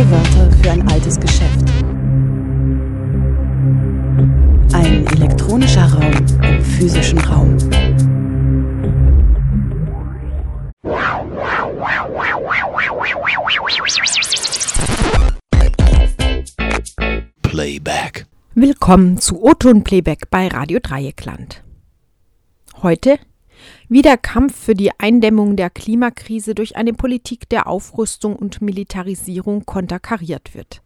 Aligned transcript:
Neue 0.00 0.12
Wörter 0.12 0.50
für 0.62 0.70
ein 0.70 0.88
altes 0.88 1.20
Geschäft. 1.20 1.60
Ein 4.72 5.06
elektronischer 5.08 5.92
Raum 5.92 6.12
im 6.42 6.64
physischen 6.64 7.18
Raum. 7.18 7.58
Playback. 17.42 18.26
Willkommen 18.54 19.18
zu 19.18 19.42
O-Ton 19.44 19.84
Playback 19.84 20.30
bei 20.30 20.48
Radio 20.48 20.78
Dreieckland. 20.82 21.62
Heute 22.82 23.18
wie 23.90 24.02
der 24.02 24.16
Kampf 24.16 24.54
für 24.56 24.74
die 24.74 24.92
Eindämmung 24.98 25.56
der 25.56 25.68
Klimakrise 25.68 26.54
durch 26.54 26.76
eine 26.76 26.92
Politik 26.92 27.48
der 27.48 27.66
Aufrüstung 27.66 28.36
und 28.36 28.62
Militarisierung 28.62 29.66
konterkariert 29.66 30.54
wird. 30.54 30.80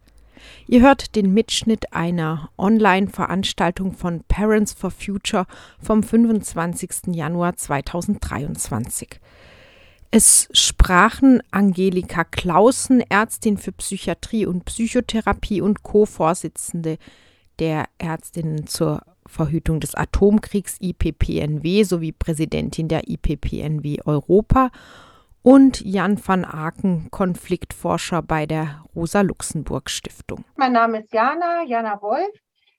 Ihr 0.67 0.81
hört 0.81 1.15
den 1.15 1.31
Mitschnitt 1.31 1.93
einer 1.93 2.49
Online-Veranstaltung 2.57 3.93
von 3.93 4.23
Parents 4.27 4.73
for 4.73 4.89
Future 4.89 5.45
vom 5.79 6.01
25. 6.01 7.13
Januar 7.13 7.55
2023. 7.55 9.19
Es 10.09 10.49
sprachen 10.51 11.43
Angelika 11.51 12.23
Clausen, 12.23 13.01
Ärztin 13.07 13.57
für 13.57 13.71
Psychiatrie 13.71 14.47
und 14.47 14.65
Psychotherapie 14.65 15.61
und 15.61 15.83
Co-Vorsitzende 15.83 16.97
der 17.59 17.85
Ärztinnen 17.99 18.65
zur 18.65 19.03
Verhütung 19.35 19.81
des 19.81 19.95
Atomkriegs 19.95 20.77
IPPNW 20.79 21.83
sowie 21.83 22.13
Präsidentin 22.13 22.87
der 22.87 23.09
IPPNW 23.09 23.99
Europa 24.05 24.71
und 25.41 25.81
Jan 25.81 26.17
van 26.25 26.45
Aken, 26.45 27.11
Konfliktforscher 27.11 28.21
bei 28.21 28.45
der 28.45 28.83
Rosa-Luxemburg-Stiftung. 28.95 30.45
Mein 30.55 30.71
Name 30.71 31.01
ist 31.01 31.13
Jana, 31.13 31.63
Jana 31.63 32.01
Wolf. 32.01 32.31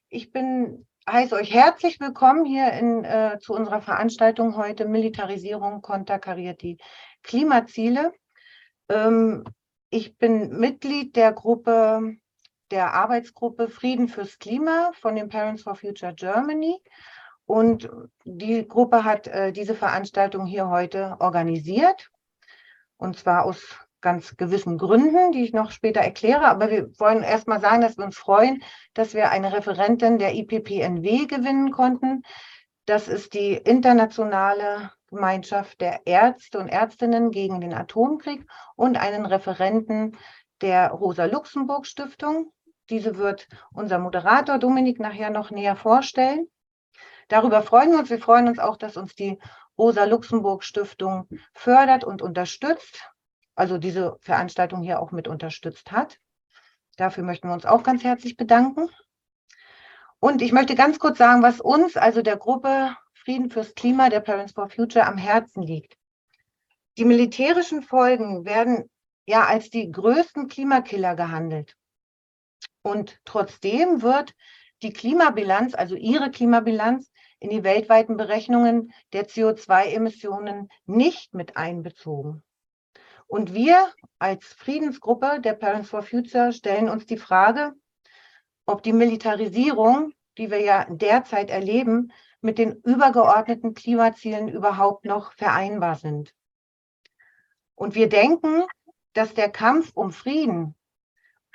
Ich 0.09 0.31
bin, 0.31 0.85
heiße 1.09 1.35
euch 1.35 1.53
herzlich 1.53 1.99
willkommen 1.99 2.43
hier 2.43 2.73
in, 2.73 3.05
äh, 3.05 3.37
zu 3.39 3.53
unserer 3.53 3.81
Veranstaltung 3.81 4.57
heute 4.57 4.85
Militarisierung 4.85 5.81
konterkariert 5.81 6.61
die 6.63 6.77
Klimaziele. 7.23 8.11
Ähm, 8.89 9.43
ich 9.91 10.17
bin 10.17 10.57
Mitglied 10.59 11.15
der 11.15 11.33
Gruppe 11.33 12.17
der 12.71 12.93
Arbeitsgruppe 12.93 13.69
Frieden 13.69 14.07
fürs 14.07 14.39
Klima 14.39 14.91
von 14.99 15.15
den 15.15 15.29
Parents 15.29 15.63
for 15.63 15.75
Future 15.75 16.13
Germany. 16.13 16.81
Und 17.45 17.89
die 18.25 18.67
Gruppe 18.67 19.03
hat 19.05 19.27
äh, 19.27 19.51
diese 19.53 19.73
Veranstaltung 19.73 20.45
hier 20.45 20.69
heute 20.69 21.15
organisiert. 21.19 22.09
Und 22.97 23.17
zwar 23.17 23.45
aus 23.45 23.79
ganz 24.01 24.37
gewissen 24.37 24.77
Gründen, 24.77 25.31
die 25.31 25.43
ich 25.43 25.53
noch 25.53 25.71
später 25.71 26.01
erkläre. 26.01 26.45
Aber 26.45 26.69
wir 26.69 26.99
wollen 26.99 27.23
erst 27.23 27.47
mal 27.47 27.59
sagen, 27.59 27.81
dass 27.81 27.97
wir 27.97 28.05
uns 28.05 28.17
freuen, 28.17 28.61
dass 28.93 29.13
wir 29.13 29.31
eine 29.31 29.53
Referentin 29.53 30.17
der 30.17 30.35
IPPNW 30.35 31.25
gewinnen 31.25 31.71
konnten. 31.71 32.23
Das 32.85 33.07
ist 33.07 33.33
die 33.33 33.53
internationale 33.53 34.91
Gemeinschaft 35.07 35.81
der 35.81 36.01
Ärzte 36.05 36.59
und 36.59 36.67
Ärztinnen 36.67 37.31
gegen 37.31 37.61
den 37.61 37.73
Atomkrieg 37.73 38.45
und 38.75 38.97
einen 38.97 39.25
Referenten 39.25 40.17
der 40.61 40.91
Rosa-Luxemburg-Stiftung. 40.91 42.51
Diese 42.89 43.17
wird 43.17 43.47
unser 43.73 43.99
Moderator 43.99 44.57
Dominik 44.57 44.99
nachher 44.99 45.29
noch 45.29 45.51
näher 45.51 45.75
vorstellen. 45.75 46.47
Darüber 47.27 47.61
freuen 47.61 47.91
wir 47.91 47.99
uns. 47.99 48.09
Wir 48.09 48.19
freuen 48.19 48.47
uns 48.47 48.59
auch, 48.59 48.77
dass 48.77 48.95
uns 48.95 49.15
die 49.15 49.39
Rosa-Luxemburg-Stiftung 49.77 51.27
fördert 51.53 52.03
und 52.03 52.21
unterstützt, 52.21 53.11
also 53.55 53.77
diese 53.77 54.17
Veranstaltung 54.21 54.81
hier 54.81 54.99
auch 55.01 55.11
mit 55.11 55.27
unterstützt 55.27 55.91
hat. 55.91 56.17
Dafür 56.95 57.23
möchten 57.23 57.47
wir 57.47 57.53
uns 57.53 57.65
auch 57.65 57.83
ganz 57.83 58.03
herzlich 58.03 58.37
bedanken. 58.37 58.89
Und 60.19 60.41
ich 60.41 60.51
möchte 60.51 60.73
ganz 60.73 60.97
kurz 60.97 61.19
sagen, 61.19 61.43
was 61.43 61.61
uns, 61.61 61.95
also 61.95 62.21
der 62.21 62.37
Gruppe 62.37 62.95
Frieden 63.13 63.51
fürs 63.51 63.75
Klima 63.75 64.09
der 64.09 64.21
Parents 64.21 64.53
for 64.53 64.69
Future, 64.69 65.05
am 65.05 65.17
Herzen 65.17 65.61
liegt. 65.61 65.95
Die 66.97 67.05
militärischen 67.05 67.83
Folgen 67.83 68.45
werden 68.45 68.89
ja 69.27 69.45
als 69.45 69.69
die 69.69 69.91
größten 69.91 70.47
Klimakiller 70.47 71.15
gehandelt. 71.15 71.76
Und 72.87 73.19
trotzdem 73.25 74.01
wird 74.01 74.33
die 74.81 74.93
Klimabilanz, 74.93 75.75
also 75.75 75.95
ihre 75.95 76.31
Klimabilanz, 76.31 77.11
in 77.37 77.49
die 77.49 77.65
weltweiten 77.65 78.15
Berechnungen 78.15 78.93
der 79.11 79.27
CO2-Emissionen 79.27 80.69
nicht 80.85 81.33
mit 81.33 81.57
einbezogen. 81.57 82.45
Und 83.27 83.53
wir 83.53 83.91
als 84.19 84.45
Friedensgruppe 84.53 85.41
der 85.41 85.55
Parents 85.55 85.89
for 85.89 86.01
Future 86.01 86.53
stellen 86.53 86.87
uns 86.87 87.05
die 87.05 87.17
Frage, 87.17 87.73
ob 88.65 88.83
die 88.83 88.93
Militarisierung, 88.93 90.13
die 90.37 90.49
wir 90.49 90.61
ja 90.61 90.85
derzeit 90.89 91.49
erleben, 91.49 92.13
mit 92.39 92.57
den 92.57 92.71
übergeordneten 92.83 93.73
Klimazielen 93.73 94.47
überhaupt 94.47 95.03
noch 95.03 95.33
vereinbar 95.33 95.95
sind. 95.95 96.33
Und 97.75 97.95
wir 97.95 98.07
denken, 98.07 98.63
dass 99.11 99.33
der 99.33 99.51
Kampf 99.51 99.91
um 99.93 100.13
Frieden 100.13 100.73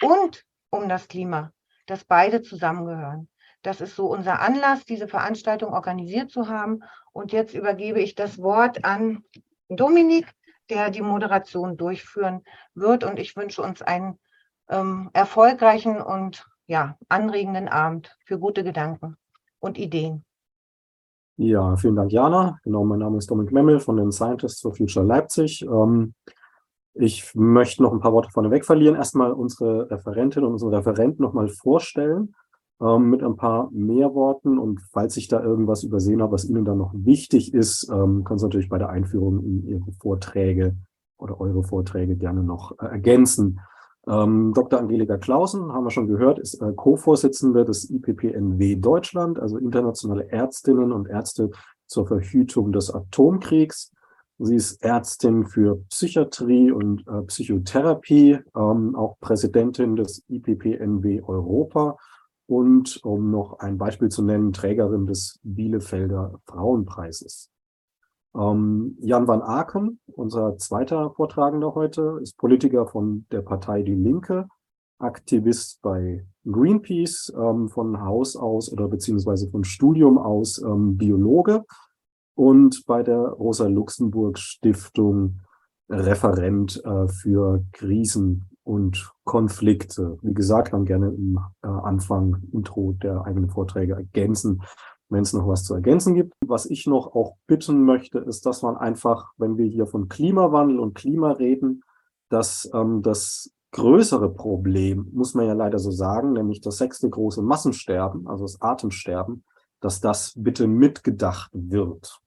und 0.03 0.45
um 0.73 0.89
das 0.89 1.07
Klima, 1.07 1.53
dass 1.87 2.05
beide 2.05 2.43
zusammengehören. 2.43 3.29
Das 3.63 3.81
ist 3.81 3.95
so 3.95 4.07
unser 4.07 4.41
Anlass, 4.41 4.85
diese 4.85 5.07
Veranstaltung 5.07 5.73
organisiert 5.73 6.31
zu 6.31 6.49
haben. 6.49 6.81
Und 7.13 7.31
jetzt 7.31 7.55
übergebe 7.55 8.01
ich 8.01 8.17
das 8.17 8.39
Wort 8.39 8.85
an 8.85 9.23
Dominik, 9.69 10.27
der 10.69 10.91
die 10.91 11.03
Moderation 11.03 11.77
durchführen 11.77 12.43
wird. 12.75 13.05
Und 13.05 13.21
ich 13.21 13.37
wünsche 13.37 13.63
uns 13.63 13.83
einen 13.83 14.19
ähm, 14.69 15.11
erfolgreichen 15.13 16.01
und 16.01 16.45
ja, 16.67 16.97
anregenden 17.09 17.69
Abend 17.69 18.17
für 18.25 18.39
gute 18.39 18.65
Gedanken 18.65 19.17
und 19.61 19.79
Ideen. 19.79 20.25
Ja, 21.37 21.77
vielen 21.77 21.97
Dank, 21.97 22.13
Jana. 22.13 22.59
Genau, 22.65 22.85
mein 22.85 22.99
Name 22.99 23.19
ist 23.19 23.31
Dominik 23.31 23.53
Memmel 23.53 23.81
von 23.81 23.97
den 23.97 24.13
Scientists 24.13 24.61
for 24.61 24.75
Future 24.75 25.05
Leipzig. 25.05 25.63
Ähm, 25.63 26.15
ich 26.95 27.35
möchte 27.35 27.83
noch 27.83 27.93
ein 27.93 28.01
paar 28.01 28.13
Worte 28.13 28.31
vorneweg 28.31 28.65
verlieren. 28.65 28.97
Erstmal 28.97 29.33
unsere 29.33 29.91
Referentin 29.91 30.45
und 30.45 30.53
unsere 30.53 30.73
Referenten 30.73 31.23
nochmal 31.23 31.49
vorstellen 31.49 32.35
ähm, 32.81 33.09
mit 33.11 33.23
ein 33.23 33.37
paar 33.37 33.71
mehr 33.73 34.15
Worten. 34.15 34.59
Und 34.59 34.81
falls 34.93 35.17
ich 35.17 35.29
da 35.29 35.43
irgendwas 35.43 35.85
übersehen 35.85 36.21
habe, 36.21 36.33
was 36.33 36.45
Ihnen 36.45 36.65
dann 36.65 36.79
noch 36.79 36.93
wichtig 36.95 37.55
ist, 37.55 37.89
ähm, 37.91 38.25
können 38.25 38.39
Sie 38.39 38.47
natürlich 38.47 38.69
bei 38.69 38.79
der 38.79 38.91
Einführung 38.91 39.43
in 39.43 39.67
Ihre 39.67 39.93
Vorträge 40.01 40.77
oder 41.17 41.41
eure 41.41 41.63
Vorträge 41.63 42.17
gerne 42.17 42.43
noch 42.43 42.79
äh, 42.79 42.87
ergänzen. 42.87 43.61
Ähm, 44.07 44.53
Dr. 44.53 44.81
Angelika 44.81 45.17
Clausen, 45.17 45.73
haben 45.73 45.85
wir 45.85 45.91
schon 45.91 46.09
gehört, 46.09 46.41
ist 46.41 46.61
äh, 46.61 46.73
Co-Vorsitzende 46.75 47.65
des 47.65 47.89
IPPNW 47.89 48.77
Deutschland, 48.77 49.39
also 49.39 49.59
internationale 49.59 50.29
Ärztinnen 50.29 50.91
und 50.93 51.09
Ärzte 51.09 51.51
zur 51.87 52.07
Verhütung 52.07 52.73
des 52.73 52.93
Atomkriegs. 52.93 53.92
Sie 54.45 54.57
ist 54.57 54.83
Ärztin 54.83 55.47
für 55.47 55.85
Psychiatrie 55.89 56.73
und 56.73 57.07
äh, 57.07 57.23
Psychotherapie, 57.23 58.41
ähm, 58.57 58.97
auch 58.97 59.17
Präsidentin 59.21 59.95
des 59.95 60.25
IPPNW 60.29 61.23
Europa 61.23 61.97
und, 62.47 62.99
um 63.05 63.31
noch 63.31 63.61
ein 63.61 63.79
Beispiel 63.79 64.09
zu 64.09 64.23
nennen, 64.23 64.53
Trägerin 64.53 65.07
des 65.07 65.39
Bielefelder 65.45 66.41
Frauenpreises. 66.47 67.51
Ähm, 68.35 68.97
Jan 69.01 69.29
van 69.29 69.43
Aken, 69.43 70.01
unser 70.07 70.57
zweiter 70.59 71.11
Vortragender 71.11 71.77
heute, 71.77 72.19
ist 72.21 72.37
Politiker 72.37 72.89
von 72.89 73.27
der 73.31 73.43
Partei 73.43 73.83
Die 73.83 73.95
Linke, 73.95 74.49
Aktivist 74.99 75.81
bei 75.83 76.27
Greenpeace, 76.45 77.33
ähm, 77.37 77.69
von 77.69 78.01
Haus 78.01 78.35
aus 78.35 78.73
oder 78.73 78.89
beziehungsweise 78.89 79.49
von 79.51 79.63
Studium 79.63 80.19
aus 80.19 80.61
ähm, 80.61 80.97
Biologe 80.97 81.65
und 82.35 82.85
bei 82.87 83.03
der 83.03 83.19
Rosa-Luxemburg-Stiftung 83.19 85.41
Referent 85.89 86.83
äh, 86.85 87.09
für 87.09 87.65
Krisen 87.73 88.49
und 88.65 89.13
Konflikte. 89.25 90.19
Wie 90.23 90.35
gesagt, 90.35 90.71
kann 90.71 90.85
gerne 90.85 91.09
im 91.09 91.39
äh, 91.63 91.67
Anfang, 91.67 92.43
Intro 92.53 92.93
der 92.93 93.25
eigenen 93.25 93.51
Vorträge 93.51 93.95
ergänzen, 93.95 94.63
wenn 95.09 95.23
es 95.23 95.33
noch 95.33 95.47
was 95.47 95.65
zu 95.65 95.75
ergänzen 95.75 96.15
gibt. 96.15 96.35
Was 96.47 96.67
ich 96.67 96.87
noch 96.87 97.15
auch 97.15 97.37
bitten 97.47 97.85
möchte, 97.85 98.19
ist, 98.19 98.47
dass 98.47 98.63
man 98.63 98.77
einfach, 98.77 99.33
wenn 99.37 99.59
wir 99.59 99.67
hier 99.67 99.87
von 99.87 100.09
Klimawandel 100.09 100.79
und 100.79 100.95
Klima 100.95 101.33
reden, 101.33 101.83
dass 102.31 102.71
ähm, 102.73 103.03
das 103.03 103.53
größere 103.73 104.33
Problem, 104.33 105.11
muss 105.13 105.35
man 105.35 105.47
ja 105.47 105.55
leider 105.55 105.79
so 105.79 105.91
sagen, 105.91 106.33
nämlich 106.33 106.61
das 106.61 106.79
sechste 106.79 107.11
große 107.11 107.43
Massensterben, 107.43 108.29
also 108.29 108.45
das 108.45 108.61
Atemsterben, 108.61 109.45
dass 109.83 110.01
das 110.01 110.33
bitte 110.37 110.67
mitgedacht 110.67 111.51
wird. 111.53 112.19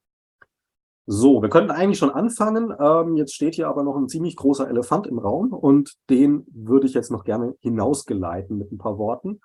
So, 1.07 1.41
wir 1.41 1.49
könnten 1.49 1.71
eigentlich 1.71 1.99
schon 1.99 2.09
anfangen. 2.09 2.73
Ähm, 2.79 3.15
jetzt 3.15 3.35
steht 3.35 3.55
hier 3.55 3.67
aber 3.67 3.83
noch 3.83 3.95
ein 3.95 4.09
ziemlich 4.09 4.35
großer 4.35 4.67
Elefant 4.67 5.05
im 5.05 5.19
Raum 5.19 5.53
und 5.53 5.93
den 6.09 6.45
würde 6.51 6.87
ich 6.87 6.93
jetzt 6.93 7.11
noch 7.11 7.23
gerne 7.23 7.55
hinausgeleiten 7.59 8.57
mit 8.57 8.71
ein 8.71 8.79
paar 8.79 8.97
Worten. 8.97 9.39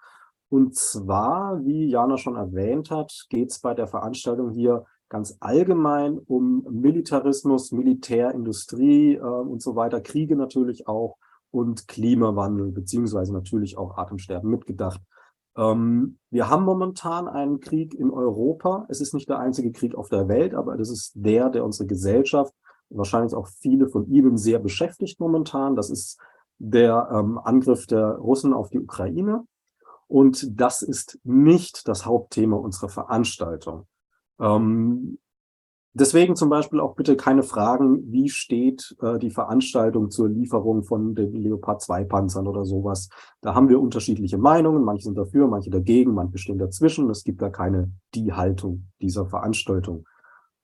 Und 0.49 0.75
zwar, 0.75 1.65
wie 1.65 1.87
Jana 1.87 2.17
schon 2.17 2.37
erwähnt 2.37 2.91
hat, 2.91 3.27
geht 3.29 3.51
es 3.51 3.61
bei 3.61 3.75
der 3.75 3.87
Veranstaltung 3.87 4.51
hier 4.51 4.85
ganz 5.11 5.37
allgemein 5.41 6.19
um 6.19 6.67
Militarismus, 6.71 7.73
Militärindustrie 7.73 9.17
äh, 9.17 9.21
und 9.21 9.61
so 9.61 9.77
weiter, 9.77 10.01
Kriege 10.01 10.37
natürlich 10.37 10.89
auch 10.89 11.19
und 11.51 11.89
Klimawandel, 11.89 12.71
beziehungsweise 12.73 13.35
natürlich 13.35 13.77
auch 13.77 13.99
Atemsterben 13.99 14.51
mitgedacht. 14.51 15.01
Ähm, 15.56 16.19
wir 16.31 16.49
haben 16.49 16.64
momentan 16.64 17.29
einen 17.29 17.61
Krieg 17.61 17.94
in 17.94 18.11
Europa. 18.11 18.87
Es 18.88 19.00
ist 19.00 19.14
nicht 19.14 19.29
der 19.29 19.38
einzige 19.38 19.73
Krieg 19.73 19.94
auf 19.94 20.08
der 20.08 20.29
Welt, 20.29 20.55
aber 20.55 20.76
das 20.76 20.91
ist 20.91 21.12
der, 21.14 21.50
der 21.50 21.64
unsere 21.64 21.87
Gesellschaft, 21.87 22.55
wahrscheinlich 22.88 23.35
auch 23.35 23.49
viele 23.61 23.88
von 23.88 24.08
Ihnen 24.11 24.37
sehr 24.37 24.58
beschäftigt 24.58 25.20
momentan. 25.20 25.76
Das 25.76 25.91
ist 25.91 26.19
der 26.58 27.08
ähm, 27.12 27.38
Angriff 27.38 27.87
der 27.87 28.17
Russen 28.17 28.52
auf 28.52 28.70
die 28.70 28.81
Ukraine. 28.81 29.44
Und 30.08 30.61
das 30.61 30.82
ist 30.82 31.20
nicht 31.23 31.87
das 31.87 32.05
Hauptthema 32.05 32.56
unserer 32.56 32.88
Veranstaltung. 32.88 33.87
Ähm, 34.41 35.19
deswegen 35.93 36.37
zum 36.37 36.49
Beispiel 36.49 36.81
auch 36.81 36.95
bitte 36.95 37.17
keine 37.17 37.43
Fragen, 37.43 38.13
wie 38.13 38.29
steht 38.29 38.97
äh, 39.01 39.19
die 39.19 39.31
Veranstaltung 39.31 40.11
zur 40.11 40.29
Lieferung 40.29 40.85
von 40.85 41.15
den 41.15 41.33
Leopard 41.35 41.83
2 41.83 42.05
Panzern 42.05 42.47
oder 42.47 42.65
sowas. 42.65 43.09
Da 43.41 43.55
haben 43.55 43.69
wir 43.69 43.81
unterschiedliche 43.81 44.39
Meinungen. 44.39 44.85
Manche 44.85 45.05
sind 45.05 45.19
dafür, 45.19 45.47
manche 45.49 45.71
dagegen, 45.71 46.15
manche 46.15 46.39
stehen 46.39 46.59
dazwischen. 46.59 47.11
Es 47.11 47.25
gibt 47.25 47.43
da 47.43 47.51
keine 47.51 47.93
die 48.15 48.33
Haltung 48.33 48.89
dieser 49.01 49.27
Veranstaltung. 49.27 50.07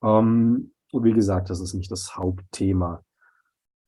Ähm, 0.02 0.72
und 0.92 1.04
wie 1.04 1.12
gesagt, 1.12 1.50
das 1.50 1.60
ist 1.60 1.74
nicht 1.74 1.90
das 1.90 2.16
Hauptthema. 2.16 3.02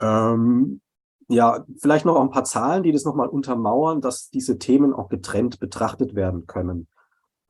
Ähm, 0.01 0.81
ja, 1.29 1.65
vielleicht 1.81 2.07
noch 2.07 2.21
ein 2.21 2.31
paar 2.31 2.45
Zahlen, 2.45 2.83
die 2.83 2.93
das 2.93 3.05
nochmal 3.05 3.29
untermauern, 3.29 4.01
dass 4.01 4.31
diese 4.31 4.59
Themen 4.59 4.95
auch 4.95 5.09
getrennt 5.09 5.61
betrachtet 5.61 6.15
werden 6.15 6.47
können. 6.47 6.89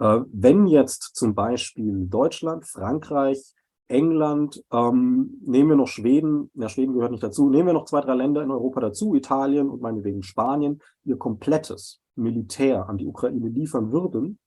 Äh, 0.01 0.21
wenn 0.33 0.67
jetzt 0.67 1.15
zum 1.15 1.35
Beispiel 1.35 2.07
Deutschland, 2.09 2.67
Frankreich, 2.67 3.55
England, 3.89 4.63
ähm, 4.71 5.41
nehmen 5.45 5.71
wir 5.71 5.77
noch 5.77 5.89
Schweden, 5.89 6.51
ja, 6.55 6.69
Schweden 6.69 6.95
gehört 6.95 7.11
nicht 7.11 7.23
dazu, 7.23 7.49
nehmen 7.49 7.69
wir 7.69 7.73
noch 7.73 7.87
zwei, 7.87 8.01
drei 8.01 8.15
Länder 8.15 8.43
in 8.43 8.51
Europa 8.51 8.81
dazu, 8.81 9.15
Italien 9.15 9.71
und 9.71 9.81
meinetwegen 9.81 10.23
Spanien, 10.23 10.81
ihr 11.05 11.17
komplettes 11.17 12.01
Militär 12.15 12.89
an 12.89 12.99
die 12.99 13.07
Ukraine 13.07 13.49
liefern 13.49 13.93
würden, 13.93 14.39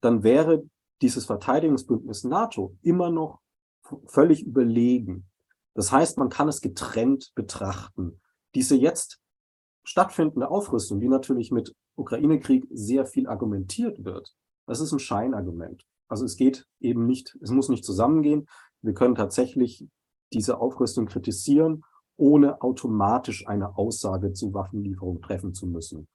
dann 0.00 0.22
wäre 0.22 0.64
dieses 1.02 1.24
Verteidigungsbündnis 1.26 2.24
NATO 2.24 2.76
immer 2.82 3.10
noch 3.10 3.40
völlig 4.06 4.44
überlegen. 4.44 5.26
Das 5.74 5.92
heißt, 5.92 6.18
man 6.18 6.28
kann 6.28 6.48
es 6.48 6.60
getrennt 6.60 7.32
betrachten 7.34 8.20
diese 8.54 8.76
jetzt 8.76 9.20
stattfindende 9.84 10.50
Aufrüstung, 10.50 11.00
die 11.00 11.08
natürlich 11.08 11.50
mit 11.50 11.74
Ukraine-Krieg 11.96 12.66
sehr 12.70 13.06
viel 13.06 13.26
argumentiert 13.26 14.04
wird, 14.04 14.34
das 14.66 14.80
ist 14.80 14.92
ein 14.92 14.98
Scheinargument. 14.98 15.84
Also 16.08 16.24
es 16.24 16.36
geht 16.36 16.66
eben 16.80 17.06
nicht, 17.06 17.36
es 17.40 17.50
muss 17.50 17.68
nicht 17.68 17.84
zusammengehen. 17.84 18.48
Wir 18.82 18.94
können 18.94 19.14
tatsächlich 19.14 19.86
diese 20.32 20.60
Aufrüstung 20.60 21.06
kritisieren, 21.06 21.84
ohne 22.16 22.60
automatisch 22.60 23.46
eine 23.46 23.76
Aussage 23.76 24.32
zu 24.32 24.52
Waffenlieferung 24.52 25.20
treffen 25.22 25.54
zu 25.54 25.66
müssen. 25.66 26.06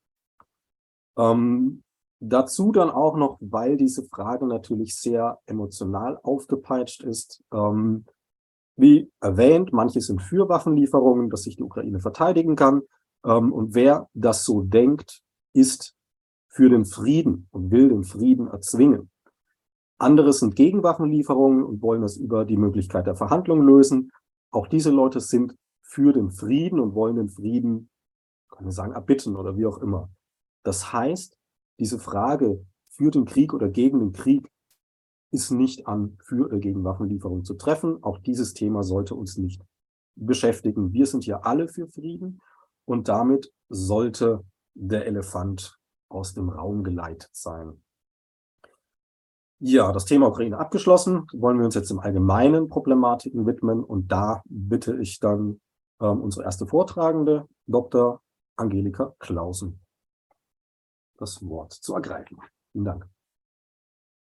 Ähm, 1.18 1.84
dazu 2.20 2.72
dann 2.72 2.90
auch 2.90 3.18
noch, 3.18 3.38
weil 3.42 3.78
diese 3.78 4.04
Frage 4.04 4.46
natürlich 4.46 4.96
sehr 4.96 5.40
emotional 5.46 6.20
aufgepeitscht 6.22 7.04
ist, 7.04 7.44
ähm, 7.52 8.06
wie 8.78 9.10
erwähnt, 9.22 9.72
manche 9.72 10.02
sind 10.02 10.22
für 10.22 10.50
Waffenlieferungen, 10.50 11.30
dass 11.30 11.44
sich 11.44 11.56
die 11.56 11.64
Ukraine 11.64 12.00
verteidigen 12.00 12.56
kann. 12.56 12.82
Ähm, 13.26 13.54
und 13.54 13.74
wer 13.74 14.10
das 14.14 14.44
so 14.44 14.62
denkt, 14.62 15.22
ist 15.54 15.96
für 16.50 16.70
den 16.70 16.86
Frieden 16.86 17.48
und 17.52 17.72
will 17.72 17.90
den 17.90 18.04
Frieden 18.04 18.48
erzwingen. 18.48 19.10
Andere 19.98 20.34
sind 20.34 20.56
gegen 20.56 20.84
Waffenlieferungen 20.84 21.64
und 21.64 21.82
wollen 21.82 22.02
das 22.02 22.18
über 22.18 22.46
die 22.46 22.58
Möglichkeit 22.58 23.08
der 23.08 23.16
Verhandlung 23.16 23.62
lösen. 23.62 24.12
Auch 24.52 24.68
diese 24.68 24.92
Leute 24.92 25.22
sind 25.22 25.56
für 25.82 26.12
den 26.12 26.32
Frieden 26.32 26.80
und 26.80 26.96
wollen 26.96 27.16
den 27.16 27.30
Frieden, 27.30 27.90
kann 28.50 28.66
man 28.66 28.72
sagen, 28.72 28.94
erbitten 28.94 29.36
oder 29.36 29.58
wie 29.58 29.66
auch 29.66 29.78
immer. 29.78 30.10
Das 30.64 30.92
heißt, 30.92 31.38
diese 31.80 32.00
Frage 32.00 32.66
für 32.90 33.12
den 33.12 33.26
Krieg 33.26 33.54
oder 33.54 33.70
gegen 33.70 34.00
den 34.00 34.12
Krieg 34.12 34.50
ist 35.32 35.52
nicht 35.52 35.88
an 35.88 36.18
für 36.24 36.46
oder 36.46 36.60
gegen 36.60 36.84
Waffenlieferung 36.84 37.44
zu 37.44 37.56
treffen. 37.56 38.02
Auch 38.04 38.20
dieses 38.20 38.54
Thema 38.54 38.84
sollte 38.84 39.16
uns 39.16 39.38
nicht 39.38 39.62
beschäftigen. 40.16 40.94
Wir 40.94 41.06
sind 41.06 41.24
hier 41.24 41.46
alle 41.46 41.68
für 41.68 41.88
Frieden 41.88 42.42
und 42.86 43.08
damit 43.08 43.52
sollte 43.70 44.44
der 44.74 45.06
Elefant 45.06 45.78
aus 46.10 46.34
dem 46.34 46.50
Raum 46.50 46.84
geleitet 46.84 47.30
sein. 47.34 47.82
Ja, 49.60 49.92
das 49.92 50.06
Thema 50.06 50.28
Ukraine 50.28 50.58
abgeschlossen. 50.58 51.28
Wollen 51.34 51.58
wir 51.58 51.66
uns 51.66 51.76
jetzt 51.76 51.90
im 51.90 52.00
Allgemeinen 52.00 52.68
Problematiken 52.68 53.46
widmen 53.46 53.84
und 53.84 54.12
da 54.12 54.42
bitte 54.46 54.98
ich 54.98 55.20
dann 55.20 55.62
ähm, 56.02 56.22
unsere 56.22 56.44
erste 56.44 56.68
Vortragende, 56.68 57.48
Dr. 57.66 58.22
Angelika 58.58 59.16
Clausen, 59.20 59.80
das 61.18 61.46
Wort 61.48 61.74
zu 61.74 61.94
ergreifen. 61.94 62.38
Vielen 62.72 62.86
Dank. 62.86 63.08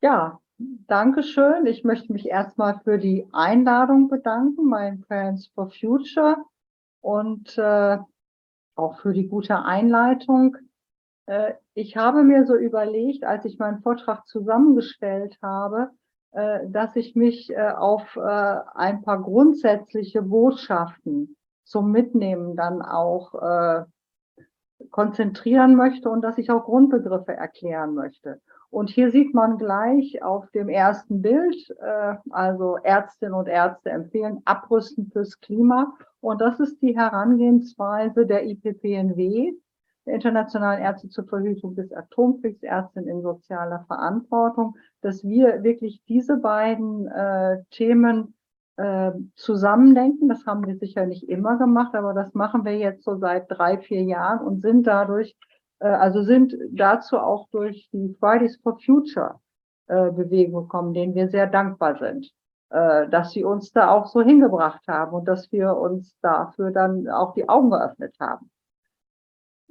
Ja, 0.01 0.41
Dankeschön. 0.87 1.65
Ich 1.65 1.83
möchte 1.83 2.11
mich 2.13 2.27
erstmal 2.27 2.79
für 2.83 2.97
die 2.97 3.27
Einladung 3.31 4.09
bedanken, 4.09 4.65
mein 4.65 5.01
Parents 5.01 5.47
for 5.47 5.71
Future 5.71 6.37
und 6.99 7.57
äh, 7.57 7.97
auch 8.75 8.99
für 8.99 9.13
die 9.13 9.27
gute 9.27 9.63
Einleitung. 9.63 10.57
Äh, 11.31 11.53
ich 11.75 11.95
habe 11.95 12.23
mir 12.23 12.45
so 12.45 12.55
überlegt, 12.55 13.23
als 13.23 13.45
ich 13.45 13.57
meinen 13.57 13.81
Vortrag 13.81 14.27
zusammengestellt 14.27 15.37
habe, 15.41 15.91
äh, 16.33 16.67
dass 16.67 16.97
ich 16.97 17.15
mich 17.15 17.49
äh, 17.51 17.71
auf 17.71 18.17
ein 18.17 19.01
paar 19.01 19.21
grundsätzliche 19.21 20.21
Botschaften 20.21 21.37
zum 21.63 21.91
Mitnehmen 21.91 22.57
dann 22.57 22.81
auch 22.81 23.85
konzentrieren 24.89 25.75
möchte 25.75 26.09
und 26.09 26.21
dass 26.21 26.37
ich 26.37 26.51
auch 26.51 26.65
Grundbegriffe 26.65 27.33
erklären 27.33 27.93
möchte. 27.93 28.41
Und 28.69 28.89
hier 28.89 29.11
sieht 29.11 29.33
man 29.33 29.57
gleich 29.57 30.21
auf 30.21 30.49
dem 30.51 30.67
ersten 30.67 31.21
Bild, 31.21 31.73
also 32.29 32.77
Ärztinnen 32.83 33.35
und 33.35 33.47
Ärzte 33.47 33.91
empfehlen 33.91 34.41
Abrüsten 34.43 35.09
fürs 35.11 35.39
Klima. 35.39 35.93
Und 36.19 36.41
das 36.41 36.59
ist 36.59 36.81
die 36.81 36.97
Herangehensweise 36.97 38.25
der 38.25 38.45
IPPNW, 38.45 39.53
der 40.11 40.15
Internationalen 40.15 40.81
Ärzte 40.81 41.07
zur 41.07 41.25
Verhütung 41.25 41.75
des 41.75 41.93
Atomkriegs, 41.93 42.61
Ärztinnen 42.63 43.07
in 43.07 43.21
sozialer 43.21 43.85
Verantwortung, 43.87 44.75
dass 45.01 45.23
wir 45.23 45.63
wirklich 45.63 46.01
diese 46.07 46.37
beiden 46.37 47.07
äh, 47.07 47.63
Themen 47.71 48.35
äh, 48.75 49.11
zusammendenken. 49.35 50.27
Das 50.27 50.45
haben 50.45 50.67
wir 50.67 50.75
sicher 50.77 51.05
nicht 51.05 51.29
immer 51.29 51.57
gemacht, 51.57 51.95
aber 51.95 52.13
das 52.13 52.33
machen 52.33 52.65
wir 52.65 52.77
jetzt 52.77 53.05
so 53.05 53.15
seit 53.15 53.45
drei, 53.49 53.77
vier 53.77 54.03
Jahren 54.03 54.45
und 54.45 54.61
sind 54.61 54.85
dadurch 54.85 55.35
äh, 55.79 55.87
also 55.87 56.23
sind 56.23 56.55
dazu 56.71 57.17
auch 57.17 57.47
durch 57.51 57.89
die 57.93 58.15
Fridays 58.19 58.59
for 58.61 58.77
Future 58.85 59.39
äh, 59.87 60.11
Bewegung 60.11 60.63
gekommen, 60.63 60.93
denen 60.93 61.15
wir 61.15 61.29
sehr 61.29 61.47
dankbar 61.47 61.97
sind, 61.97 62.29
äh, 62.69 63.07
dass 63.07 63.31
sie 63.31 63.45
uns 63.45 63.71
da 63.71 63.91
auch 63.91 64.07
so 64.07 64.21
hingebracht 64.21 64.81
haben 64.89 65.13
und 65.13 65.25
dass 65.25 65.49
wir 65.53 65.77
uns 65.77 66.13
dafür 66.21 66.71
dann 66.71 67.07
auch 67.07 67.33
die 67.33 67.47
Augen 67.47 67.71
geöffnet 67.71 68.13
haben. 68.19 68.51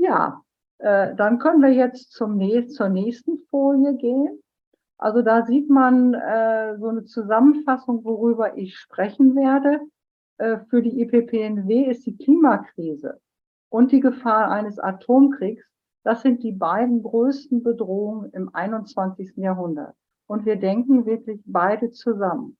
Ja, 0.00 0.42
dann 0.78 1.38
können 1.38 1.60
wir 1.60 1.72
jetzt 1.72 2.12
zum, 2.12 2.40
zur 2.70 2.88
nächsten 2.88 3.38
Folie 3.50 3.96
gehen. 3.96 4.40
Also 4.96 5.20
da 5.20 5.44
sieht 5.44 5.68
man 5.68 6.14
äh, 6.14 6.78
so 6.78 6.88
eine 6.88 7.04
Zusammenfassung, 7.04 8.02
worüber 8.02 8.56
ich 8.56 8.78
sprechen 8.78 9.36
werde. 9.36 9.80
Äh, 10.38 10.60
für 10.70 10.80
die 10.80 11.02
IPPNW 11.02 11.84
ist 11.90 12.06
die 12.06 12.16
Klimakrise 12.16 13.20
und 13.68 13.92
die 13.92 14.00
Gefahr 14.00 14.50
eines 14.50 14.78
Atomkriegs 14.78 15.70
das 16.02 16.22
sind 16.22 16.42
die 16.42 16.52
beiden 16.52 17.02
größten 17.02 17.62
Bedrohungen 17.62 18.30
im 18.32 18.54
21. 18.54 19.36
Jahrhundert. 19.36 19.94
Und 20.26 20.46
wir 20.46 20.56
denken 20.56 21.04
wirklich 21.06 21.42
beide 21.44 21.90
zusammen. 21.90 22.56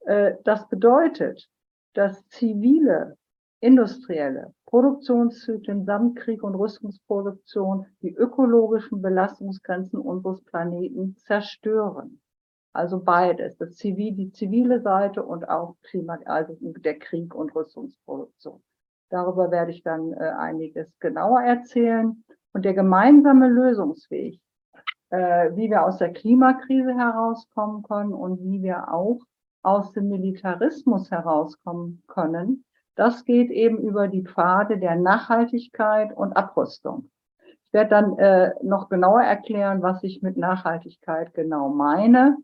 Äh, 0.00 0.34
das 0.44 0.68
bedeutet, 0.68 1.48
dass 1.94 2.26
zivile, 2.28 3.16
industrielle 3.60 4.54
Produktionszyklen 4.66 5.84
samt 5.84 6.16
Krieg 6.16 6.42
und 6.42 6.54
Rüstungsproduktion 6.54 7.86
die 8.02 8.14
ökologischen 8.14 9.02
Belastungsgrenzen 9.02 9.98
unseres 9.98 10.44
Planeten 10.44 11.16
zerstören. 11.16 12.20
Also 12.72 13.02
beides, 13.02 13.56
das 13.56 13.74
Zivil, 13.76 14.14
die 14.14 14.30
zivile 14.30 14.80
Seite 14.82 15.24
und 15.24 15.48
auch 15.48 15.76
Klima, 15.82 16.18
also 16.26 16.56
der 16.60 16.98
Krieg 16.98 17.34
und 17.34 17.54
Rüstungsproduktion. 17.54 18.62
Darüber 19.10 19.50
werde 19.50 19.72
ich 19.72 19.82
dann 19.82 20.12
äh, 20.12 20.32
einiges 20.38 20.86
genauer 21.00 21.40
erzählen. 21.40 22.22
Und 22.52 22.64
der 22.64 22.74
gemeinsame 22.74 23.48
Lösungsweg, 23.48 24.40
äh, 25.10 25.50
wie 25.56 25.70
wir 25.70 25.84
aus 25.84 25.98
der 25.98 26.12
Klimakrise 26.12 26.94
herauskommen 26.94 27.82
können 27.82 28.12
und 28.12 28.40
wie 28.40 28.62
wir 28.62 28.92
auch 28.92 29.20
aus 29.62 29.92
dem 29.92 30.08
Militarismus 30.08 31.10
herauskommen 31.10 32.02
können, 32.06 32.64
das 32.98 33.24
geht 33.24 33.50
eben 33.50 33.78
über 33.78 34.08
die 34.08 34.24
Pfade 34.24 34.76
der 34.78 34.96
Nachhaltigkeit 34.96 36.16
und 36.16 36.32
Abrüstung. 36.32 37.10
Ich 37.66 37.72
werde 37.72 37.90
dann 37.90 38.18
äh, 38.18 38.54
noch 38.62 38.88
genauer 38.88 39.22
erklären, 39.22 39.82
was 39.82 40.02
ich 40.02 40.20
mit 40.20 40.36
Nachhaltigkeit 40.36 41.32
genau 41.32 41.68
meine. 41.68 42.38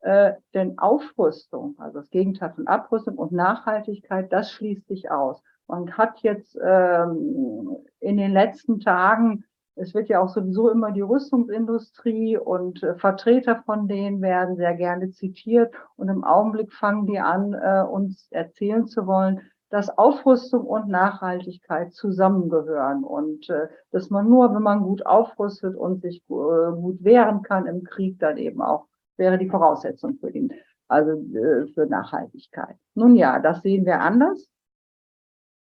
Äh, 0.00 0.32
denn 0.54 0.80
Aufrüstung, 0.80 1.76
also 1.78 2.00
das 2.00 2.10
Gegenteil 2.10 2.52
von 2.52 2.66
Abrüstung 2.66 3.16
und 3.16 3.30
Nachhaltigkeit, 3.30 4.32
das 4.32 4.50
schließt 4.50 4.88
sich 4.88 5.12
aus. 5.12 5.40
Man 5.68 5.96
hat 5.96 6.18
jetzt 6.22 6.58
ähm, 6.60 7.76
in 8.00 8.16
den 8.16 8.32
letzten 8.32 8.80
Tagen, 8.80 9.44
es 9.76 9.94
wird 9.94 10.08
ja 10.08 10.20
auch 10.20 10.30
sowieso 10.30 10.68
immer 10.68 10.90
die 10.90 11.02
Rüstungsindustrie 11.02 12.36
und 12.36 12.82
äh, 12.82 12.96
Vertreter 12.96 13.62
von 13.64 13.86
denen 13.86 14.20
werden 14.20 14.56
sehr 14.56 14.74
gerne 14.74 15.10
zitiert 15.10 15.72
und 15.94 16.08
im 16.08 16.24
Augenblick 16.24 16.72
fangen 16.72 17.06
die 17.06 17.20
an, 17.20 17.54
äh, 17.54 17.84
uns 17.88 18.26
erzählen 18.32 18.88
zu 18.88 19.06
wollen, 19.06 19.40
dass 19.72 19.96
Aufrüstung 19.96 20.66
und 20.66 20.88
Nachhaltigkeit 20.88 21.94
zusammengehören 21.94 23.04
und 23.04 23.48
äh, 23.48 23.68
dass 23.90 24.10
man 24.10 24.28
nur, 24.28 24.54
wenn 24.54 24.62
man 24.62 24.82
gut 24.82 25.06
aufrüstet 25.06 25.74
und 25.74 26.02
sich 26.02 26.18
äh, 26.28 26.72
gut 26.74 27.02
wehren 27.02 27.42
kann 27.42 27.66
im 27.66 27.82
Krieg, 27.82 28.18
dann 28.18 28.36
eben 28.36 28.60
auch 28.60 28.86
wäre 29.16 29.38
die 29.38 29.48
Voraussetzung 29.48 30.18
für 30.18 30.30
den, 30.30 30.52
also 30.88 31.12
äh, 31.12 31.66
für 31.68 31.86
Nachhaltigkeit. 31.86 32.76
Nun 32.94 33.16
ja, 33.16 33.38
das 33.38 33.62
sehen 33.62 33.86
wir 33.86 34.00
anders. 34.00 34.46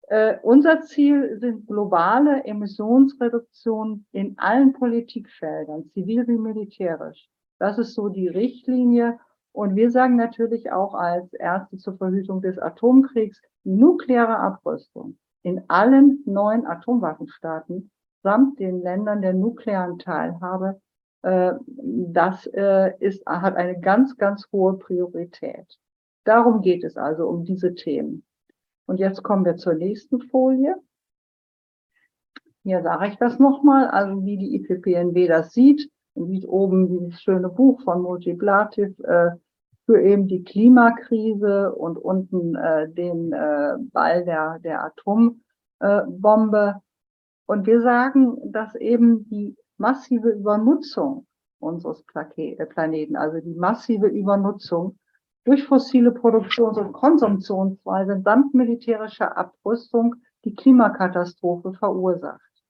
Äh, 0.07 0.39
unser 0.43 0.81
Ziel 0.81 1.39
sind 1.39 1.67
globale 1.67 2.43
Emissionsreduktionen 2.43 4.07
in 4.11 4.37
allen 4.37 4.73
Politikfeldern, 4.73 5.85
zivil 5.85 6.27
wie 6.27 6.37
militärisch. 6.37 7.29
Das 7.59 7.77
ist 7.77 7.93
so 7.93 8.09
die 8.09 8.27
Richtlinie. 8.27 9.19
Und 9.53 9.75
wir 9.75 9.91
sagen 9.91 10.15
natürlich 10.15 10.71
auch 10.71 10.93
als 10.93 11.33
Ärzte 11.33 11.77
zur 11.77 11.97
Verhütung 11.97 12.41
des 12.41 12.57
Atomkriegs, 12.57 13.41
nukleare 13.63 14.37
Abrüstung 14.39 15.17
in 15.43 15.63
allen 15.69 16.21
neuen 16.25 16.65
Atomwaffenstaaten 16.65 17.91
samt 18.23 18.59
den 18.59 18.81
Ländern 18.81 19.21
der 19.21 19.33
nuklearen 19.33 19.97
Teilhabe, 19.97 20.79
äh, 21.23 21.53
das 21.65 22.45
äh, 22.47 22.93
ist, 22.99 23.25
hat 23.25 23.55
eine 23.55 23.79
ganz, 23.79 24.17
ganz 24.17 24.47
hohe 24.51 24.77
Priorität. 24.77 25.79
Darum 26.23 26.61
geht 26.61 26.83
es 26.83 26.97
also 26.97 27.27
um 27.27 27.45
diese 27.45 27.73
Themen. 27.73 28.23
Und 28.85 28.99
jetzt 28.99 29.23
kommen 29.23 29.45
wir 29.45 29.57
zur 29.57 29.73
nächsten 29.73 30.21
Folie. 30.21 30.75
Hier 32.63 32.83
sage 32.83 33.07
ich 33.07 33.15
das 33.17 33.39
nochmal, 33.39 33.87
also 33.87 34.23
wie 34.23 34.37
die 34.37 34.55
IPPNW 34.55 35.27
das 35.27 35.51
sieht. 35.53 35.89
Sieht 36.15 36.47
oben 36.47 36.87
dieses 36.89 37.21
schöne 37.21 37.49
Buch 37.49 37.81
von 37.83 38.01
Moji 38.01 38.33
Blativ 38.33 38.99
äh, 38.99 39.31
für 39.85 40.01
eben 40.01 40.27
die 40.27 40.43
Klimakrise 40.43 41.73
und 41.73 41.97
unten 41.97 42.55
äh, 42.55 42.89
den 42.89 43.31
äh, 43.33 43.75
Ball 43.91 44.23
der, 44.25 44.59
der 44.59 44.83
Atombombe. 44.83 46.81
und 47.45 47.65
wir 47.65 47.81
sagen, 47.81 48.37
dass 48.51 48.75
eben 48.75 49.27
die 49.29 49.55
massive 49.77 50.29
Übernutzung 50.29 51.25
unseres 51.59 52.03
äh, 52.35 52.65
Planeten, 52.65 53.15
also 53.15 53.39
die 53.39 53.55
massive 53.55 54.07
Übernutzung 54.07 54.97
durch 55.43 55.65
fossile 55.65 56.11
Produktions- 56.11 56.77
und 56.77 56.93
Konsumptionsweise 56.93 58.21
samt 58.23 58.53
militärischer 58.53 59.35
Abrüstung 59.37 60.15
die 60.45 60.53
Klimakatastrophe 60.53 61.73
verursacht 61.73 62.63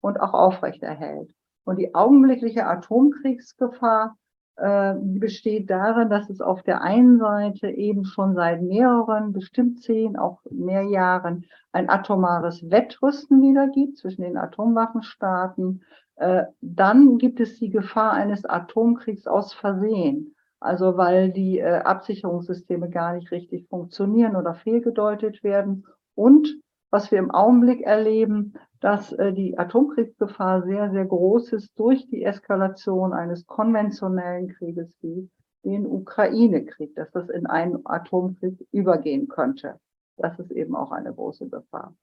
und 0.00 0.20
auch 0.20 0.32
aufrechterhält. 0.32 1.34
Und 1.68 1.78
die 1.78 1.94
augenblickliche 1.94 2.64
Atomkriegsgefahr 2.64 4.16
äh, 4.56 4.94
besteht 4.98 5.68
darin, 5.68 6.08
dass 6.08 6.30
es 6.30 6.40
auf 6.40 6.62
der 6.62 6.80
einen 6.80 7.18
Seite 7.18 7.68
eben 7.68 8.06
schon 8.06 8.34
seit 8.34 8.62
mehreren, 8.62 9.34
bestimmt 9.34 9.82
zehn, 9.82 10.16
auch 10.16 10.40
mehr 10.50 10.84
Jahren 10.84 11.44
ein 11.72 11.90
atomares 11.90 12.70
Wettrüsten 12.70 13.42
wieder 13.42 13.68
gibt 13.68 13.98
zwischen 13.98 14.22
den 14.22 14.38
Atomwaffenstaaten. 14.38 15.82
Äh, 16.16 16.44
dann 16.62 17.18
gibt 17.18 17.38
es 17.38 17.58
die 17.58 17.68
Gefahr 17.68 18.12
eines 18.14 18.46
Atomkriegs 18.46 19.26
aus 19.26 19.52
Versehen. 19.52 20.34
Also 20.60 20.96
weil 20.96 21.30
die 21.30 21.58
äh, 21.58 21.80
Absicherungssysteme 21.80 22.88
gar 22.88 23.12
nicht 23.12 23.30
richtig 23.30 23.68
funktionieren 23.68 24.36
oder 24.36 24.54
fehlgedeutet 24.54 25.44
werden. 25.44 25.84
Und 26.14 26.48
was 26.90 27.10
wir 27.10 27.18
im 27.18 27.30
Augenblick 27.30 27.82
erleben, 27.82 28.54
dass 28.80 29.12
äh, 29.12 29.32
die 29.32 29.58
Atomkriegsgefahr 29.58 30.62
sehr, 30.62 30.90
sehr 30.90 31.04
groß 31.04 31.52
ist 31.52 31.78
durch 31.78 32.08
die 32.08 32.24
Eskalation 32.24 33.12
eines 33.12 33.46
konventionellen 33.46 34.48
Krieges 34.48 34.88
wie 35.00 35.28
den 35.64 35.86
Ukraine-Krieg, 35.86 36.94
dass 36.94 37.10
das 37.10 37.28
in 37.28 37.46
einen 37.46 37.84
Atomkrieg 37.84 38.66
übergehen 38.72 39.28
könnte. 39.28 39.78
Das 40.16 40.38
ist 40.38 40.50
eben 40.50 40.74
auch 40.76 40.92
eine 40.92 41.12
große 41.12 41.48
Gefahr. 41.48 41.94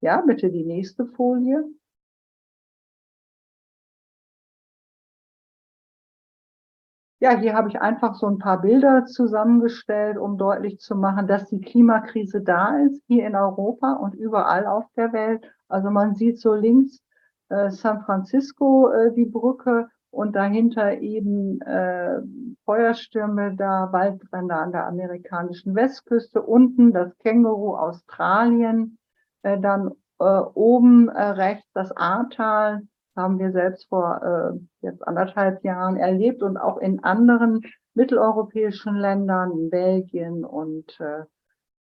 Ja, 0.00 0.20
bitte 0.20 0.50
die 0.50 0.64
nächste 0.64 1.06
Folie. 1.06 1.64
Ja, 7.24 7.38
hier 7.38 7.54
habe 7.54 7.70
ich 7.70 7.80
einfach 7.80 8.16
so 8.16 8.26
ein 8.26 8.36
paar 8.36 8.60
Bilder 8.60 9.06
zusammengestellt, 9.06 10.18
um 10.18 10.36
deutlich 10.36 10.78
zu 10.78 10.94
machen, 10.94 11.26
dass 11.26 11.48
die 11.48 11.58
Klimakrise 11.62 12.42
da 12.42 12.76
ist, 12.76 13.02
hier 13.06 13.26
in 13.26 13.34
Europa 13.34 13.94
und 13.94 14.14
überall 14.14 14.66
auf 14.66 14.84
der 14.94 15.14
Welt. 15.14 15.50
Also 15.66 15.88
man 15.88 16.14
sieht 16.14 16.38
so 16.38 16.52
links 16.52 17.00
äh, 17.48 17.70
San 17.70 18.02
Francisco, 18.02 18.90
äh, 18.90 19.10
die 19.14 19.24
Brücke 19.24 19.88
und 20.10 20.36
dahinter 20.36 21.00
eben 21.00 21.62
äh, 21.62 22.20
Feuerstürme 22.66 23.56
da, 23.56 23.88
Waldbrände 23.90 24.54
an 24.54 24.72
der 24.72 24.86
amerikanischen 24.86 25.74
Westküste, 25.74 26.42
unten 26.42 26.92
das 26.92 27.16
Känguru 27.20 27.74
Australien, 27.74 28.98
äh, 29.40 29.58
dann 29.58 29.92
äh, 30.18 30.24
oben 30.24 31.08
äh, 31.08 31.22
rechts 31.22 31.72
das 31.72 31.90
Ahrtal, 31.96 32.82
haben 33.16 33.38
wir 33.38 33.52
selbst 33.52 33.88
vor 33.88 34.22
äh, 34.22 34.86
jetzt 34.86 35.06
anderthalb 35.06 35.64
Jahren 35.64 35.96
erlebt 35.96 36.42
und 36.42 36.56
auch 36.56 36.78
in 36.78 37.02
anderen 37.04 37.62
mitteleuropäischen 37.94 38.96
Ländern, 38.96 39.52
in 39.52 39.70
Belgien 39.70 40.44
und 40.44 40.98
äh, 41.00 41.24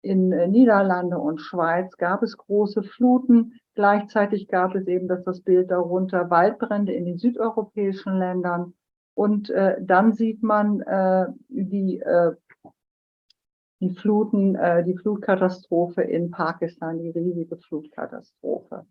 in 0.03 0.33
äh, 0.33 0.49
Niederlande 0.49 1.19
und 1.19 1.41
Schweiz 1.41 1.97
gab 1.97 2.23
es 2.23 2.37
große 2.37 2.83
Fluten. 2.83 3.61
Gleichzeitig 3.75 4.49
gab 4.49 4.75
es 4.75 4.87
eben 4.87 5.09
das, 5.09 5.25
das 5.25 5.41
Bild 5.41 5.71
darunter 5.71 6.29
Waldbrände 6.29 6.93
in 6.93 7.05
den 7.05 7.19
südeuropäischen 7.19 8.19
Ländern. 8.19 8.75
Und 9.15 9.51
äh, 9.51 9.77
dann 9.81 10.13
sieht 10.13 10.43
man 10.43 10.81
äh, 10.81 11.27
die, 11.49 12.01
äh, 12.01 12.33
die 13.81 13.91
Fluten, 13.91 14.57
äh, 14.57 14.85
die 14.85 14.97
Flutkatastrophe 14.97 16.03
in 16.03 16.31
Pakistan, 16.31 16.99
die 16.99 17.11
riesige 17.11 17.57
Flutkatastrophe. 17.57 18.87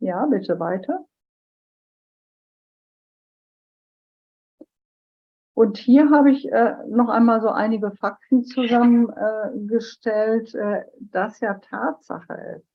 Ja, 0.00 0.26
bitte 0.26 0.58
weiter. 0.58 1.04
Und 5.60 5.76
hier 5.76 6.08
habe 6.10 6.30
ich 6.30 6.50
äh, 6.50 6.76
noch 6.88 7.10
einmal 7.10 7.42
so 7.42 7.50
einige 7.50 7.90
Fakten 7.90 8.44
zusammengestellt, 8.44 10.54
äh, 10.54 10.84
dass 11.00 11.38
ja 11.40 11.52
Tatsache 11.52 12.32
ist, 12.56 12.66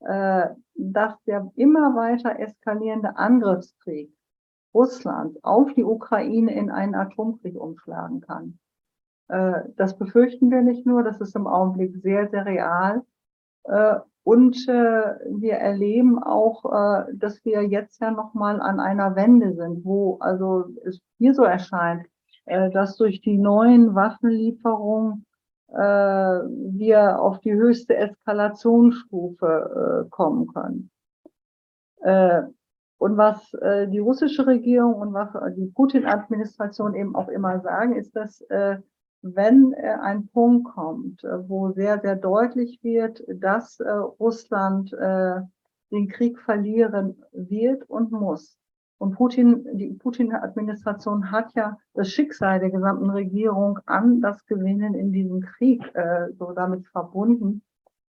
äh, 0.00 0.48
dass 0.74 1.14
der 1.24 1.50
immer 1.56 1.96
weiter 1.96 2.38
eskalierende 2.38 3.16
Angriffskrieg 3.16 4.14
Russlands 4.74 5.42
auf 5.42 5.72
die 5.72 5.82
Ukraine 5.82 6.54
in 6.54 6.70
einen 6.70 6.94
Atomkrieg 6.94 7.58
umschlagen 7.58 8.20
kann. 8.20 8.58
Äh, 9.28 9.62
das 9.76 9.96
befürchten 9.96 10.50
wir 10.50 10.60
nicht 10.60 10.84
nur, 10.84 11.02
das 11.02 11.22
ist 11.22 11.34
im 11.36 11.46
Augenblick 11.46 11.96
sehr, 12.02 12.28
sehr 12.28 12.44
real. 12.44 13.00
Äh, 13.64 13.94
und 14.24 14.68
äh, 14.68 15.16
wir 15.30 15.54
erleben 15.54 16.22
auch, 16.22 17.06
dass 17.14 17.42
wir 17.46 17.62
jetzt 17.62 18.02
ja 18.02 18.10
nochmal 18.10 18.60
an 18.60 18.78
einer 18.78 19.16
Wende 19.16 19.54
sind, 19.54 19.86
wo 19.86 20.18
also 20.20 20.66
es 20.84 21.00
mir 21.18 21.32
so 21.32 21.42
erscheint, 21.42 22.09
dass 22.72 22.96
durch 22.96 23.20
die 23.20 23.38
neuen 23.38 23.94
Waffenlieferungen 23.94 25.24
äh, 25.68 25.74
wir 25.74 27.20
auf 27.20 27.40
die 27.40 27.52
höchste 27.52 27.96
Eskalationsstufe 27.96 30.04
äh, 30.06 30.10
kommen 30.10 30.46
können. 30.48 30.90
Äh, 32.02 32.42
und 32.98 33.16
was 33.16 33.54
äh, 33.54 33.88
die 33.88 33.98
russische 33.98 34.46
Regierung 34.46 34.94
und 34.94 35.14
was 35.14 35.30
die 35.56 35.72
Putin-Administration 35.74 36.94
eben 36.94 37.14
auch 37.14 37.28
immer 37.28 37.60
sagen, 37.60 37.94
ist, 37.94 38.14
dass 38.14 38.42
äh, 38.50 38.78
wenn 39.22 39.72
äh, 39.74 39.96
ein 40.00 40.28
Punkt 40.28 40.72
kommt, 40.72 41.22
äh, 41.24 41.48
wo 41.48 41.72
sehr, 41.72 42.00
sehr 42.00 42.16
deutlich 42.16 42.82
wird, 42.82 43.22
dass 43.28 43.80
äh, 43.80 43.90
Russland 43.90 44.94
den 45.92 46.08
Krieg 46.08 46.38
verlieren 46.38 47.20
wird 47.32 47.82
und 47.90 48.12
muss. 48.12 48.59
Und 49.00 49.12
Putin, 49.12 49.66
die 49.72 49.94
Putin-Administration 49.94 51.30
hat 51.30 51.54
ja 51.54 51.78
das 51.94 52.10
Schicksal 52.10 52.60
der 52.60 52.70
gesamten 52.70 53.08
Regierung 53.08 53.78
an 53.86 54.20
das 54.20 54.44
Gewinnen 54.44 54.92
in 54.92 55.10
diesem 55.10 55.40
Krieg 55.40 55.82
äh, 55.94 56.30
so 56.38 56.52
damit 56.52 56.86
verbunden. 56.88 57.62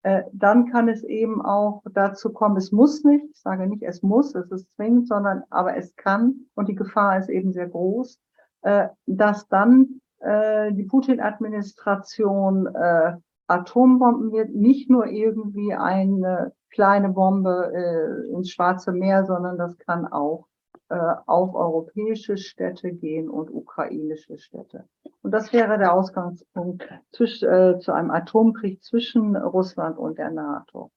Äh, 0.02 0.24
dann 0.34 0.72
kann 0.72 0.90
es 0.90 1.04
eben 1.04 1.46
auch 1.46 1.84
dazu 1.94 2.34
kommen, 2.34 2.58
es 2.58 2.72
muss 2.72 3.04
nicht, 3.04 3.24
ich 3.30 3.40
sage 3.40 3.68
nicht, 3.68 3.84
es 3.84 4.02
muss, 4.02 4.34
es 4.34 4.50
ist 4.50 4.68
zwingend, 4.76 5.08
sondern 5.08 5.44
aber 5.52 5.78
es 5.78 5.96
kann 5.96 6.48
und 6.56 6.68
die 6.68 6.76
Gefahr 6.76 7.20
ist 7.20 7.30
eben 7.30 7.54
sehr 7.54 7.68
groß, 7.68 8.20
äh, 8.64 8.88
dass 9.06 9.48
dann 9.48 10.02
äh, 10.22 10.74
die 10.74 10.86
Putin-Administration 10.86 12.66
äh, 12.66 13.14
Atombomben 13.46 14.32
wird, 14.32 14.56
nicht 14.56 14.90
nur 14.90 15.06
irgendwie 15.06 15.76
eine 15.76 16.52
kleine 16.72 17.10
Bombe 17.10 17.72
äh, 17.76 18.34
ins 18.34 18.50
Schwarze 18.50 18.92
Meer, 18.92 19.26
sondern 19.26 19.60
das 19.60 19.78
kann 19.78 20.08
auch 20.08 20.48
auf 20.90 21.54
europäische 21.54 22.38
Städte 22.38 22.92
gehen 22.92 23.30
und 23.30 23.52
ukrainische 23.52 24.38
Städte. 24.38 24.88
Und 25.22 25.32
das 25.32 25.54
wäre 25.54 25.78
der 25.78 25.94
Ausgangspunkt 25.94 26.90
zwisch, 27.12 27.44
äh, 27.44 27.78
zu 27.80 27.92
einem 27.92 28.12
Atomkrieg 28.12 28.84
zwischen 28.84 29.36
Russland 29.36 29.98
und 29.98 30.18
der 30.18 30.32
NATO. 30.32 30.92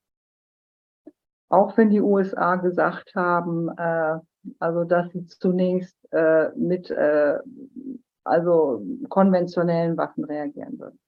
Auch 1.49 1.77
wenn 1.77 1.91
die 1.91 2.01
USA 2.01 2.57
gesagt 2.57 3.15
haben, 3.15 3.69
äh, 3.77 4.19
also 4.59 4.85
dass 4.85 5.11
sie 5.13 5.27
zunächst 5.27 5.97
äh, 6.13 6.51
mit 6.57 6.91
äh, 6.91 7.39
also 8.25 8.83
konventionellen 9.09 9.97
Waffen 9.97 10.25
reagieren 10.25 10.79
würden. 10.79 10.99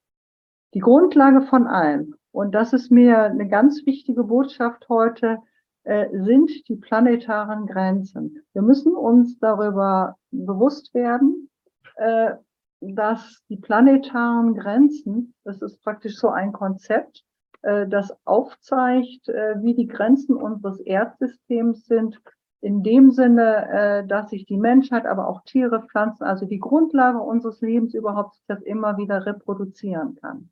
Die 0.74 0.80
Grundlage 0.80 1.42
von 1.42 1.66
allem, 1.66 2.16
und 2.32 2.52
das 2.52 2.72
ist 2.72 2.90
mir 2.90 3.22
eine 3.22 3.48
ganz 3.48 3.86
wichtige 3.86 4.24
Botschaft 4.24 4.88
heute, 4.88 5.38
äh, 5.84 6.08
sind 6.12 6.50
die 6.68 6.76
planetaren 6.76 7.66
Grenzen. 7.66 8.42
Wir 8.54 8.62
müssen 8.62 8.96
uns 8.96 9.38
darüber 9.38 10.16
bewusst 10.30 10.94
werden, 10.94 11.50
äh, 11.96 12.32
dass 12.80 13.42
die 13.50 13.58
planetaren 13.58 14.54
Grenzen, 14.54 15.34
das 15.44 15.60
ist 15.60 15.82
praktisch 15.82 16.16
so 16.16 16.30
ein 16.30 16.52
Konzept, 16.52 17.22
äh, 17.60 17.86
das 17.86 18.16
aufzeigt, 18.24 19.26
wie 19.26 19.74
die 19.74 19.86
Grenzen 19.86 20.36
unseres 20.36 20.80
Erdsystems 20.80 21.86
sind, 21.86 22.18
in 22.62 22.82
dem 22.82 23.10
Sinne, 23.10 24.06
dass 24.08 24.30
sich 24.30 24.46
die 24.46 24.56
Menschheit, 24.56 25.04
aber 25.04 25.28
auch 25.28 25.42
Tiere, 25.44 25.82
Pflanzen, 25.82 26.24
also 26.24 26.46
die 26.46 26.58
Grundlage 26.58 27.20
unseres 27.20 27.60
Lebens 27.60 27.92
überhaupt 27.92 28.36
das 28.46 28.62
immer 28.62 28.96
wieder 28.96 29.26
reproduzieren 29.26 30.14
kann. 30.14 30.48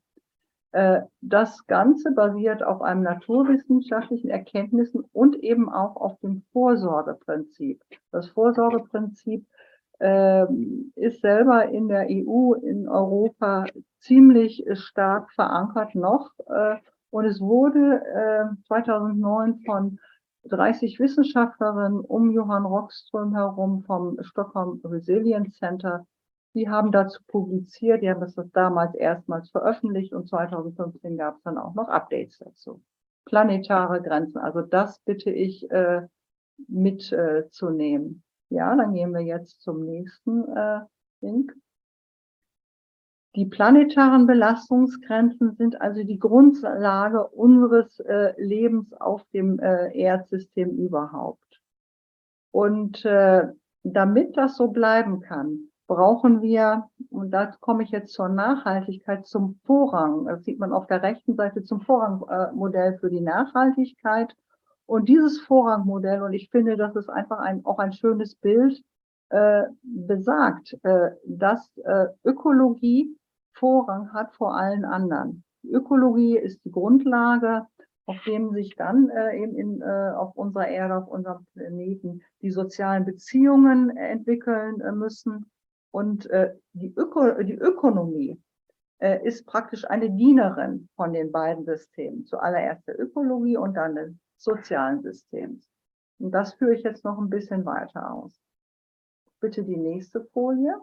Äh, 0.73 1.03
das 1.21 1.67
Ganze 1.67 2.11
basiert 2.11 2.63
auf 2.63 2.81
einem 2.81 3.03
naturwissenschaftlichen 3.03 4.31
Erkenntnissen 4.31 5.05
und 5.13 5.35
eben 5.35 5.69
auch 5.69 5.95
auf 5.95 6.19
dem 6.21 6.41
Vorsorgeprinzip. 6.51 7.79
Das 8.11 8.27
Vorsorgeprinzip 8.29 9.45
äh, 9.99 10.45
ist 10.95 11.21
selber 11.21 11.69
in 11.69 11.87
der 11.87 12.07
EU, 12.09 12.53
in 12.53 12.89
Europa 12.89 13.65
ziemlich 13.99 14.65
stark 14.73 15.31
verankert 15.33 15.93
noch. 15.93 16.31
Äh, 16.47 16.77
und 17.11 17.25
es 17.25 17.39
wurde 17.39 18.01
2009 18.65 19.59
von 19.67 19.99
30 20.45 20.99
Wissenschaftlerinnen 20.99 21.99
um 21.99 22.31
Johann 22.31 22.65
Rockström 22.65 23.35
herum 23.35 23.83
vom 23.83 24.17
Stockholm 24.23 24.81
Resilience 24.83 25.55
Center. 25.59 26.07
Die 26.53 26.69
haben 26.69 26.91
dazu 26.91 27.21
publiziert, 27.27 28.03
die 28.03 28.09
haben 28.09 28.21
das 28.21 28.35
damals 28.53 28.93
erstmals 28.95 29.49
veröffentlicht 29.49 30.13
und 30.13 30.27
2015 30.27 31.17
gab 31.17 31.37
es 31.37 31.43
dann 31.43 31.57
auch 31.57 31.73
noch 31.73 31.87
Updates 31.87 32.37
dazu. 32.37 32.83
Planetare 33.25 34.01
Grenzen, 34.01 34.37
also 34.37 34.61
das 34.61 34.99
bitte 34.99 35.31
ich 35.31 35.69
äh, 35.71 36.01
mitzunehmen. 36.67 38.23
Äh, 38.49 38.55
ja, 38.55 38.75
dann 38.75 38.93
gehen 38.93 39.11
wir 39.13 39.21
jetzt 39.21 39.61
zum 39.61 39.83
nächsten 39.85 40.47
äh, 40.55 40.81
Link. 41.21 41.55
Die 43.35 43.45
planetaren 43.45 44.27
Belastungsgrenzen 44.27 45.55
sind 45.55 45.81
also 45.81 46.03
die 46.03 46.19
Grundlage 46.19 47.27
unseres 47.29 47.99
äh, 48.01 48.33
Lebens 48.37 48.93
auf 48.93 49.23
dem 49.33 49.57
äh, 49.59 49.97
Erdsystem 49.97 50.77
überhaupt. 50.77 51.59
Und 52.51 53.03
äh, 53.05 53.47
damit 53.81 54.37
das 54.37 54.55
so 54.55 54.67
bleiben 54.67 55.21
kann, 55.21 55.71
brauchen 55.87 56.41
wir, 56.41 56.89
und 57.09 57.31
da 57.31 57.47
komme 57.59 57.83
ich 57.83 57.91
jetzt 57.91 58.13
zur 58.13 58.29
Nachhaltigkeit, 58.29 59.27
zum 59.27 59.59
Vorrang, 59.65 60.25
das 60.25 60.43
sieht 60.43 60.59
man 60.59 60.71
auf 60.71 60.87
der 60.87 61.01
rechten 61.01 61.35
Seite, 61.35 61.63
zum 61.63 61.81
Vorrangmodell 61.81 62.97
für 62.99 63.09
die 63.09 63.21
Nachhaltigkeit. 63.21 64.33
Und 64.85 65.09
dieses 65.09 65.39
Vorrangmodell, 65.41 66.23
und 66.23 66.33
ich 66.33 66.49
finde, 66.49 66.77
das 66.77 66.95
ist 66.95 67.09
einfach 67.09 67.39
ein, 67.39 67.65
auch 67.65 67.79
ein 67.79 67.93
schönes 67.93 68.35
Bild, 68.35 68.81
äh, 69.29 69.63
besagt, 69.81 70.77
äh, 70.83 71.11
dass 71.25 71.69
äh, 71.77 72.07
Ökologie 72.23 73.17
Vorrang 73.53 74.13
hat 74.13 74.33
vor 74.33 74.55
allen 74.55 74.85
anderen. 74.85 75.43
Die 75.63 75.71
Ökologie 75.71 76.37
ist 76.37 76.63
die 76.65 76.71
Grundlage, 76.71 77.65
auf 78.05 78.17
dem 78.25 78.51
sich 78.51 78.75
dann 78.75 79.09
äh, 79.09 79.37
eben 79.37 79.55
in, 79.55 79.81
äh, 79.81 80.11
auf 80.15 80.35
unserer 80.35 80.67
Erde, 80.67 80.97
auf 80.97 81.07
unserem 81.07 81.45
Planeten 81.53 82.21
die 82.41 82.51
sozialen 82.51 83.05
Beziehungen 83.05 83.95
entwickeln 83.95 84.81
äh, 84.81 84.91
müssen. 84.91 85.49
Und 85.93 86.27
äh, 86.31 86.55
die, 86.73 86.91
Öko 86.95 87.43
die 87.43 87.53
Ökonomie 87.53 88.41
äh, 88.97 89.23
ist 89.23 89.45
praktisch 89.45 89.85
eine 89.85 90.09
Dienerin 90.09 90.89
von 90.95 91.13
den 91.13 91.31
beiden 91.31 91.65
Systemen. 91.65 92.25
Zuallererst 92.25 92.87
der 92.87 92.99
Ökologie 92.99 93.57
und 93.57 93.75
dann 93.75 93.95
des 93.95 94.15
sozialen 94.37 95.03
Systems. 95.03 95.69
Und 96.17 96.31
das 96.31 96.55
führe 96.55 96.73
ich 96.73 96.83
jetzt 96.83 97.05
noch 97.05 97.19
ein 97.19 97.29
bisschen 97.29 97.63
weiter 97.65 98.11
aus. 98.11 98.41
Bitte 99.39 99.63
die 99.63 99.77
nächste 99.77 100.23
Folie. 100.33 100.75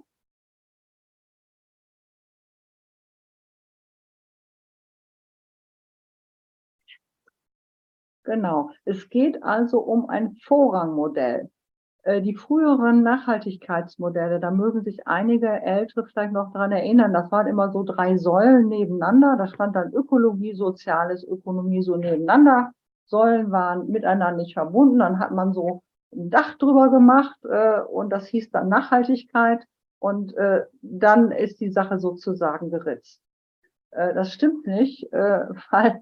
Genau. 8.22 8.70
Es 8.84 9.08
geht 9.08 9.42
also 9.42 9.80
um 9.80 10.08
ein 10.08 10.36
Vorrangmodell. 10.36 11.50
Äh, 12.02 12.22
die 12.22 12.34
früheren 12.34 13.02
Nachhaltigkeitsmodelle, 13.02 14.40
da 14.40 14.50
mögen 14.50 14.82
sich 14.82 15.06
einige 15.06 15.48
Ältere 15.48 16.06
vielleicht 16.06 16.32
noch 16.32 16.52
daran 16.52 16.72
erinnern, 16.72 17.12
das 17.12 17.30
waren 17.30 17.46
immer 17.46 17.70
so 17.70 17.82
drei 17.82 18.16
Säulen 18.16 18.68
nebeneinander. 18.68 19.36
Da 19.36 19.46
stand 19.48 19.76
dann 19.76 19.92
Ökologie, 19.92 20.54
Soziales, 20.54 21.24
Ökonomie 21.26 21.82
so 21.82 21.96
nebeneinander. 21.96 22.72
Säulen 23.06 23.50
waren 23.50 23.88
miteinander 23.88 24.36
nicht 24.36 24.54
verbunden. 24.54 24.98
Dann 24.98 25.18
hat 25.18 25.32
man 25.32 25.52
so 25.52 25.82
ein 26.12 26.30
Dach 26.30 26.56
drüber 26.56 26.90
gemacht 26.90 27.36
äh, 27.44 27.80
und 27.80 28.10
das 28.10 28.26
hieß 28.28 28.50
dann 28.50 28.68
Nachhaltigkeit. 28.68 29.64
Und 29.98 30.34
äh, 30.36 30.64
dann 30.80 31.30
ist 31.30 31.60
die 31.60 31.70
Sache 31.70 31.98
sozusagen 31.98 32.70
geritzt. 32.70 33.20
das 33.90 34.32
stimmt 34.32 34.66
nicht, 34.66 35.02
weil 35.12 36.00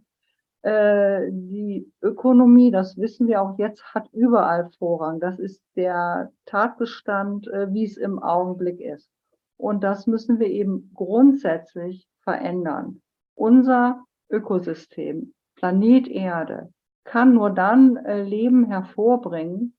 äh, 0.62 1.28
die 1.30 1.90
Ökonomie, 2.02 2.70
das 2.70 2.96
wissen 2.96 3.28
wir 3.28 3.42
auch 3.42 3.58
jetzt, 3.58 3.94
hat 3.94 4.08
überall 4.12 4.70
Vorrang. 4.78 5.20
Das 5.20 5.38
ist 5.38 5.62
der 5.76 6.32
Tatbestand, 6.46 7.46
äh, 7.48 7.72
wie 7.72 7.84
es 7.84 7.96
im 7.96 8.18
Augenblick 8.18 8.80
ist. 8.80 9.08
Und 9.56 9.84
das 9.84 10.06
müssen 10.06 10.40
wir 10.40 10.48
eben 10.48 10.90
grundsätzlich 10.94 12.08
verändern. 12.22 13.00
Unser 13.34 14.04
Ökosystem, 14.30 15.32
Planet 15.56 16.08
Erde, 16.08 16.72
kann 17.04 17.34
nur 17.34 17.50
dann 17.50 17.96
äh, 17.96 18.22
Leben 18.22 18.66
hervorbringen, 18.66 19.74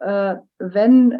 wenn 0.00 1.12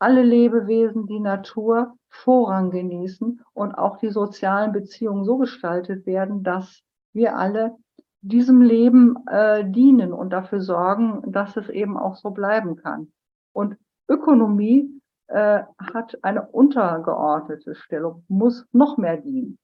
alle 0.00 0.22
Lebewesen, 0.24 1.06
die 1.06 1.20
Natur 1.20 1.94
Vorrang 2.08 2.72
genießen 2.72 3.40
und 3.52 3.74
auch 3.76 3.98
die 3.98 4.10
sozialen 4.10 4.72
Beziehungen 4.72 5.24
so 5.24 5.38
gestaltet 5.38 6.04
werden, 6.04 6.42
dass 6.42 6.82
wir 7.12 7.36
alle 7.36 7.76
diesem 8.22 8.62
Leben 8.62 9.16
äh, 9.26 9.68
dienen 9.68 10.12
und 10.12 10.30
dafür 10.30 10.60
sorgen, 10.60 11.30
dass 11.32 11.56
es 11.56 11.68
eben 11.68 11.96
auch 11.98 12.16
so 12.16 12.30
bleiben 12.30 12.76
kann. 12.76 13.12
Und 13.52 13.76
Ökonomie 14.08 14.88
äh, 15.26 15.62
hat 15.78 16.18
eine 16.22 16.46
untergeordnete 16.48 17.74
Stellung, 17.74 18.24
muss 18.28 18.66
noch 18.72 18.96
mehr 18.96 19.16
dienen. 19.16 19.58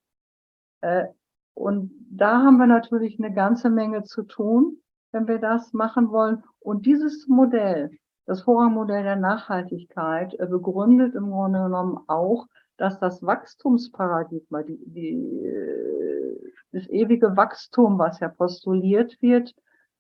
Äh, 0.81 1.07
und 1.55 1.93
da 2.11 2.43
haben 2.43 2.59
wir 2.59 2.67
natürlich 2.67 3.19
eine 3.19 3.33
ganze 3.33 3.71
Menge 3.71 4.05
zu 4.05 4.23
tun, 4.25 4.79
wenn 5.13 5.29
wir 5.29 5.39
das 5.39 5.73
machen 5.73 6.11
wollen. 6.11 6.43
Und 6.59 6.87
dieses 6.87 7.27
Modell, 7.29 7.91
das 8.27 8.43
Vorrangmodell 8.43 9.03
der 9.03 9.17
Nachhaltigkeit, 9.17 10.35
äh, 10.39 10.47
begründet 10.47 11.15
im 11.15 11.31
Grunde 11.31 11.63
genommen 11.63 11.99
auch, 12.07 12.47
dass 12.79 12.99
das 13.01 13.23
Wachstumsparadigma, 13.23 14.63
die, 14.63 14.79
die, 14.87 15.45
äh, 15.45 16.53
das 16.73 16.89
ewige 16.89 17.37
Wachstum, 17.37 17.99
was 17.99 18.21
ja 18.21 18.29
postuliert 18.29 19.21
wird 19.21 19.55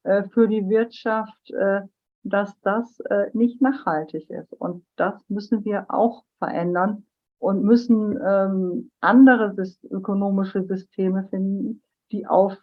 äh, 0.04 0.22
für 0.24 0.48
die 0.48 0.68
Wirtschaft, 0.68 1.50
äh, 1.50 1.82
dass 2.22 2.58
das 2.60 3.00
äh, 3.00 3.30
nicht 3.32 3.60
nachhaltig 3.60 4.30
ist. 4.30 4.52
Und 4.54 4.84
das 4.96 5.14
müssen 5.28 5.64
wir 5.64 5.86
auch 5.88 6.24
verändern 6.38 7.04
und 7.38 7.62
müssen 7.62 8.18
ähm, 8.24 8.90
andere 9.00 9.54
ökonomische 9.90 10.64
Systeme 10.64 11.26
finden, 11.28 11.82
die 12.10 12.26
auf, 12.26 12.56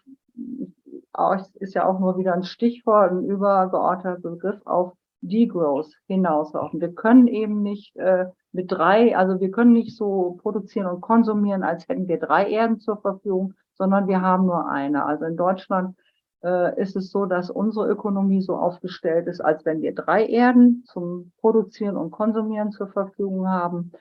ist 1.56 1.73
ja 1.73 1.88
auch 1.88 1.99
nur 1.99 2.17
wieder 2.17 2.34
ein 2.34 2.43
Stichwort, 2.43 3.12
ein 3.12 3.25
übergeordneter 3.25 4.19
Begriff, 4.19 4.62
auf 4.65 4.93
Degrowth 5.21 5.91
hinauslaufen. 6.08 6.82
Wir 6.82 6.93
können 6.93 7.28
eben 7.28 7.62
nicht 7.62 7.95
äh, 7.95 8.28
mit 8.56 8.72
drei, 8.72 9.15
also 9.15 9.39
wir 9.39 9.52
können 9.52 9.74
nicht 9.74 9.96
so 9.96 10.39
produzieren 10.41 10.88
und 10.88 11.02
konsumieren, 11.02 11.63
als 11.63 11.88
hätten 11.88 12.08
wir 12.08 12.18
drei 12.18 12.50
Erden 12.50 12.80
zur 12.80 12.98
Verfügung, 12.98 13.54
sondern 13.74 14.08
wir 14.08 14.22
haben 14.22 14.46
nur 14.46 14.70
eine. 14.70 15.06
Also 15.06 15.26
in 15.26 15.36
Deutschland 15.36 15.96
äh, 16.44 16.82
ist 16.82 16.96
es 16.96 17.12
so, 17.12 17.26
dass 17.26 17.50
unsere 17.50 17.89
Ökonomie 17.89 18.41
so 18.41 18.56
aufgestellt 18.56 19.28
ist, 19.28 19.41
als 19.41 19.65
wenn 19.65 19.82
wir 19.82 19.94
drei 19.94 20.26
Erden 20.26 20.84
zum 20.86 21.32
Produzieren 21.39 21.98
und 21.98 22.12
Konsumieren 22.12 22.72
zur 22.72 22.88
Verfügung 22.88 23.48
haben. 23.50 23.91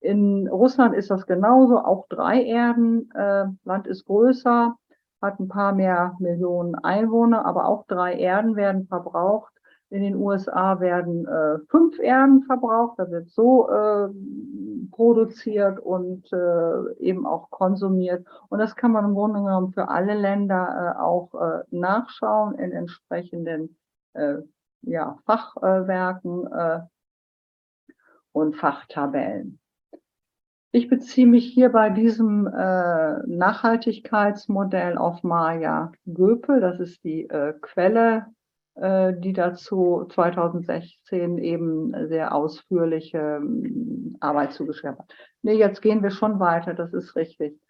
In 0.00 0.48
Russland 0.48 0.94
ist 0.94 1.10
das 1.10 1.26
genauso, 1.26 1.78
auch 1.78 2.06
drei 2.08 2.42
Erden. 2.42 3.10
Äh, 3.12 3.46
Land 3.64 3.86
ist 3.86 4.06
größer, 4.06 4.74
hat 5.22 5.38
ein 5.38 5.48
paar 5.48 5.74
mehr 5.74 6.16
Millionen 6.18 6.74
Einwohner, 6.74 7.44
aber 7.44 7.66
auch 7.66 7.86
drei 7.86 8.14
Erden 8.14 8.56
werden 8.56 8.86
verbraucht. 8.86 9.52
In 9.90 10.02
den 10.02 10.14
USA 10.14 10.78
werden 10.78 11.26
äh, 11.26 11.58
fünf 11.68 11.98
Erden 11.98 12.44
verbraucht, 12.44 12.98
da 12.98 13.10
wird 13.10 13.28
so 13.30 13.68
äh, 13.68 14.08
produziert 14.92 15.80
und 15.80 16.32
äh, 16.32 16.94
eben 17.00 17.26
auch 17.26 17.50
konsumiert. 17.50 18.24
Und 18.48 18.60
das 18.60 18.76
kann 18.76 18.92
man 18.92 19.04
im 19.04 19.14
Grunde 19.14 19.40
genommen 19.40 19.72
für 19.72 19.88
alle 19.88 20.14
Länder 20.14 20.94
äh, 20.96 21.00
auch 21.00 21.34
äh, 21.34 21.64
nachschauen 21.70 22.54
in 22.54 22.70
entsprechenden 22.70 23.76
äh, 24.12 24.36
ja, 24.82 25.18
Fachwerken 25.26 26.46
äh, 26.52 26.80
und 28.30 28.56
Fachtabellen. 28.56 29.58
Ich 30.72 30.88
beziehe 30.88 31.26
mich 31.26 31.46
hier 31.46 31.70
bei 31.70 31.90
diesem 31.90 32.46
äh, 32.46 33.26
Nachhaltigkeitsmodell 33.26 34.98
auf 34.98 35.24
Maja 35.24 35.90
Göpel. 36.06 36.60
Das 36.60 36.78
ist 36.78 37.02
die 37.02 37.28
äh, 37.28 37.54
Quelle, 37.60 38.26
die 38.80 39.34
dazu 39.34 40.06
2016 40.10 41.36
eben 41.38 41.92
sehr 42.08 42.34
ausführliche 42.34 43.18
ähm, 43.42 44.16
Arbeit 44.20 44.52
zugeschrieben 44.52 44.98
hat. 44.98 45.12
Nee, 45.42 45.58
jetzt 45.58 45.82
gehen 45.82 46.02
wir 46.02 46.10
schon 46.10 46.40
weiter, 46.40 46.72
das 46.72 46.94
ist 46.94 47.14
richtig. 47.14 47.60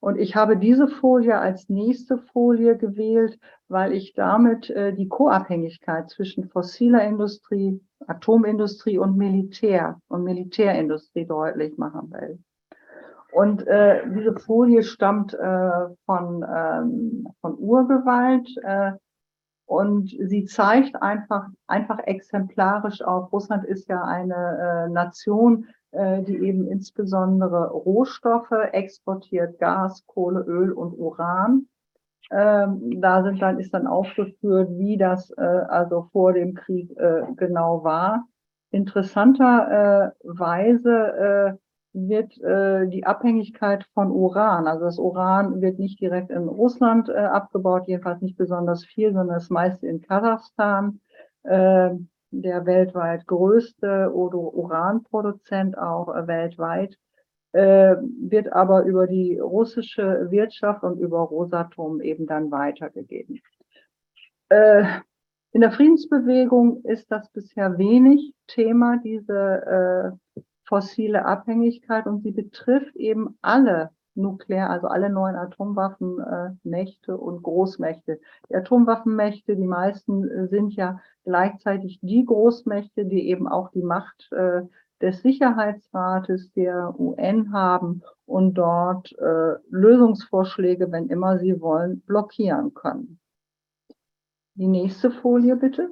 Und 0.00 0.18
ich 0.18 0.36
habe 0.36 0.56
diese 0.56 0.88
Folie 0.88 1.38
als 1.38 1.68
nächste 1.68 2.18
Folie 2.18 2.76
gewählt, 2.76 3.38
weil 3.68 3.92
ich 3.92 4.12
damit 4.14 4.70
äh, 4.70 4.92
die 4.92 5.08
Co-Abhängigkeit 5.08 6.10
zwischen 6.10 6.48
fossiler 6.48 7.02
Industrie, 7.04 7.80
Atomindustrie 8.06 8.98
und 8.98 9.16
Militär 9.16 10.00
und 10.08 10.22
Militärindustrie 10.22 11.26
deutlich 11.26 11.76
machen 11.78 12.12
will. 12.12 12.38
Und 13.32 13.66
äh, 13.66 14.02
diese 14.14 14.34
Folie 14.34 14.82
stammt 14.82 15.34
äh, 15.34 15.70
von, 16.04 16.44
ähm, 16.48 17.28
von 17.40 17.58
Urgewalt 17.58 18.48
äh, 18.62 18.92
und 19.66 20.16
sie 20.18 20.44
zeigt 20.44 21.00
einfach, 21.02 21.48
einfach 21.66 21.98
exemplarisch 22.04 23.02
auf, 23.02 23.32
Russland 23.32 23.64
ist 23.64 23.88
ja 23.88 24.02
eine 24.02 24.86
äh, 24.86 24.92
Nation, 24.92 25.66
äh, 25.90 26.22
die 26.22 26.38
eben 26.38 26.68
insbesondere 26.68 27.70
Rohstoffe 27.70 28.54
exportiert, 28.72 29.58
Gas, 29.58 30.06
Kohle, 30.06 30.40
Öl 30.40 30.72
und 30.72 30.92
Uran. 30.92 31.66
Ähm, 32.30 33.00
da 33.00 33.24
sind 33.24 33.42
dann, 33.42 33.58
ist 33.58 33.74
dann 33.74 33.88
aufgeführt, 33.88 34.70
wie 34.78 34.96
das 34.96 35.30
äh, 35.36 35.42
also 35.42 36.08
vor 36.12 36.32
dem 36.32 36.54
Krieg 36.54 36.96
äh, 36.96 37.22
genau 37.36 37.82
war. 37.82 38.24
Interessanterweise 38.70 40.90
äh, 40.90 41.54
wird 41.96 42.38
äh, 42.42 42.86
die 42.88 43.06
Abhängigkeit 43.06 43.84
von 43.94 44.10
Uran, 44.10 44.66
also 44.66 44.84
das 44.84 44.98
Uran 44.98 45.60
wird 45.62 45.78
nicht 45.78 46.00
direkt 46.00 46.30
in 46.30 46.46
Russland 46.46 47.08
äh, 47.08 47.14
abgebaut, 47.14 47.84
jedenfalls 47.86 48.20
nicht 48.20 48.36
besonders 48.36 48.84
viel, 48.84 49.12
sondern 49.12 49.36
das 49.36 49.50
meiste 49.50 49.86
in 49.86 50.02
Kasachstan. 50.02 51.00
Äh, 51.42 51.90
der 52.30 52.66
weltweit 52.66 53.26
größte 53.26 54.12
Uranproduzent 54.12 55.78
auch 55.78 56.14
äh, 56.14 56.26
weltweit, 56.26 56.98
äh, 57.52 57.96
wird 58.20 58.52
aber 58.52 58.84
über 58.84 59.06
die 59.06 59.38
russische 59.38 60.30
Wirtschaft 60.30 60.82
und 60.82 60.98
über 60.98 61.20
Rosatom 61.20 62.00
eben 62.00 62.26
dann 62.26 62.50
weitergegeben. 62.50 63.40
Äh, 64.48 64.84
in 65.52 65.62
der 65.62 65.72
Friedensbewegung 65.72 66.82
ist 66.84 67.10
das 67.10 67.30
bisher 67.30 67.78
wenig 67.78 68.34
Thema, 68.46 68.98
diese 69.02 70.18
äh, 70.36 70.42
fossile 70.66 71.24
Abhängigkeit, 71.24 72.06
und 72.06 72.22
sie 72.22 72.32
betrifft 72.32 72.96
eben 72.96 73.38
alle 73.42 73.90
nuklear, 74.16 74.70
also 74.70 74.88
alle 74.88 75.10
neuen 75.10 75.36
Atomwaffenmächte 75.36 77.12
äh, 77.12 77.14
und 77.14 77.42
Großmächte. 77.42 78.20
Die 78.48 78.56
Atomwaffenmächte, 78.56 79.56
die 79.56 79.66
meisten 79.66 80.28
äh, 80.28 80.48
sind 80.48 80.74
ja 80.74 81.00
gleichzeitig 81.24 82.00
die 82.02 82.24
Großmächte, 82.24 83.04
die 83.04 83.28
eben 83.28 83.46
auch 83.48 83.70
die 83.70 83.82
Macht 83.82 84.30
äh, 84.32 84.62
des 85.00 85.20
Sicherheitsrates 85.22 86.52
der 86.52 86.94
UN 86.98 87.52
haben 87.52 88.02
und 88.24 88.54
dort 88.54 89.12
äh, 89.18 89.54
Lösungsvorschläge, 89.68 90.90
wenn 90.90 91.08
immer 91.08 91.38
sie 91.38 91.60
wollen, 91.60 92.00
blockieren 92.00 92.72
können. 92.72 93.18
Die 94.54 94.68
nächste 94.68 95.10
Folie 95.10 95.56
bitte. 95.56 95.90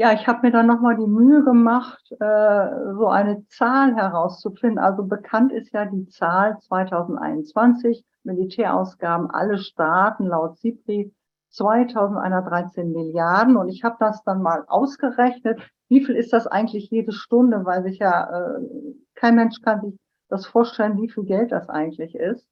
Ja, 0.00 0.14
ich 0.14 0.26
habe 0.26 0.46
mir 0.46 0.50
dann 0.50 0.66
nochmal 0.66 0.96
die 0.96 1.06
Mühe 1.06 1.44
gemacht, 1.44 2.10
äh, 2.10 2.94
so 2.94 3.08
eine 3.08 3.46
Zahl 3.48 3.94
herauszufinden. 3.94 4.78
Also 4.78 5.04
bekannt 5.04 5.52
ist 5.52 5.74
ja 5.74 5.84
die 5.84 6.08
Zahl 6.08 6.58
2021, 6.58 8.02
Militärausgaben, 8.22 9.30
alle 9.30 9.58
Staaten 9.58 10.24
laut 10.24 10.56
SIPRI 10.56 11.12
2113 11.50 12.92
Milliarden. 12.92 13.58
Und 13.58 13.68
ich 13.68 13.84
habe 13.84 13.96
das 14.00 14.24
dann 14.24 14.40
mal 14.40 14.64
ausgerechnet, 14.68 15.60
wie 15.90 16.02
viel 16.02 16.16
ist 16.16 16.32
das 16.32 16.46
eigentlich 16.46 16.88
jede 16.90 17.12
Stunde, 17.12 17.66
weil 17.66 17.82
sich 17.82 17.98
ja 17.98 18.56
äh, 18.56 18.60
kein 19.16 19.34
Mensch 19.34 19.60
kann 19.60 19.82
sich 19.82 19.98
das 20.30 20.46
vorstellen, 20.46 20.96
wie 20.96 21.10
viel 21.10 21.24
Geld 21.24 21.52
das 21.52 21.68
eigentlich 21.68 22.14
ist. 22.14 22.46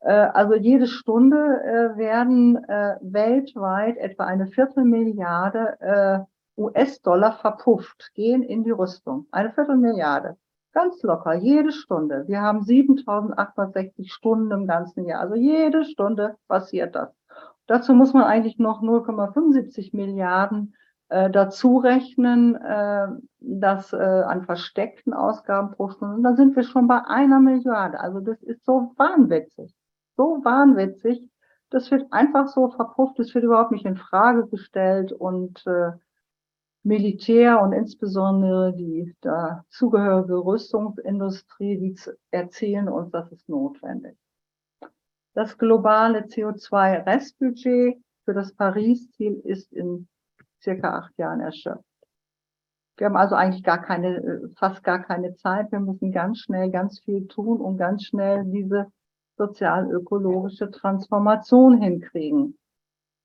Äh, 0.00 0.10
also 0.10 0.56
jede 0.56 0.88
Stunde 0.88 1.36
äh, 1.36 1.96
werden 1.96 2.56
äh, 2.64 2.96
weltweit 3.00 3.96
etwa 3.96 4.24
eine 4.24 4.48
Viertelmilliarde 4.48 5.76
äh, 5.78 6.18
US-Dollar 6.60 7.32
verpufft, 7.32 8.12
gehen 8.14 8.42
in 8.42 8.62
die 8.64 8.70
Rüstung. 8.70 9.26
Eine 9.30 9.50
Viertelmilliarde. 9.50 10.36
Ganz 10.72 11.02
locker, 11.02 11.34
jede 11.34 11.72
Stunde. 11.72 12.24
Wir 12.28 12.42
haben 12.42 12.62
7860 12.62 14.12
Stunden 14.12 14.52
im 14.52 14.66
ganzen 14.66 15.06
Jahr. 15.06 15.22
Also 15.22 15.34
jede 15.34 15.84
Stunde 15.84 16.36
passiert 16.46 16.94
das. 16.94 17.10
Dazu 17.66 17.94
muss 17.94 18.12
man 18.12 18.24
eigentlich 18.24 18.58
noch 18.58 18.82
0,75 18.82 19.96
Milliarden 19.96 20.76
äh, 21.08 21.28
dazu 21.30 21.78
rechnen, 21.78 22.54
äh, 22.54 23.08
das 23.40 23.92
äh, 23.92 23.96
an 23.96 24.44
versteckten 24.44 25.12
Ausgaben 25.12 25.72
pro 25.72 25.88
Stunde. 25.88 26.16
Und 26.16 26.22
da 26.22 26.36
sind 26.36 26.54
wir 26.54 26.62
schon 26.62 26.86
bei 26.86 27.04
einer 27.04 27.40
Milliarde. 27.40 27.98
Also 27.98 28.20
das 28.20 28.40
ist 28.42 28.64
so 28.64 28.92
wahnwitzig. 28.96 29.74
So 30.16 30.44
wahnwitzig. 30.44 31.28
Das 31.70 31.90
wird 31.90 32.12
einfach 32.12 32.48
so 32.48 32.68
verpufft, 32.68 33.18
das 33.18 33.34
wird 33.34 33.44
überhaupt 33.44 33.70
nicht 33.70 33.86
in 33.86 33.96
Frage 33.96 34.46
gestellt 34.48 35.12
und 35.12 35.64
äh, 35.66 35.92
Militär 36.82 37.60
und 37.60 37.72
insbesondere 37.72 38.74
die 38.74 39.14
dazugehörige 39.20 40.44
Rüstungsindustrie, 40.44 41.78
die 41.78 42.00
erzählen 42.30 42.88
uns, 42.88 43.10
das 43.10 43.30
ist 43.32 43.48
notwendig. 43.48 44.16
Das 45.34 45.58
globale 45.58 46.22
CO2-Restbudget 46.22 48.02
für 48.24 48.34
das 48.34 48.54
Paris-Ziel 48.54 49.40
ist 49.44 49.72
in 49.72 50.08
circa 50.62 50.98
acht 50.98 51.16
Jahren 51.18 51.40
erschöpft. 51.40 51.84
Wir 52.96 53.06
haben 53.06 53.16
also 53.16 53.34
eigentlich 53.34 53.62
gar 53.62 53.80
keine, 53.80 54.50
fast 54.56 54.82
gar 54.82 55.02
keine 55.02 55.34
Zeit. 55.34 55.72
Wir 55.72 55.80
müssen 55.80 56.12
ganz 56.12 56.40
schnell 56.40 56.70
ganz 56.70 57.00
viel 57.00 57.26
tun, 57.26 57.60
um 57.60 57.78
ganz 57.78 58.04
schnell 58.04 58.44
diese 58.44 58.92
sozial-ökologische 59.36 60.70
Transformation 60.70 61.80
hinkriegen. 61.80 62.58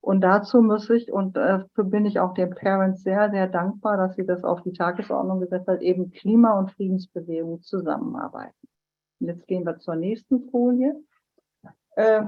Und 0.06 0.20
dazu 0.20 0.62
muss 0.62 0.88
ich, 0.88 1.12
und 1.12 1.36
dafür 1.36 1.82
bin 1.82 2.06
ich 2.06 2.20
auch 2.20 2.32
den 2.32 2.50
Parents 2.50 3.02
sehr, 3.02 3.28
sehr 3.32 3.48
dankbar, 3.48 3.96
dass 3.96 4.14
sie 4.14 4.24
das 4.24 4.44
auf 4.44 4.62
die 4.62 4.72
Tagesordnung 4.72 5.40
gesetzt 5.40 5.66
hat, 5.66 5.82
eben 5.82 6.12
Klima- 6.12 6.56
und 6.56 6.70
Friedensbewegung 6.70 7.62
zusammenarbeiten. 7.62 8.68
Und 9.18 9.26
jetzt 9.26 9.48
gehen 9.48 9.66
wir 9.66 9.80
zur 9.80 9.96
nächsten 9.96 10.48
Folie. 10.48 10.94
Äh, 11.96 12.22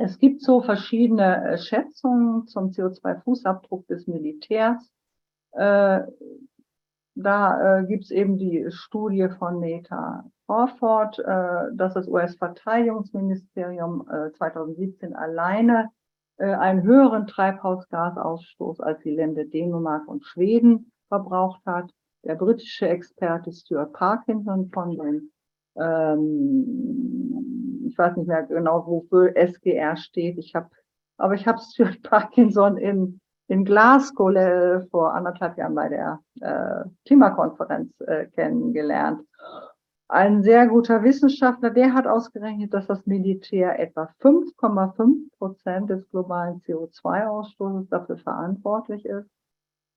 es 0.00 0.18
gibt 0.18 0.42
so 0.42 0.60
verschiedene 0.60 1.52
äh, 1.52 1.56
Schätzungen 1.56 2.46
zum 2.46 2.72
CO2-Fußabdruck 2.72 3.86
des 3.86 4.06
Militärs. 4.06 4.92
Äh, 5.52 6.02
da 7.14 7.82
gibt 7.88 8.04
es 8.04 8.10
eben 8.10 8.36
die 8.36 8.66
Studie 8.70 9.28
von 9.38 9.60
Neta 9.60 10.30
Orford, 10.46 11.18
dass 11.18 11.92
das 11.92 12.08
US-Verteidigungsministerium 12.08 14.06
2017 14.36 15.14
alleine 15.14 15.84
äh, 15.84 16.01
einen 16.46 16.82
höheren 16.82 17.26
Treibhausgasausstoß 17.26 18.80
als 18.80 19.00
die 19.00 19.14
Länder 19.14 19.44
Dänemark 19.44 20.08
und 20.08 20.24
Schweden 20.24 20.90
verbraucht 21.08 21.60
hat. 21.66 21.90
Der 22.24 22.36
britische 22.36 22.88
Experte 22.88 23.52
Stuart 23.52 23.92
Parkinson 23.92 24.70
von 24.72 24.96
den, 24.96 25.32
ähm, 25.76 27.04
ich 27.86 27.98
weiß 27.98 28.16
nicht 28.16 28.28
mehr 28.28 28.44
genau, 28.44 28.86
wofür 28.86 29.36
SGR 29.36 29.96
steht. 29.96 30.38
Ich 30.38 30.54
habe, 30.54 30.68
aber 31.16 31.34
ich 31.34 31.46
habe 31.46 31.60
Stuart 31.60 32.02
Parkinson 32.02 32.76
in 32.76 33.20
in 33.48 33.64
Glasgow 33.66 34.34
äh, 34.34 34.80
vor 34.88 35.14
anderthalb 35.14 35.58
Jahren 35.58 35.74
bei 35.74 35.88
der 35.88 36.20
äh, 36.40 36.88
Klimakonferenz 37.04 37.92
äh, 38.00 38.26
kennengelernt 38.28 39.20
ein 40.12 40.42
sehr 40.42 40.66
guter 40.66 41.02
Wissenschaftler, 41.02 41.70
der 41.70 41.94
hat 41.94 42.06
ausgerechnet, 42.06 42.74
dass 42.74 42.86
das 42.86 43.06
Militär 43.06 43.80
etwa 43.80 44.10
5,5 44.20 45.30
Prozent 45.38 45.88
des 45.88 46.06
globalen 46.10 46.60
CO2-Ausstoßes 46.60 47.88
dafür 47.88 48.18
verantwortlich 48.18 49.06
ist. 49.06 49.30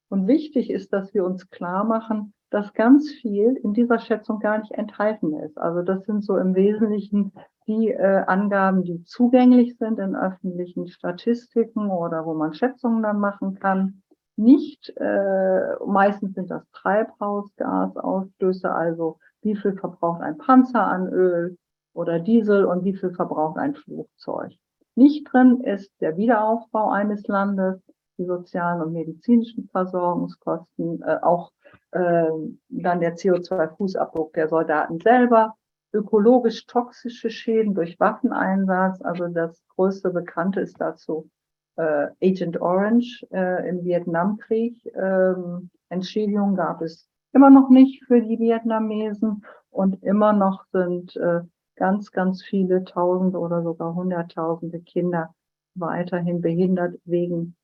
Und 0.08 0.28
wichtig 0.28 0.70
ist, 0.70 0.94
dass 0.94 1.14
wir 1.14 1.26
uns 1.26 1.50
klar 1.50 1.84
machen, 1.84 2.34
dass 2.50 2.74
ganz 2.74 3.12
viel 3.12 3.60
in 3.62 3.74
dieser 3.74 4.00
Schätzung 4.00 4.40
gar 4.40 4.60
nicht 4.60 4.72
enthalten 4.72 5.34
ist. 5.34 5.58
Also 5.58 5.82
das 5.82 6.06
sind 6.06 6.24
so 6.24 6.38
im 6.38 6.56
Wesentlichen 6.56 7.34
die 7.68 7.90
äh, 7.90 8.24
Angaben, 8.26 8.84
die 8.84 9.04
zugänglich 9.04 9.78
sind 9.78 10.00
in 10.00 10.16
öffentlichen 10.16 10.88
Statistiken 10.88 11.90
oder 11.90 12.26
wo 12.26 12.36
man 12.36 12.54
Schätzungen 12.54 13.04
dann 13.04 13.20
machen 13.20 13.56
kann. 13.56 14.02
nicht, 14.38 14.94
äh, 14.96 15.76
meistens 15.86 16.36
sind 16.36 16.52
das 16.52 16.64
Treibhausgasausstöße, 16.72 18.72
also 18.72 19.18
wie 19.46 19.56
viel 19.56 19.74
verbraucht 19.78 20.22
ein 20.22 20.38
Panzer 20.38 20.86
an 20.86 21.08
Öl 21.08 21.58
oder 21.94 22.20
Diesel 22.20 22.66
und 22.66 22.84
wie 22.84 22.94
viel 22.94 23.12
verbraucht 23.12 23.58
ein 23.58 23.76
Flugzeug. 23.76 24.52
Nicht 24.96 25.32
drin 25.32 25.62
ist 25.62 25.92
der 26.02 26.18
Wiederaufbau 26.18 26.90
eines 26.90 27.28
Landes, 27.28 27.82
die 28.18 28.26
sozialen 28.26 28.82
und 28.82 28.94
medizinischen 28.94 29.70
Versorgungskosten, 29.70 31.02
äh, 31.04 31.20
auch 31.22 31.52
äh, 31.92 32.30
dann 32.70 33.00
der 33.00 33.16
CO2-Fußabdruck 33.16 34.34
der 34.34 34.48
Soldaten 34.48 35.00
selber, 35.00 35.56
ökologisch 35.94 36.66
toxische 36.66 37.30
Schäden 37.30 37.74
durch 37.74 38.00
Waffeneinsatz. 38.00 39.02
Also 39.02 39.28
das 39.28 39.62
größte 39.76 40.10
Bekannte 40.12 40.62
ist 40.62 40.80
dazu 40.80 41.30
äh, 41.78 42.08
Agent 42.22 42.60
Orange 42.62 43.26
äh, 43.32 43.68
im 43.70 43.84
Vietnamkrieg. 43.84 44.86
Ähm, 44.96 45.70
Entschädigungen 45.90 46.56
gab 46.56 46.82
es 46.82 47.10
immer 47.36 47.50
noch 47.50 47.70
nicht 47.70 48.04
für 48.06 48.22
die 48.22 48.40
Vietnamesen 48.40 49.46
und 49.70 50.02
immer 50.04 50.34
noch 50.34 50.66
sind 50.72 51.16
äh, 51.18 51.42
ganz, 51.76 52.12
ganz 52.12 52.42
viele 52.42 52.86
Tausende 52.86 53.38
oder 53.38 53.62
sogar 53.62 53.94
Hunderttausende 53.94 54.80
Kinder 54.80 55.36
weiterhin 55.76 56.42
behindert 56.42 56.96
wegen 57.04 57.56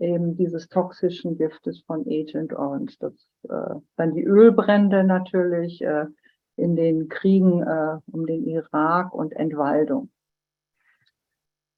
eben 0.00 0.36
dieses 0.36 0.68
toxischen 0.68 1.36
Giftes 1.38 1.82
von 1.86 2.00
Agent 2.08 2.52
Orange. 2.52 2.96
Das, 2.98 3.14
äh, 3.48 3.80
dann 3.96 4.14
die 4.14 4.24
Ölbrände 4.24 5.04
natürlich 5.04 5.80
äh, 5.82 6.06
in 6.56 6.74
den 6.74 7.08
Kriegen 7.08 7.62
äh, 7.62 7.98
um 8.10 8.26
den 8.26 8.44
Irak 8.46 9.14
und 9.14 9.32
Entwaldung. 9.32 10.10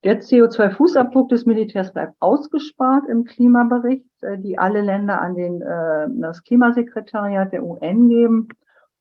Der 0.05 0.21
CO2-Fußabdruck 0.21 1.29
des 1.29 1.47
Militärs 1.47 1.93
bleibt 1.93 2.17
ausgespart 2.19 3.09
im 3.09 3.25
Klimabericht, 3.25 4.23
äh, 4.23 4.37
die 4.37 4.59
alle 4.59 4.81
Länder 4.81 5.21
an 5.21 5.37
den, 5.37 5.63
äh, 5.63 6.09
das 6.21 6.43
Klimasekretariat 6.43 7.53
der 7.53 7.65
UN 7.65 8.09
geben. 8.09 8.49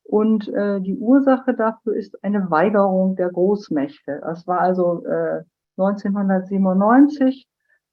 Und 0.03 0.47
äh, 0.49 0.79
die 0.79 0.97
Ursache 0.97 1.55
dafür 1.55 1.95
ist 1.95 2.23
eine 2.23 2.51
Weigerung 2.51 3.15
der 3.15 3.29
Großmächte. 3.29 4.19
Das 4.21 4.45
war 4.45 4.59
also 4.59 5.03
äh, 5.05 5.43
1997 5.77 7.47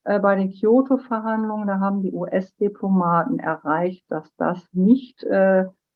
äh, 0.04 0.18
bei 0.18 0.34
den 0.34 0.50
Kyoto-Verhandlungen. 0.50 1.66
Da 1.66 1.80
haben 1.80 2.02
die 2.02 2.12
US-Diplomaten 2.12 3.38
erreicht, 3.38 4.04
dass 4.08 4.34
das 4.36 4.68
nicht 4.72 5.24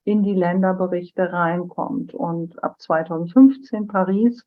in 0.04 0.22
die 0.22 0.34
Länderberichte 0.34 1.32
reinkommt. 1.32 2.14
Und 2.14 2.62
ab 2.62 2.80
2015 2.80 3.86
Paris 3.86 4.44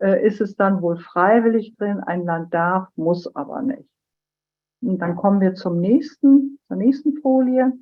äh, 0.00 0.26
ist 0.26 0.40
es 0.40 0.56
dann 0.56 0.82
wohl 0.82 0.98
freiwillig 0.98 1.76
drin. 1.76 2.00
Ein 2.00 2.24
Land 2.24 2.52
darf, 2.52 2.88
muss 2.96 3.34
aber 3.34 3.62
nicht. 3.62 3.88
Und 4.82 4.98
dann 4.98 5.16
kommen 5.16 5.40
wir 5.40 5.54
zum 5.54 5.80
nächsten, 5.80 6.58
zur 6.68 6.76
nächsten 6.76 7.16
Folie. 7.18 7.72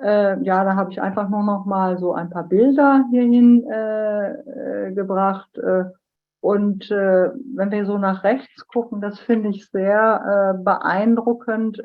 Äh, 0.00 0.42
ja, 0.42 0.64
da 0.64 0.76
habe 0.76 0.90
ich 0.90 1.00
einfach 1.00 1.28
nur 1.28 1.42
noch 1.42 1.64
mal 1.64 1.98
so 1.98 2.12
ein 2.12 2.30
paar 2.30 2.44
Bilder 2.44 3.06
hierhin 3.10 3.66
äh, 3.68 4.32
äh, 4.32 4.92
gebracht. 4.92 5.56
Äh, 5.58 5.84
und 6.40 6.90
wenn 6.90 7.72
wir 7.72 7.86
so 7.86 7.98
nach 7.98 8.22
rechts 8.22 8.68
gucken, 8.68 9.00
das 9.00 9.18
finde 9.18 9.48
ich 9.48 9.68
sehr 9.68 10.54
beeindruckend. 10.62 11.82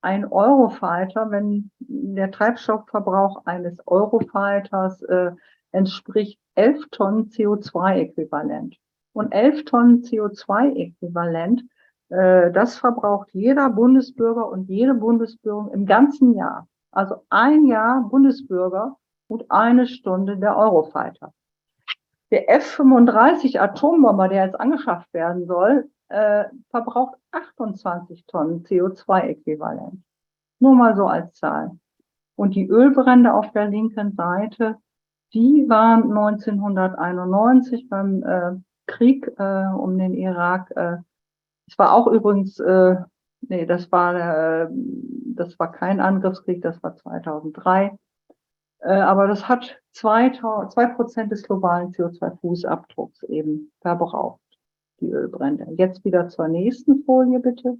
Ein 0.00 0.24
Eurofighter, 0.24 1.30
wenn 1.30 1.70
der 1.78 2.30
Treibstoffverbrauch 2.30 3.44
eines 3.44 3.86
Eurofighters 3.86 5.02
äh, 5.02 5.32
entspricht 5.72 6.38
11 6.54 6.88
Tonnen 6.90 7.28
CO2-Äquivalent. 7.30 8.76
Und 9.12 9.32
11 9.32 9.64
Tonnen 9.64 10.02
CO2-Äquivalent, 10.02 11.62
äh, 12.10 12.50
das 12.52 12.76
verbraucht 12.76 13.28
jeder 13.32 13.70
Bundesbürger 13.70 14.48
und 14.48 14.68
jede 14.68 14.94
Bundesbürgerin 14.94 15.72
im 15.72 15.86
ganzen 15.86 16.34
Jahr. 16.34 16.68
Also 16.90 17.24
ein 17.30 17.66
Jahr 17.66 18.02
Bundesbürger 18.08 18.96
und 19.28 19.50
eine 19.50 19.86
Stunde 19.86 20.36
der 20.36 20.56
Eurofighter. 20.56 21.32
Der 22.30 22.50
F-35 22.50 23.58
Atombomber, 23.58 24.28
der 24.28 24.46
jetzt 24.46 24.60
angeschafft 24.60 25.12
werden 25.12 25.46
soll, 25.46 25.90
äh, 26.08 26.44
verbraucht 26.70 27.16
28 27.30 28.26
Tonnen 28.26 28.64
CO2-Äquivalent. 28.64 30.02
Nur 30.58 30.74
mal 30.74 30.94
so 30.96 31.06
als 31.06 31.34
Zahl. 31.34 31.72
Und 32.36 32.54
die 32.54 32.66
Ölbrände 32.66 33.32
auf 33.32 33.50
der 33.52 33.68
linken 33.68 34.12
Seite 34.12 34.78
die 35.34 35.66
waren 35.68 36.04
1991 36.10 37.88
beim 37.88 38.22
äh, 38.22 38.52
Krieg 38.86 39.30
äh, 39.38 39.66
um 39.74 39.98
den 39.98 40.14
Irak. 40.14 40.70
Äh, 40.76 40.98
es 41.66 41.78
war 41.78 41.94
auch 41.94 42.06
übrigens, 42.06 42.58
äh, 42.58 42.96
nee, 43.40 43.66
das 43.66 43.90
war, 43.90 44.14
äh, 44.64 44.68
das 45.34 45.58
war 45.58 45.72
kein 45.72 46.00
Angriffskrieg, 46.00 46.60
das 46.62 46.82
war 46.82 46.96
2003. 46.96 47.96
Äh, 48.80 48.92
aber 48.92 49.28
das 49.28 49.48
hat 49.48 49.80
zwei 49.92 50.28
Prozent 50.96 51.32
des 51.32 51.44
globalen 51.44 51.92
CO2-Fußabdrucks 51.92 53.22
eben 53.28 53.72
verbraucht, 53.80 54.40
die 55.00 55.10
Ölbrände. 55.10 55.66
Jetzt 55.76 56.04
wieder 56.04 56.28
zur 56.28 56.48
nächsten 56.48 57.04
Folie, 57.04 57.38
bitte. 57.38 57.78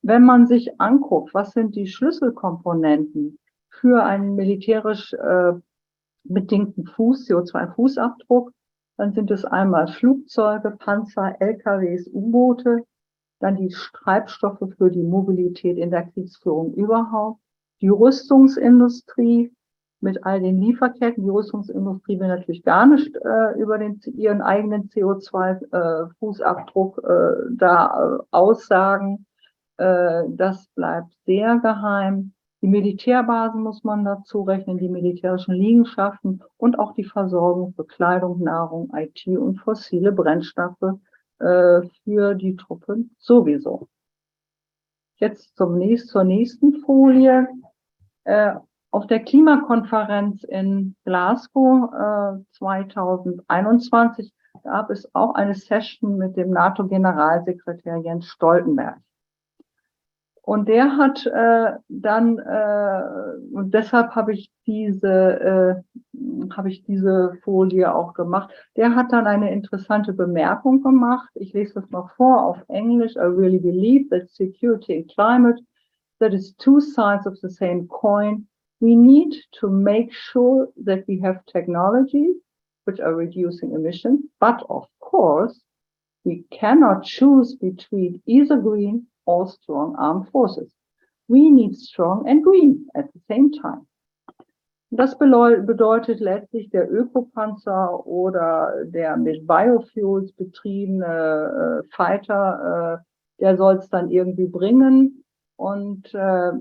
Wenn 0.00 0.24
man 0.24 0.46
sich 0.46 0.80
anguckt, 0.80 1.34
was 1.34 1.52
sind 1.52 1.74
die 1.74 1.88
Schlüsselkomponenten 1.88 3.38
für 3.70 4.04
einen 4.04 4.34
militärisch 4.34 5.12
äh, 5.14 5.52
bedingten 6.24 6.86
Fuß, 6.86 7.28
CO2-Fußabdruck. 7.28 8.50
Dann 8.96 9.12
sind 9.12 9.30
es 9.30 9.44
einmal 9.44 9.88
Flugzeuge, 9.88 10.72
Panzer, 10.72 11.36
LKWs, 11.40 12.08
U-Boote, 12.12 12.84
dann 13.40 13.56
die 13.56 13.74
Treibstoffe 13.92 14.64
für 14.76 14.90
die 14.90 15.04
Mobilität 15.04 15.78
in 15.78 15.90
der 15.90 16.08
Kriegsführung 16.08 16.74
überhaupt, 16.74 17.40
die 17.80 17.88
Rüstungsindustrie 17.88 19.52
mit 20.00 20.24
all 20.24 20.40
den 20.40 20.60
Lieferketten. 20.60 21.24
Die 21.24 21.30
Rüstungsindustrie 21.30 22.18
will 22.18 22.26
natürlich 22.28 22.62
gar 22.62 22.86
nicht 22.86 23.14
äh, 23.16 23.58
über 23.58 23.78
den, 23.78 24.00
ihren 24.14 24.42
eigenen 24.42 24.88
CO2-Fußabdruck 24.90 27.04
äh, 27.04 27.12
äh, 27.12 27.36
da 27.56 28.18
äh, 28.18 28.22
aussagen. 28.30 29.26
Äh, 29.76 30.24
das 30.28 30.68
bleibt 30.74 31.12
sehr 31.24 31.58
geheim. 31.58 32.32
Die 32.60 32.66
Militärbasen 32.66 33.62
muss 33.62 33.84
man 33.84 34.04
dazu 34.04 34.42
rechnen, 34.42 34.78
die 34.78 34.88
militärischen 34.88 35.54
Liegenschaften 35.54 36.42
und 36.56 36.78
auch 36.78 36.92
die 36.92 37.04
Versorgung 37.04 37.72
für 37.74 37.84
Kleidung, 37.84 38.42
Nahrung, 38.42 38.90
IT 38.94 39.26
und 39.28 39.60
fossile 39.60 40.10
Brennstoffe 40.10 40.98
äh, 41.38 41.82
für 42.02 42.34
die 42.34 42.56
Truppen 42.56 43.14
sowieso. 43.18 43.88
Jetzt 45.16 45.56
zum 45.56 45.78
nächsten, 45.78 46.08
zur 46.08 46.24
nächsten 46.24 46.80
Folie. 46.80 47.48
Äh, 48.24 48.54
auf 48.90 49.06
der 49.06 49.20
Klimakonferenz 49.20 50.42
in 50.44 50.96
Glasgow 51.04 51.92
äh, 51.92 52.42
2021 52.52 54.32
gab 54.64 54.90
es 54.90 55.14
auch 55.14 55.34
eine 55.34 55.54
Session 55.54 56.16
mit 56.16 56.36
dem 56.36 56.50
NATO-Generalsekretär 56.50 57.98
Jens 57.98 58.26
Stoltenberg. 58.26 58.98
Und 60.48 60.66
der 60.66 60.96
hat 60.96 61.26
äh, 61.26 61.72
dann, 61.90 62.38
äh, 62.38 63.02
und 63.52 63.74
deshalb 63.74 64.12
habe 64.12 64.32
ich 64.32 64.50
diese, 64.66 65.84
äh, 65.84 66.50
habe 66.56 66.70
ich 66.70 66.82
diese 66.84 67.34
Folie 67.44 67.94
auch 67.94 68.14
gemacht. 68.14 68.48
Der 68.74 68.94
hat 68.94 69.12
dann 69.12 69.26
eine 69.26 69.52
interessante 69.52 70.14
Bemerkung 70.14 70.80
gemacht. 70.80 71.28
Ich 71.34 71.52
lese 71.52 71.74
das 71.74 71.90
noch 71.90 72.12
vor 72.12 72.46
auf 72.46 72.64
Englisch. 72.68 73.14
I 73.16 73.28
really 73.28 73.58
believe 73.58 74.08
that 74.08 74.30
security 74.30 74.96
and 74.96 75.10
climate, 75.10 75.60
that 76.18 76.32
is 76.32 76.56
two 76.56 76.80
sides 76.80 77.26
of 77.26 77.36
the 77.42 77.50
same 77.50 77.86
coin. 77.86 78.46
We 78.80 78.96
need 78.96 79.34
to 79.60 79.68
make 79.68 80.14
sure 80.14 80.72
that 80.82 81.06
we 81.06 81.20
have 81.20 81.44
technologies 81.44 82.36
which 82.86 83.02
are 83.02 83.14
reducing 83.14 83.74
emissions, 83.74 84.24
but 84.40 84.62
of 84.70 84.86
course, 84.98 85.60
we 86.24 86.46
cannot 86.50 87.04
choose 87.04 87.54
between 87.54 88.22
either 88.24 88.56
green 88.56 89.08
all 89.28 89.46
strong 89.46 89.94
armed 89.96 90.28
forces. 90.30 90.74
We 91.28 91.50
need 91.50 91.76
strong 91.76 92.26
and 92.26 92.42
green 92.42 92.86
at 92.94 93.12
the 93.12 93.20
same 93.28 93.50
time. 93.52 93.86
Das 94.90 95.18
bedeutet 95.18 96.20
letztlich 96.20 96.70
der 96.70 96.90
Ökopanzer 96.90 98.06
oder 98.06 98.84
der 98.86 99.18
mit 99.18 99.46
Biofuels 99.46 100.32
betriebene 100.32 101.82
äh, 101.84 101.88
Fighter, 101.94 103.02
äh, 103.02 103.42
der 103.42 103.58
soll 103.58 103.76
es 103.76 103.90
dann 103.90 104.10
irgendwie 104.10 104.46
bringen. 104.46 105.24
Und 105.56 106.14
äh, 106.14 106.52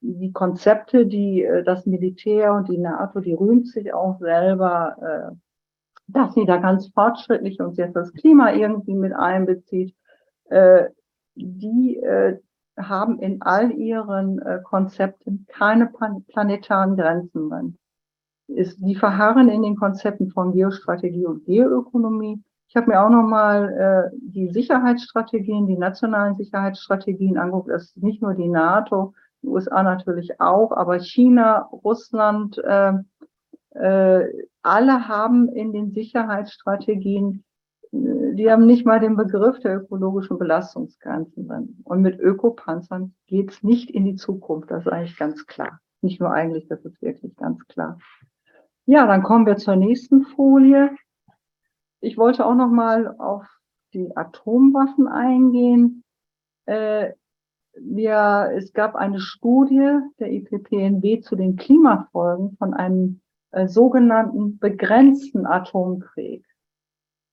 die 0.00 0.32
Konzepte, 0.32 1.04
die 1.04 1.44
äh, 1.44 1.62
das 1.62 1.84
Militär 1.84 2.54
und 2.54 2.68
die 2.70 2.78
NATO, 2.78 3.20
die 3.20 3.34
rühmt 3.34 3.68
sich 3.68 3.92
auch 3.92 4.18
selber, 4.18 4.96
äh, 5.02 5.36
dass 6.06 6.32
sie 6.32 6.46
da 6.46 6.56
ganz 6.56 6.88
fortschrittlich 6.88 7.60
und 7.60 7.76
jetzt 7.76 7.94
das 7.94 8.12
Klima 8.14 8.52
irgendwie 8.54 8.94
mit 8.94 9.12
einbezieht. 9.12 9.94
Die 11.34 11.96
äh, 11.96 12.38
haben 12.78 13.18
in 13.18 13.42
all 13.42 13.72
ihren 13.72 14.38
äh, 14.40 14.60
Konzepten 14.62 15.46
keine 15.48 15.86
planetaren 15.86 16.96
Grenzen 16.96 17.50
drin. 17.50 17.78
Ist, 18.48 18.78
die 18.78 18.96
verharren 18.96 19.48
in 19.48 19.62
den 19.62 19.76
Konzepten 19.76 20.30
von 20.30 20.52
Geostrategie 20.52 21.26
und 21.26 21.44
Geoökonomie. 21.44 22.42
Ich 22.68 22.76
habe 22.76 22.90
mir 22.90 23.00
auch 23.00 23.10
nochmal 23.10 24.10
äh, 24.12 24.16
die 24.20 24.48
Sicherheitsstrategien, 24.48 25.66
die 25.66 25.78
nationalen 25.78 26.36
Sicherheitsstrategien 26.36 27.38
angeguckt. 27.38 27.70
Das 27.70 27.84
ist 27.84 28.02
nicht 28.02 28.22
nur 28.22 28.34
die 28.34 28.48
NATO, 28.48 29.14
die 29.42 29.48
USA 29.48 29.82
natürlich 29.82 30.40
auch, 30.40 30.72
aber 30.72 31.00
China, 31.00 31.68
Russland, 31.72 32.58
äh, 32.58 32.92
äh, 33.74 34.26
alle 34.62 35.08
haben 35.08 35.48
in 35.48 35.72
den 35.72 35.92
Sicherheitsstrategien, 35.92 37.44
die 37.92 38.50
haben 38.50 38.66
nicht 38.66 38.86
mal 38.86 39.00
den 39.00 39.16
Begriff 39.16 39.58
der 39.60 39.78
ökologischen 39.78 40.38
Belastungsgrenzen 40.38 41.48
drin. 41.48 41.80
Und 41.84 42.02
mit 42.02 42.18
Ökopanzern 42.20 43.14
geht's 43.26 43.62
nicht 43.62 43.90
in 43.90 44.04
die 44.04 44.14
Zukunft, 44.14 44.70
das 44.70 44.86
ist 44.86 44.92
eigentlich 44.92 45.18
ganz 45.18 45.46
klar. 45.46 45.80
Nicht 46.00 46.20
nur 46.20 46.32
eigentlich, 46.32 46.66
das 46.68 46.84
ist 46.84 47.02
wirklich 47.02 47.36
ganz 47.36 47.66
klar. 47.66 47.98
Ja, 48.86 49.06
dann 49.06 49.22
kommen 49.22 49.46
wir 49.46 49.56
zur 49.56 49.76
nächsten 49.76 50.22
Folie. 50.22 50.96
Ich 52.00 52.16
wollte 52.16 52.46
auch 52.46 52.54
noch 52.54 52.70
mal 52.70 53.14
auf 53.18 53.46
die 53.92 54.16
Atomwaffen 54.16 55.08
eingehen. 55.08 56.02
Äh, 56.66 57.12
wir, 57.74 58.52
es 58.56 58.72
gab 58.72 58.96
eine 58.96 59.20
Studie 59.20 59.98
der 60.18 60.32
IPPNW 60.32 61.20
zu 61.20 61.36
den 61.36 61.56
Klimafolgen 61.56 62.56
von 62.56 62.74
einem 62.74 63.20
äh, 63.52 63.68
sogenannten 63.68 64.58
begrenzten 64.58 65.46
Atomkrieg. 65.46 66.44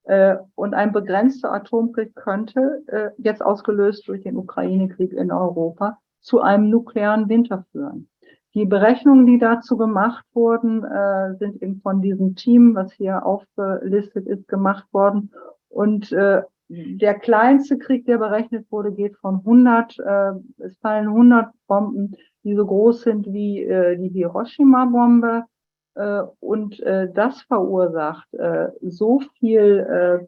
Äh, 0.08 0.38
und 0.54 0.72
ein 0.72 0.92
begrenzter 0.92 1.52
Atomkrieg 1.52 2.14
könnte, 2.14 2.82
äh, 2.86 3.10
jetzt 3.18 3.42
ausgelöst 3.42 4.08
durch 4.08 4.22
den 4.22 4.38
Ukraine-Krieg 4.38 5.12
in 5.12 5.30
Europa, 5.30 5.98
zu 6.20 6.40
einem 6.40 6.70
nuklearen 6.70 7.28
Winter 7.28 7.66
führen. 7.72 8.08
Die 8.54 8.64
Berechnungen, 8.64 9.26
die 9.26 9.38
dazu 9.38 9.76
gemacht 9.76 10.24
wurden, 10.32 10.82
äh, 10.82 11.36
sind 11.36 11.62
eben 11.62 11.82
von 11.82 12.00
diesem 12.00 12.36
Team, 12.36 12.74
was 12.74 12.90
hier 12.92 13.26
aufgelistet 13.26 14.26
ist, 14.26 14.48
gemacht 14.48 14.86
worden. 14.92 15.30
Und 15.68 16.10
äh, 16.12 16.40
der 16.68 17.18
kleinste 17.18 17.76
Krieg, 17.76 18.06
der 18.06 18.16
berechnet 18.16 18.66
wurde, 18.72 18.92
geht 18.92 19.14
von 19.18 19.36
100, 19.36 19.98
äh, 19.98 20.32
es 20.56 20.78
fallen 20.78 21.08
100 21.08 21.52
Bomben, 21.66 22.16
die 22.44 22.56
so 22.56 22.64
groß 22.64 23.02
sind 23.02 23.26
wie 23.30 23.62
äh, 23.62 23.98
die 23.98 24.08
Hiroshima-Bombe. 24.08 25.44
Äh, 25.98 26.22
und 26.38 26.80
äh, 26.80 27.12
das 27.12 27.42
verursacht 27.42 28.32
äh, 28.34 28.68
so 28.80 29.20
viel 29.38 30.20
äh, 30.22 30.26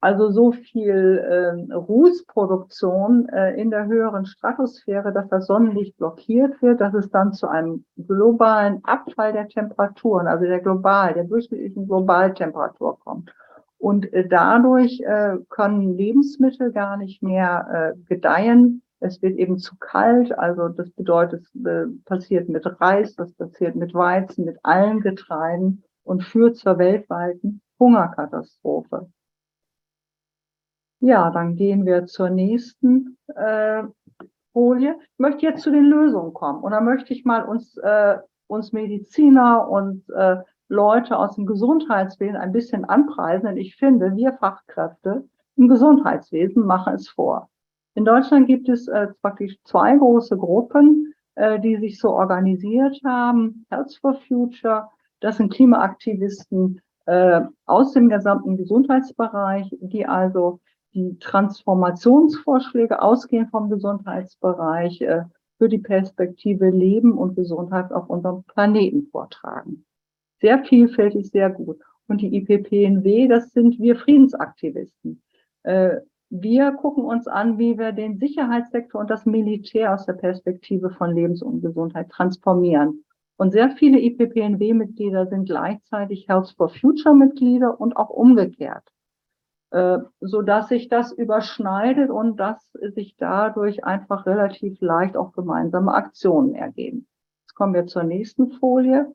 also 0.00 0.30
so 0.30 0.52
viel 0.52 1.18
äh, 1.18 1.72
Rußproduktion 1.72 3.26
äh, 3.30 3.54
in 3.58 3.70
der 3.70 3.86
höheren 3.86 4.26
Stratosphäre, 4.26 5.14
dass 5.14 5.28
das 5.30 5.46
Sonnenlicht 5.46 5.96
blockiert 5.96 6.60
wird, 6.60 6.82
dass 6.82 6.92
es 6.92 7.08
dann 7.08 7.32
zu 7.32 7.48
einem 7.48 7.86
globalen 7.96 8.84
Abfall 8.84 9.32
der 9.32 9.48
Temperaturen, 9.48 10.26
also 10.26 10.44
der 10.44 10.60
global, 10.60 11.14
der 11.14 11.24
durchschnittlichen 11.24 11.86
Globaltemperatur 11.86 12.98
kommt. 13.00 13.32
Und 13.78 14.12
äh, 14.12 14.28
dadurch 14.28 15.00
äh, 15.00 15.38
können 15.48 15.96
Lebensmittel 15.96 16.70
gar 16.70 16.98
nicht 16.98 17.22
mehr 17.22 17.94
äh, 17.96 17.98
gedeihen. 18.06 18.82
Es 19.04 19.20
wird 19.20 19.36
eben 19.36 19.58
zu 19.58 19.76
kalt, 19.76 20.32
also 20.38 20.68
das 20.68 20.90
bedeutet, 20.90 21.42
es 21.42 21.54
äh, 21.66 21.84
passiert 22.06 22.48
mit 22.48 22.64
Reis, 22.80 23.14
das 23.14 23.34
passiert 23.34 23.76
mit 23.76 23.92
Weizen, 23.92 24.46
mit 24.46 24.56
allen 24.62 25.00
Getreiden 25.00 25.84
und 26.04 26.24
führt 26.24 26.56
zur 26.56 26.78
weltweiten 26.78 27.60
Hungerkatastrophe. 27.78 29.10
Ja, 31.00 31.30
dann 31.30 31.54
gehen 31.54 31.84
wir 31.84 32.06
zur 32.06 32.30
nächsten 32.30 33.18
äh, 33.34 33.82
Folie. 34.54 34.96
Ich 34.98 35.18
möchte 35.18 35.44
jetzt 35.44 35.62
zu 35.62 35.70
den 35.70 35.84
Lösungen 35.84 36.32
kommen. 36.32 36.62
Und 36.62 36.70
da 36.70 36.80
möchte 36.80 37.12
ich 37.12 37.26
mal 37.26 37.44
uns, 37.44 37.76
äh, 37.76 38.16
uns 38.46 38.72
Mediziner 38.72 39.68
und 39.68 40.08
äh, 40.16 40.38
Leute 40.68 41.18
aus 41.18 41.34
dem 41.34 41.44
Gesundheitswesen 41.44 42.36
ein 42.36 42.52
bisschen 42.52 42.86
anpreisen. 42.86 43.48
Denn 43.48 43.58
ich 43.58 43.76
finde, 43.76 44.16
wir 44.16 44.32
Fachkräfte 44.32 45.28
im 45.56 45.68
Gesundheitswesen 45.68 46.64
machen 46.64 46.94
es 46.94 47.10
vor. 47.10 47.50
In 47.94 48.04
Deutschland 48.04 48.46
gibt 48.46 48.68
es 48.68 48.88
äh, 48.88 49.08
praktisch 49.22 49.56
zwei 49.64 49.96
große 49.96 50.36
Gruppen, 50.36 51.14
äh, 51.36 51.60
die 51.60 51.76
sich 51.76 51.98
so 51.98 52.10
organisiert 52.10 53.00
haben. 53.04 53.66
Health 53.70 53.98
for 54.00 54.14
Future, 54.26 54.88
das 55.20 55.36
sind 55.36 55.52
Klimaaktivisten 55.52 56.80
äh, 57.06 57.42
aus 57.66 57.92
dem 57.92 58.08
gesamten 58.08 58.56
Gesundheitsbereich, 58.56 59.68
die 59.80 60.06
also 60.06 60.60
die 60.94 61.18
Transformationsvorschläge 61.18 63.02
ausgehend 63.02 63.50
vom 63.50 63.68
Gesundheitsbereich 63.68 65.00
äh, 65.02 65.24
für 65.58 65.68
die 65.68 65.78
Perspektive 65.78 66.70
Leben 66.70 67.12
und 67.12 67.36
Gesundheit 67.36 67.92
auf 67.92 68.08
unserem 68.08 68.44
Planeten 68.44 69.08
vortragen. 69.10 69.84
Sehr 70.40 70.64
vielfältig, 70.64 71.30
sehr 71.30 71.50
gut. 71.50 71.80
Und 72.06 72.20
die 72.20 72.36
IPPNW, 72.36 73.28
das 73.28 73.50
sind 73.52 73.78
wir 73.78 73.96
Friedensaktivisten. 73.96 75.22
Äh, 75.62 76.00
wir 76.36 76.72
gucken 76.72 77.04
uns 77.04 77.28
an, 77.28 77.58
wie 77.58 77.78
wir 77.78 77.92
den 77.92 78.18
Sicherheitssektor 78.18 79.00
und 79.00 79.08
das 79.08 79.24
Militär 79.24 79.94
aus 79.94 80.04
der 80.04 80.14
Perspektive 80.14 80.90
von 80.90 81.14
Lebens- 81.14 81.42
und 81.42 81.62
Gesundheit 81.62 82.08
transformieren. 82.10 83.04
Und 83.36 83.52
sehr 83.52 83.70
viele 83.70 84.00
IPPNW-Mitglieder 84.00 85.26
sind 85.26 85.44
gleichzeitig 85.44 86.26
Health 86.28 86.54
for 86.56 86.70
Future-Mitglieder 86.70 87.80
und 87.80 87.96
auch 87.96 88.10
umgekehrt. 88.10 88.82
Äh, 89.70 89.98
so 90.20 90.42
dass 90.42 90.68
sich 90.68 90.88
das 90.88 91.12
überschneidet 91.12 92.10
und 92.10 92.38
dass 92.38 92.68
sich 92.72 93.16
dadurch 93.16 93.84
einfach 93.84 94.26
relativ 94.26 94.80
leicht 94.80 95.16
auch 95.16 95.32
gemeinsame 95.32 95.94
Aktionen 95.94 96.54
ergeben. 96.56 97.06
Jetzt 97.42 97.54
kommen 97.54 97.74
wir 97.74 97.86
zur 97.86 98.02
nächsten 98.02 98.50
Folie. 98.50 99.14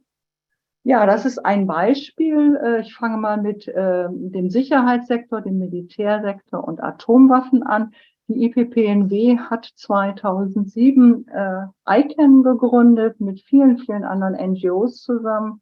Ja, 0.84 1.06
das 1.06 1.26
ist 1.26 1.40
ein 1.40 1.68
Beispiel. 1.68 2.56
Äh, 2.56 2.82
ich 2.82 2.96
fange 2.96 3.18
mal 3.18 3.42
mit 3.42 3.68
äh, 3.68 4.08
dem 4.10 4.50
Sicherheitssektor, 4.50 5.42
dem 5.42 5.60
Militärsektor 5.60 6.64
und 6.64 6.82
Atomwaffen 6.82 7.64
an. 7.64 7.94
Die 8.28 8.46
IPPNW 8.46 9.40
hat 9.40 9.66
2007 9.76 11.28
äh, 11.28 11.66
ICANN 11.88 12.44
gegründet 12.44 13.20
mit 13.20 13.42
vielen, 13.42 13.80
vielen 13.80 14.04
anderen 14.04 14.36
NGOs 14.52 15.02
zusammen 15.02 15.62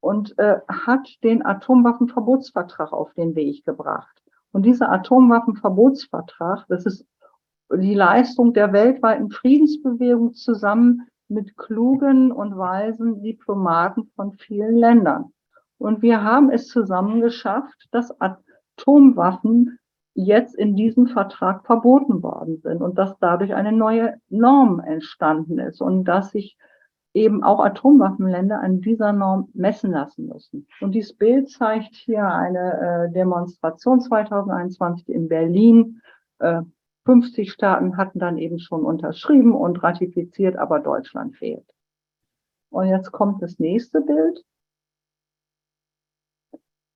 und 0.00 0.38
äh, 0.38 0.58
hat 0.68 1.08
den 1.22 1.46
Atomwaffenverbotsvertrag 1.46 2.92
auf 2.92 3.12
den 3.14 3.34
Weg 3.36 3.64
gebracht. 3.64 4.22
Und 4.52 4.66
dieser 4.66 4.90
Atomwaffenverbotsvertrag, 4.90 6.66
das 6.68 6.86
ist 6.86 7.06
die 7.72 7.94
Leistung 7.94 8.52
der 8.52 8.72
weltweiten 8.72 9.30
Friedensbewegung 9.30 10.34
zusammen 10.34 11.06
mit 11.28 11.56
klugen 11.56 12.32
und 12.32 12.56
weisen 12.56 13.22
Diplomaten 13.22 14.10
von 14.16 14.32
vielen 14.32 14.76
Ländern. 14.76 15.32
Und 15.78 16.02
wir 16.02 16.22
haben 16.22 16.50
es 16.50 16.68
zusammen 16.68 17.20
geschafft, 17.20 17.88
dass 17.92 18.14
Atomwaffen 18.20 19.78
jetzt 20.14 20.56
in 20.56 20.74
diesem 20.74 21.06
Vertrag 21.06 21.64
verboten 21.64 22.22
worden 22.22 22.58
sind 22.58 22.82
und 22.82 22.98
dass 22.98 23.16
dadurch 23.20 23.54
eine 23.54 23.70
neue 23.70 24.20
Norm 24.28 24.80
entstanden 24.80 25.60
ist 25.60 25.80
und 25.80 26.04
dass 26.04 26.32
sich 26.32 26.56
eben 27.14 27.42
auch 27.42 27.64
Atomwaffenländer 27.64 28.60
an 28.60 28.80
dieser 28.80 29.12
Norm 29.12 29.48
messen 29.54 29.92
lassen 29.92 30.26
müssen. 30.26 30.66
Und 30.80 30.92
dieses 30.92 31.14
Bild 31.14 31.50
zeigt 31.50 31.94
hier 31.94 32.26
eine 32.26 33.08
äh, 33.08 33.12
Demonstration 33.12 34.00
2021 34.00 35.08
in 35.08 35.28
Berlin. 35.28 36.00
Äh, 36.38 36.62
50 37.08 37.50
Staaten 37.50 37.96
hatten 37.96 38.18
dann 38.18 38.36
eben 38.36 38.58
schon 38.58 38.84
unterschrieben 38.84 39.54
und 39.54 39.82
ratifiziert, 39.82 40.58
aber 40.58 40.78
Deutschland 40.78 41.36
fehlt. 41.36 41.64
Und 42.68 42.88
jetzt 42.88 43.12
kommt 43.12 43.42
das 43.42 43.58
nächste 43.58 44.02
Bild. 44.02 44.44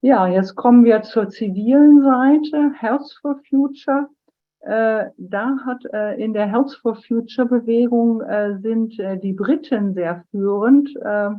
Ja, 0.03 0.27
jetzt 0.27 0.55
kommen 0.55 0.85
wir 0.85 1.01
zur 1.01 1.31
zivilen 1.31 2.03
Seite, 2.03 2.73
Health 2.75 3.11
for 3.23 3.41
Future. 3.49 4.11
Äh, 4.61 5.07
da 5.17 5.57
hat 5.65 5.87
äh, 5.95 6.23
in 6.23 6.35
der 6.35 6.47
Health 6.47 6.79
for 6.83 6.97
Future 6.97 7.49
Bewegung 7.49 8.21
äh, 8.21 8.59
sind 8.59 8.99
äh, 8.99 9.19
die 9.19 9.33
Briten 9.33 9.95
sehr 9.95 10.27
führend. 10.31 10.95
Äh, 10.97 11.31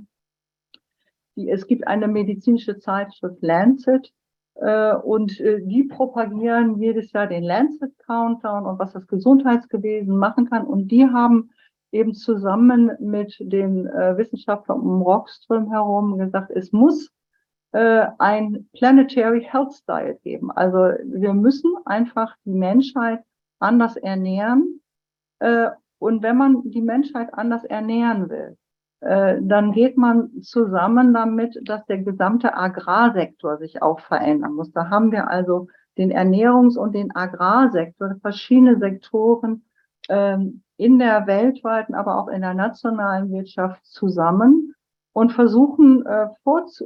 die, 1.36 1.48
es 1.48 1.68
gibt 1.68 1.86
eine 1.86 2.08
medizinische 2.08 2.80
Zeitschrift 2.80 3.38
Lancet 3.44 4.12
und 4.56 5.39
die 5.39 5.84
propagieren 5.89 6.80
jedes 6.80 7.12
Jahr 7.12 7.28
den 7.28 7.44
Lancet 7.44 7.97
Countdown 8.06 8.66
und 8.66 8.80
was 8.80 8.93
das 8.93 9.08
Gesundheitsgewesen 9.08 10.16
machen 10.16 10.49
kann. 10.49 10.66
Und 10.66 10.89
die 10.89 11.06
haben 11.06 11.49
eben 11.91 12.14
zusammen 12.14 12.91
mit 12.99 13.36
den 13.39 13.86
Wissenschaftlern 13.86 14.80
um 14.80 15.01
Rockström 15.01 15.70
herum 15.72 16.18
gesagt, 16.18 16.51
es 16.51 16.72
muss 16.72 17.12
äh, 17.74 18.06
ein 18.20 18.70
Planetary 18.74 19.41
Health 19.41 19.74
Style 19.74 20.20
geben. 20.24 20.51
Also 20.51 20.95
wir 21.06 21.34
müssen 21.34 21.74
einfach 21.86 22.36
die 22.45 22.54
Menschheit 22.54 23.22
anders 23.60 23.97
ernähren. 23.97 24.82
Äh, 25.39 25.70
und 25.97 26.22
wenn 26.22 26.38
man 26.38 26.70
die 26.70 26.82
Menschheit 26.82 27.34
anders 27.34 27.64
ernähren 27.64 28.30
will, 28.30 28.58
äh, 28.58 28.62
dann 29.06 29.72
geht 29.74 29.97
man 29.97 30.41
zusammen 30.41 31.14
damit, 31.14 31.60
dass 31.64 31.86
der 31.88 31.99
gesamte 31.99 32.56
Agrarsektor 32.56 33.58
sich 33.58 33.82
auch 33.82 33.99
verändern 33.99 34.54
muss. 34.54 34.72
Da 34.72 34.89
haben 34.89 35.12
wir 35.12 35.30
also 35.30 35.68
den 35.97 36.12
Ernährungs- 36.12 36.78
und 36.78 36.95
den 36.95 37.16
Agrarsektor, 37.16 38.16
verschiedene 38.22 38.78
Sektoren 38.78 39.64
ähm, 40.10 40.64
in 40.78 40.99
der 40.99 41.28
weltweiten, 41.28 41.95
aber 41.95 42.18
auch 42.18 42.28
in 42.28 42.41
der 42.41 42.54
nationalen 42.54 43.32
Wirtschaft 43.32 43.86
zusammen 43.86 44.74
und 45.14 45.32
versuchen, 45.32 46.06
äh, 46.06 46.28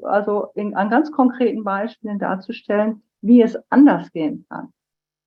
also 0.04 0.52
an 0.56 0.90
ganz 0.90 1.12
konkreten 1.12 1.64
Beispielen 1.64 2.20
darzustellen, 2.20 3.02
wie 3.22 3.42
es 3.42 3.58
anders 3.70 4.12
gehen 4.12 4.46
kann. 4.50 4.74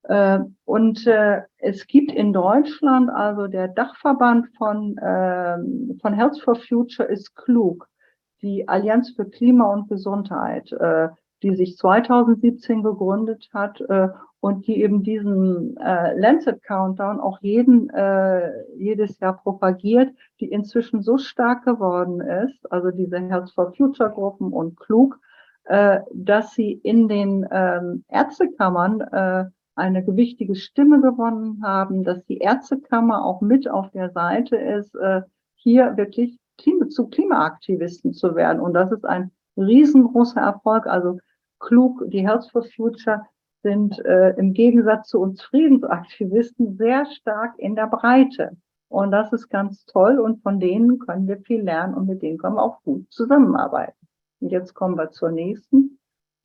Äh, 0.04 0.40
und 0.64 1.06
äh, 1.06 1.42
es 1.58 1.86
gibt 1.86 2.12
in 2.12 2.32
Deutschland, 2.32 3.10
also 3.10 3.46
der 3.46 3.68
Dachverband 3.68 4.48
von, 4.56 4.96
äh, 4.98 5.58
von 6.00 6.14
Health 6.14 6.40
for 6.40 6.56
Future 6.56 7.08
ist 7.08 7.34
klug, 7.36 7.88
die 8.42 8.66
Allianz 8.66 9.10
für 9.10 9.26
Klima 9.26 9.72
und 9.72 9.88
Gesundheit, 9.88 10.72
äh, 10.72 11.08
die 11.42 11.54
sich 11.54 11.76
2017 11.76 12.82
gegründet 12.82 13.48
hat 13.52 13.80
äh, 13.82 14.08
und 14.40 14.66
die 14.66 14.82
eben 14.82 15.02
diesen 15.02 15.76
äh, 15.76 16.18
Lancet 16.18 16.62
Countdown 16.62 17.20
auch 17.20 17.38
jeden, 17.42 17.90
äh, 17.90 18.50
jedes 18.76 19.18
Jahr 19.20 19.36
propagiert, 19.36 20.14
die 20.40 20.50
inzwischen 20.50 21.02
so 21.02 21.18
stark 21.18 21.64
geworden 21.64 22.20
ist, 22.20 22.70
also 22.72 22.90
diese 22.90 23.18
Health 23.18 23.50
for 23.50 23.72
Future 23.74 24.10
Gruppen 24.10 24.52
und 24.52 24.78
klug, 24.78 25.18
äh, 25.64 26.00
dass 26.14 26.54
sie 26.54 26.72
in 26.72 27.08
den 27.08 27.46
ähm, 27.50 28.04
Ärztekammern 28.08 29.00
äh, 29.00 29.44
eine 29.80 30.04
gewichtige 30.04 30.54
Stimme 30.54 31.00
gewonnen 31.00 31.62
haben, 31.64 32.04
dass 32.04 32.24
die 32.26 32.38
Ärztekammer 32.38 33.24
auch 33.24 33.40
mit 33.40 33.68
auf 33.68 33.90
der 33.90 34.10
Seite 34.10 34.56
ist, 34.56 34.94
äh, 34.94 35.22
hier 35.56 35.96
wirklich 35.96 36.38
zu 36.90 37.08
Klimaaktivisten 37.08 38.12
zu 38.12 38.34
werden. 38.34 38.60
Und 38.60 38.74
das 38.74 38.92
ist 38.92 39.04
ein 39.04 39.30
riesengroßer 39.56 40.40
Erfolg. 40.40 40.86
Also 40.86 41.18
klug, 41.58 42.04
die 42.08 42.26
Health 42.26 42.50
for 42.50 42.64
Future 42.76 43.22
sind 43.62 43.98
äh, 44.04 44.30
im 44.36 44.52
Gegensatz 44.52 45.08
zu 45.08 45.20
uns 45.20 45.42
Friedensaktivisten 45.42 46.76
sehr 46.76 47.06
stark 47.06 47.58
in 47.58 47.74
der 47.74 47.86
Breite. 47.86 48.56
Und 48.88 49.12
das 49.12 49.32
ist 49.32 49.48
ganz 49.48 49.84
toll 49.84 50.18
und 50.18 50.42
von 50.42 50.58
denen 50.58 50.98
können 50.98 51.28
wir 51.28 51.38
viel 51.38 51.62
lernen 51.62 51.94
und 51.94 52.06
mit 52.08 52.22
denen 52.22 52.38
können 52.38 52.56
wir 52.56 52.62
auch 52.62 52.82
gut 52.82 53.06
zusammenarbeiten. 53.10 53.96
Und 54.40 54.50
jetzt 54.50 54.74
kommen 54.74 54.96
wir 54.96 55.10
zur 55.10 55.30
nächsten 55.30 55.98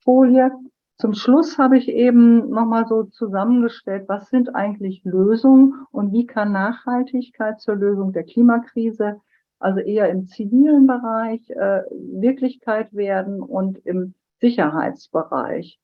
Folie. 0.04 0.52
Zum 0.98 1.12
Schluss 1.12 1.58
habe 1.58 1.76
ich 1.76 1.88
eben 1.88 2.48
nochmal 2.48 2.86
so 2.86 3.02
zusammengestellt, 3.02 4.08
was 4.08 4.30
sind 4.30 4.54
eigentlich 4.54 5.04
Lösungen 5.04 5.86
und 5.92 6.12
wie 6.12 6.26
kann 6.26 6.52
Nachhaltigkeit 6.52 7.60
zur 7.60 7.74
Lösung 7.74 8.12
der 8.12 8.24
Klimakrise, 8.24 9.20
also 9.58 9.80
eher 9.80 10.08
im 10.08 10.26
zivilen 10.26 10.86
Bereich, 10.86 11.50
äh, 11.50 11.82
Wirklichkeit 11.90 12.94
werden 12.94 13.42
und 13.42 13.78
im 13.84 14.14
Sicherheitsbereich. 14.40 15.78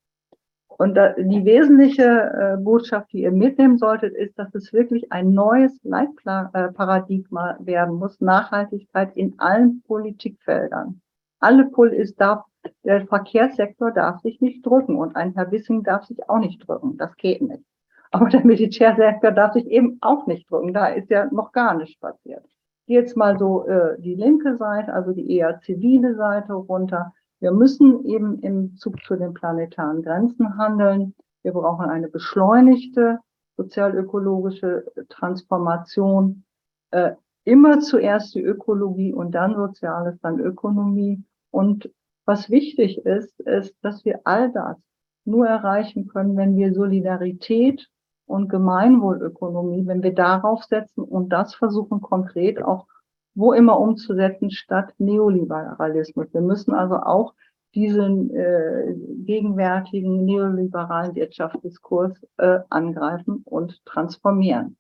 Und 0.68 0.94
da, 0.94 1.12
die 1.12 1.44
wesentliche 1.44 2.04
äh, 2.04 2.56
Botschaft, 2.56 3.12
die 3.12 3.22
ihr 3.22 3.32
mitnehmen 3.32 3.76
solltet, 3.76 4.14
ist, 4.14 4.38
dass 4.38 4.54
es 4.54 4.72
wirklich 4.72 5.12
ein 5.12 5.34
neues 5.34 5.78
Leitparadigma 5.84 7.58
äh, 7.60 7.66
werden 7.66 7.96
muss, 7.96 8.18
Nachhaltigkeit 8.22 9.14
in 9.14 9.38
allen 9.38 9.82
Politikfeldern. 9.82 11.02
Alle 11.38 11.66
Pull 11.66 11.88
ist 11.88 12.18
darf 12.18 12.44
der 12.84 13.06
Verkehrssektor 13.06 13.90
darf 13.90 14.20
sich 14.20 14.40
nicht 14.40 14.64
drücken 14.64 14.96
und 14.96 15.16
ein 15.16 15.34
Herr 15.34 15.50
Wissing 15.50 15.82
darf 15.82 16.04
sich 16.04 16.28
auch 16.28 16.38
nicht 16.38 16.66
drücken. 16.66 16.96
Das 16.96 17.16
geht 17.16 17.42
nicht. 17.42 17.64
Aber 18.10 18.28
der 18.28 18.44
Militärsektor 18.44 19.30
darf 19.32 19.54
sich 19.54 19.66
eben 19.66 19.98
auch 20.00 20.26
nicht 20.26 20.50
drücken. 20.50 20.74
Da 20.74 20.88
ist 20.88 21.10
ja 21.10 21.26
noch 21.32 21.52
gar 21.52 21.74
nichts 21.74 21.98
passiert. 21.98 22.44
Jetzt 22.86 23.16
mal 23.16 23.38
so 23.38 23.66
äh, 23.66 24.00
die 24.00 24.14
linke 24.14 24.56
Seite, 24.56 24.92
also 24.92 25.12
die 25.12 25.34
eher 25.34 25.60
zivile 25.60 26.14
Seite 26.14 26.52
runter. 26.52 27.14
Wir 27.40 27.52
müssen 27.52 28.04
eben 28.04 28.38
im 28.40 28.76
Zug 28.76 29.02
zu 29.04 29.16
den 29.16 29.32
planetaren 29.32 30.02
Grenzen 30.02 30.58
handeln. 30.58 31.14
Wir 31.42 31.52
brauchen 31.52 31.88
eine 31.88 32.08
beschleunigte 32.08 33.18
sozialökologische 33.56 34.84
Transformation. 35.08 36.44
Äh, 36.90 37.12
immer 37.44 37.80
zuerst 37.80 38.34
die 38.34 38.42
Ökologie 38.42 39.12
und 39.12 39.32
dann 39.32 39.54
Soziales, 39.54 40.18
dann 40.20 40.38
Ökonomie. 40.38 41.24
Und 41.50 41.90
was 42.24 42.50
wichtig 42.50 42.98
ist, 43.04 43.38
ist, 43.40 43.74
dass 43.82 44.04
wir 44.04 44.20
all 44.24 44.52
das 44.52 44.76
nur 45.24 45.46
erreichen 45.46 46.08
können, 46.08 46.36
wenn 46.36 46.56
wir 46.56 46.74
Solidarität 46.74 47.88
und 48.26 48.48
Gemeinwohlökonomie, 48.48 49.86
wenn 49.86 50.02
wir 50.02 50.14
darauf 50.14 50.64
setzen 50.64 51.02
und 51.02 51.30
das 51.30 51.54
versuchen 51.54 52.00
konkret 52.00 52.62
auch 52.62 52.86
wo 53.34 53.52
immer 53.52 53.78
umzusetzen 53.78 54.50
statt 54.50 54.92
Neoliberalismus. 54.98 56.32
Wir 56.32 56.40
müssen 56.40 56.74
also 56.74 56.96
auch 56.96 57.34
diesen 57.74 58.34
äh, 58.34 58.94
gegenwärtigen 59.24 60.24
neoliberalen 60.24 61.14
Wirtschaftsdiskurs 61.14 62.12
äh, 62.36 62.60
angreifen 62.68 63.42
und 63.44 63.82
transformieren. 63.86 64.76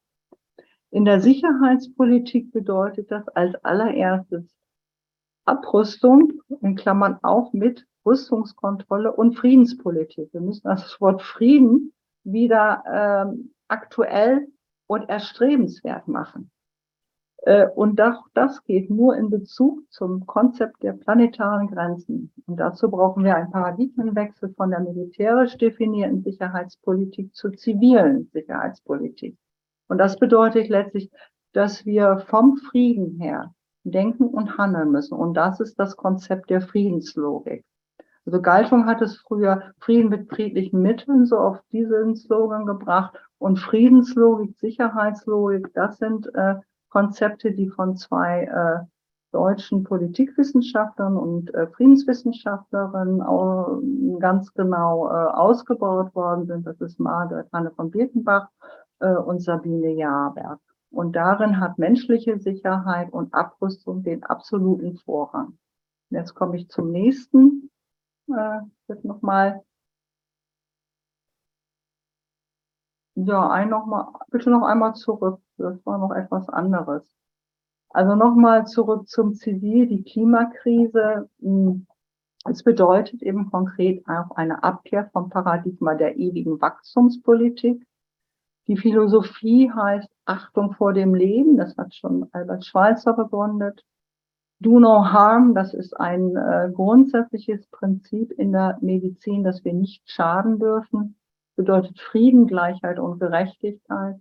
In 0.90 1.06
der 1.06 1.20
Sicherheitspolitik 1.20 2.52
bedeutet 2.52 3.10
das 3.10 3.26
als 3.28 3.54
allererstes 3.64 4.44
Abrüstung, 5.44 6.32
in 6.60 6.76
Klammern 6.76 7.18
auch 7.22 7.52
mit 7.52 7.86
Rüstungskontrolle 8.04 9.12
und 9.12 9.34
Friedenspolitik. 9.36 10.32
Wir 10.32 10.40
müssen 10.40 10.68
das 10.68 11.00
Wort 11.00 11.22
Frieden 11.22 11.92
wieder 12.24 12.82
ähm, 12.86 13.52
aktuell 13.68 14.48
und 14.86 15.08
erstrebenswert 15.08 16.08
machen. 16.08 16.50
Äh, 17.44 17.66
und 17.68 17.96
das, 17.96 18.16
das 18.34 18.62
geht 18.64 18.90
nur 18.90 19.16
in 19.16 19.30
Bezug 19.30 19.80
zum 19.90 20.26
Konzept 20.26 20.82
der 20.82 20.92
planetaren 20.92 21.68
Grenzen. 21.68 22.32
Und 22.46 22.56
dazu 22.58 22.90
brauchen 22.90 23.24
wir 23.24 23.36
einen 23.36 23.50
Paradigmenwechsel 23.50 24.54
von 24.54 24.70
der 24.70 24.80
militärisch 24.80 25.56
definierten 25.56 26.22
Sicherheitspolitik 26.22 27.34
zur 27.34 27.52
zivilen 27.54 28.30
Sicherheitspolitik. 28.32 29.36
Und 29.88 29.98
das 29.98 30.18
bedeutet 30.18 30.68
letztlich, 30.68 31.10
dass 31.52 31.84
wir 31.84 32.24
vom 32.28 32.56
Frieden 32.56 33.20
her 33.20 33.52
denken 33.84 34.28
und 34.28 34.58
handeln 34.58 34.92
müssen. 34.92 35.14
Und 35.14 35.34
das 35.34 35.60
ist 35.60 35.78
das 35.78 35.96
Konzept 35.96 36.50
der 36.50 36.60
Friedenslogik. 36.60 37.64
Also 38.24 38.40
Galtung 38.40 38.86
hat 38.86 39.02
es 39.02 39.16
früher 39.16 39.72
Frieden 39.80 40.08
mit 40.08 40.28
friedlichen 40.28 40.80
Mitteln 40.80 41.26
so 41.26 41.38
auf 41.38 41.60
diesen 41.72 42.14
Slogan 42.14 42.66
gebracht. 42.66 43.18
Und 43.38 43.58
Friedenslogik, 43.58 44.56
Sicherheitslogik, 44.58 45.72
das 45.74 45.98
sind 45.98 46.32
äh, 46.34 46.56
Konzepte, 46.90 47.52
die 47.52 47.68
von 47.68 47.96
zwei 47.96 48.44
äh, 48.44 48.86
deutschen 49.32 49.82
Politikwissenschaftlern 49.82 51.16
und 51.16 51.52
äh, 51.54 51.66
Friedenswissenschaftlerinnen 51.68 53.22
auch 53.22 53.80
ganz 54.20 54.52
genau 54.52 55.08
äh, 55.08 55.12
ausgebaut 55.12 56.14
worden 56.14 56.46
sind. 56.46 56.66
Das 56.66 56.80
ist 56.80 57.00
Margaret 57.00 57.50
Hanne 57.52 57.72
von 57.72 57.90
Birkenbach 57.90 58.48
äh, 59.00 59.14
und 59.14 59.42
Sabine 59.42 59.90
Jahrberg. 59.92 60.60
Und 60.92 61.16
darin 61.16 61.58
hat 61.58 61.78
menschliche 61.78 62.38
Sicherheit 62.38 63.12
und 63.12 63.32
Abrüstung 63.32 64.02
den 64.02 64.22
absoluten 64.24 64.96
Vorrang. 64.98 65.58
Jetzt 66.10 66.34
komme 66.34 66.56
ich 66.56 66.68
zum 66.68 66.90
nächsten. 66.92 67.70
Äh, 68.28 68.60
jetzt 68.88 69.04
noch 69.04 69.22
mal. 69.22 69.64
Ja, 73.14 73.50
ein 73.50 73.70
noch 73.70 73.86
mal, 73.86 74.12
bitte 74.30 74.50
noch 74.50 74.62
einmal 74.64 74.94
zurück. 74.94 75.40
Das 75.56 75.84
war 75.86 75.98
noch 75.98 76.12
etwas 76.12 76.48
anderes. 76.50 77.02
Also 77.90 78.14
nochmal 78.14 78.66
zurück 78.66 79.08
zum 79.08 79.34
Zivil, 79.34 79.86
die 79.86 80.02
Klimakrise. 80.02 81.28
Hm, 81.40 81.86
es 82.44 82.62
bedeutet 82.62 83.22
eben 83.22 83.50
konkret 83.50 84.06
auch 84.06 84.36
eine 84.36 84.62
Abkehr 84.62 85.08
vom 85.12 85.30
Paradigma 85.30 85.94
der 85.94 86.16
ewigen 86.16 86.60
Wachstumspolitik 86.60 87.86
die 88.68 88.76
Philosophie 88.76 89.70
heißt 89.70 90.08
Achtung 90.24 90.72
vor 90.72 90.92
dem 90.92 91.14
Leben, 91.14 91.56
das 91.56 91.76
hat 91.76 91.94
schon 91.94 92.28
Albert 92.32 92.64
Schweitzer 92.64 93.12
begründet. 93.12 93.84
Do 94.60 94.78
no 94.78 95.04
harm, 95.12 95.54
das 95.54 95.74
ist 95.74 95.98
ein 95.98 96.36
äh, 96.36 96.70
grundsätzliches 96.72 97.66
Prinzip 97.66 98.30
in 98.32 98.52
der 98.52 98.78
Medizin, 98.80 99.42
dass 99.42 99.64
wir 99.64 99.72
nicht 99.72 100.08
schaden 100.08 100.60
dürfen, 100.60 101.16
bedeutet 101.56 101.98
Frieden, 101.98 102.46
Gleichheit 102.46 103.00
und 103.00 103.18
Gerechtigkeit, 103.18 104.20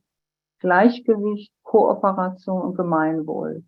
Gleichgewicht, 0.59 1.53
Kooperation 1.63 2.61
und 2.61 2.75
Gemeinwohl. 2.75 3.63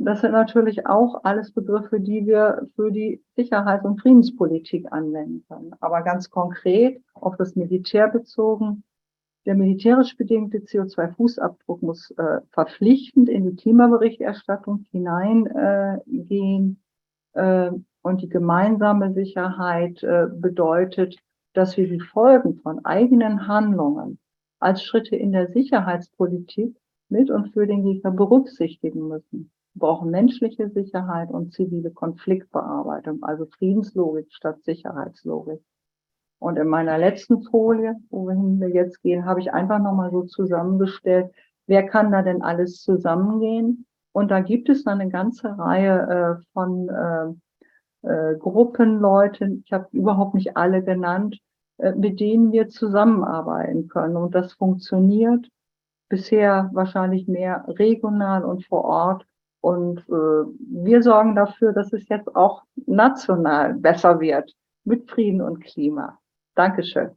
Das 0.00 0.20
sind 0.20 0.32
natürlich 0.32 0.86
auch 0.86 1.24
alles 1.24 1.52
Begriffe, 1.52 2.00
die 2.00 2.24
wir 2.24 2.68
für 2.76 2.92
die 2.92 3.22
Sicherheits- 3.34 3.84
und 3.84 4.00
Friedenspolitik 4.00 4.92
anwenden 4.92 5.44
können. 5.48 5.74
Aber 5.80 6.02
ganz 6.02 6.30
konkret 6.30 7.02
auf 7.14 7.36
das 7.36 7.56
Militär 7.56 8.08
bezogen, 8.08 8.84
der 9.46 9.54
militärisch 9.54 10.16
bedingte 10.16 10.58
CO2-Fußabdruck 10.58 11.82
muss 11.82 12.10
äh, 12.12 12.40
verpflichtend 12.50 13.28
in 13.28 13.44
die 13.44 13.56
Klimaberichterstattung 13.56 14.84
hineingehen. 14.90 16.80
Äh, 17.34 17.66
äh, 17.66 17.72
und 18.02 18.22
die 18.22 18.28
gemeinsame 18.28 19.12
Sicherheit 19.12 20.02
äh, 20.02 20.26
bedeutet, 20.30 21.16
dass 21.52 21.76
wir 21.76 21.88
die 21.88 22.00
Folgen 22.00 22.60
von 22.60 22.84
eigenen 22.84 23.48
Handlungen 23.48 24.18
als 24.60 24.82
Schritte 24.82 25.16
in 25.16 25.32
der 25.32 25.48
Sicherheitspolitik 25.52 26.76
mit 27.08 27.30
und 27.30 27.52
für 27.52 27.66
den 27.66 27.84
Gegner 27.84 28.10
berücksichtigen 28.10 29.08
müssen. 29.08 29.50
Wir 29.74 29.80
brauchen 29.80 30.10
menschliche 30.10 30.68
Sicherheit 30.70 31.30
und 31.30 31.52
zivile 31.52 31.90
Konfliktbearbeitung, 31.90 33.22
also 33.22 33.46
Friedenslogik 33.46 34.32
statt 34.32 34.62
Sicherheitslogik. 34.64 35.60
Und 36.38 36.56
in 36.56 36.68
meiner 36.68 36.98
letzten 36.98 37.42
Folie, 37.42 37.96
wohin 38.10 38.60
wir 38.60 38.70
jetzt 38.70 39.02
gehen, 39.02 39.24
habe 39.24 39.40
ich 39.40 39.52
einfach 39.52 39.80
nochmal 39.80 40.10
so 40.10 40.22
zusammengestellt, 40.22 41.32
wer 41.66 41.86
kann 41.86 42.12
da 42.12 42.22
denn 42.22 42.42
alles 42.42 42.82
zusammengehen? 42.82 43.86
Und 44.12 44.30
da 44.30 44.40
gibt 44.40 44.68
es 44.68 44.84
dann 44.84 45.00
eine 45.00 45.10
ganze 45.10 45.58
Reihe 45.58 46.38
äh, 46.40 46.42
von 46.52 46.88
äh, 46.88 48.08
äh, 48.08 48.36
Gruppen, 48.36 49.00
Leute, 49.00 49.58
ich 49.64 49.72
habe 49.72 49.88
überhaupt 49.92 50.34
nicht 50.34 50.56
alle 50.56 50.82
genannt, 50.82 51.38
äh, 51.78 51.92
mit 51.92 52.20
denen 52.20 52.52
wir 52.52 52.68
zusammenarbeiten 52.68 53.88
können. 53.88 54.16
Und 54.16 54.34
das 54.34 54.52
funktioniert 54.54 55.48
bisher 56.08 56.70
wahrscheinlich 56.72 57.28
mehr 57.28 57.64
regional 57.68 58.44
und 58.44 58.64
vor 58.66 58.84
Ort. 58.84 59.26
Und 59.60 60.00
äh, 60.08 60.12
wir 60.12 61.02
sorgen 61.02 61.34
dafür, 61.34 61.72
dass 61.72 61.92
es 61.92 62.08
jetzt 62.08 62.34
auch 62.34 62.62
national 62.86 63.74
besser 63.74 64.20
wird 64.20 64.54
mit 64.84 65.10
Frieden 65.10 65.42
und 65.42 65.60
Klima. 65.60 66.17
Dankeschön. 66.58 67.10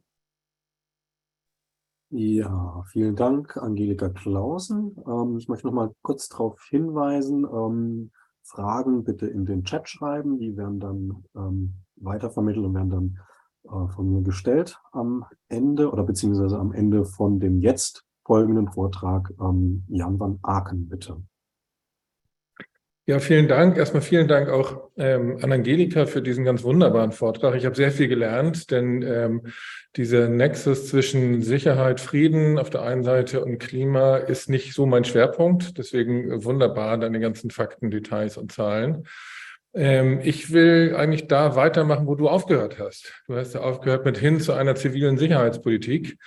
Ja, 2.10 2.84
vielen 2.92 3.16
Dank, 3.16 3.56
Angelika 3.56 4.08
Clausen. 4.08 4.94
Ähm, 5.04 5.36
ich 5.36 5.48
möchte 5.48 5.66
noch 5.66 5.74
mal 5.74 5.92
kurz 6.02 6.28
darauf 6.28 6.62
hinweisen, 6.70 7.44
ähm, 7.44 8.12
Fragen 8.44 9.02
bitte 9.02 9.26
in 9.26 9.44
den 9.44 9.64
Chat 9.64 9.88
schreiben, 9.88 10.38
die 10.38 10.56
werden 10.56 10.78
dann 10.78 11.24
ähm, 11.34 11.74
weitervermittelt 11.96 12.64
und 12.64 12.74
werden 12.74 12.90
dann 12.90 13.18
äh, 13.64 13.92
von 13.92 14.12
mir 14.12 14.22
gestellt 14.22 14.80
am 14.92 15.24
Ende 15.48 15.90
oder 15.90 16.04
beziehungsweise 16.04 16.56
am 16.56 16.72
Ende 16.72 17.04
von 17.04 17.40
dem 17.40 17.58
jetzt 17.58 18.04
folgenden 18.24 18.70
Vortrag. 18.70 19.32
Ähm, 19.40 19.84
Jan 19.88 20.20
van 20.20 20.38
Aken, 20.42 20.88
bitte. 20.88 21.20
Ja, 23.04 23.18
vielen 23.18 23.48
Dank. 23.48 23.76
Erstmal 23.76 24.02
vielen 24.02 24.28
Dank 24.28 24.48
auch 24.48 24.90
ähm, 24.96 25.38
an 25.42 25.50
Angelika 25.50 26.06
für 26.06 26.22
diesen 26.22 26.44
ganz 26.44 26.62
wunderbaren 26.62 27.10
Vortrag. 27.10 27.56
Ich 27.56 27.66
habe 27.66 27.74
sehr 27.74 27.90
viel 27.90 28.06
gelernt, 28.06 28.70
denn 28.70 29.02
ähm, 29.02 29.42
dieser 29.96 30.28
Nexus 30.28 30.88
zwischen 30.88 31.42
Sicherheit, 31.42 32.00
Frieden 32.00 32.60
auf 32.60 32.70
der 32.70 32.82
einen 32.82 33.02
Seite 33.02 33.44
und 33.44 33.58
Klima 33.58 34.18
ist 34.18 34.48
nicht 34.48 34.72
so 34.72 34.86
mein 34.86 35.04
Schwerpunkt. 35.04 35.78
Deswegen 35.78 36.44
wunderbar 36.44 36.96
deine 36.96 37.18
ganzen 37.18 37.50
Fakten, 37.50 37.90
Details 37.90 38.36
und 38.36 38.52
Zahlen. 38.52 39.08
Ähm, 39.74 40.20
ich 40.22 40.52
will 40.52 40.94
eigentlich 40.96 41.26
da 41.26 41.56
weitermachen, 41.56 42.06
wo 42.06 42.14
du 42.14 42.28
aufgehört 42.28 42.78
hast. 42.78 43.12
Du 43.26 43.34
hast 43.34 43.54
ja 43.54 43.62
aufgehört 43.62 44.04
mit 44.04 44.16
hin 44.16 44.38
zu 44.38 44.52
einer 44.52 44.76
zivilen 44.76 45.18
Sicherheitspolitik. 45.18 46.18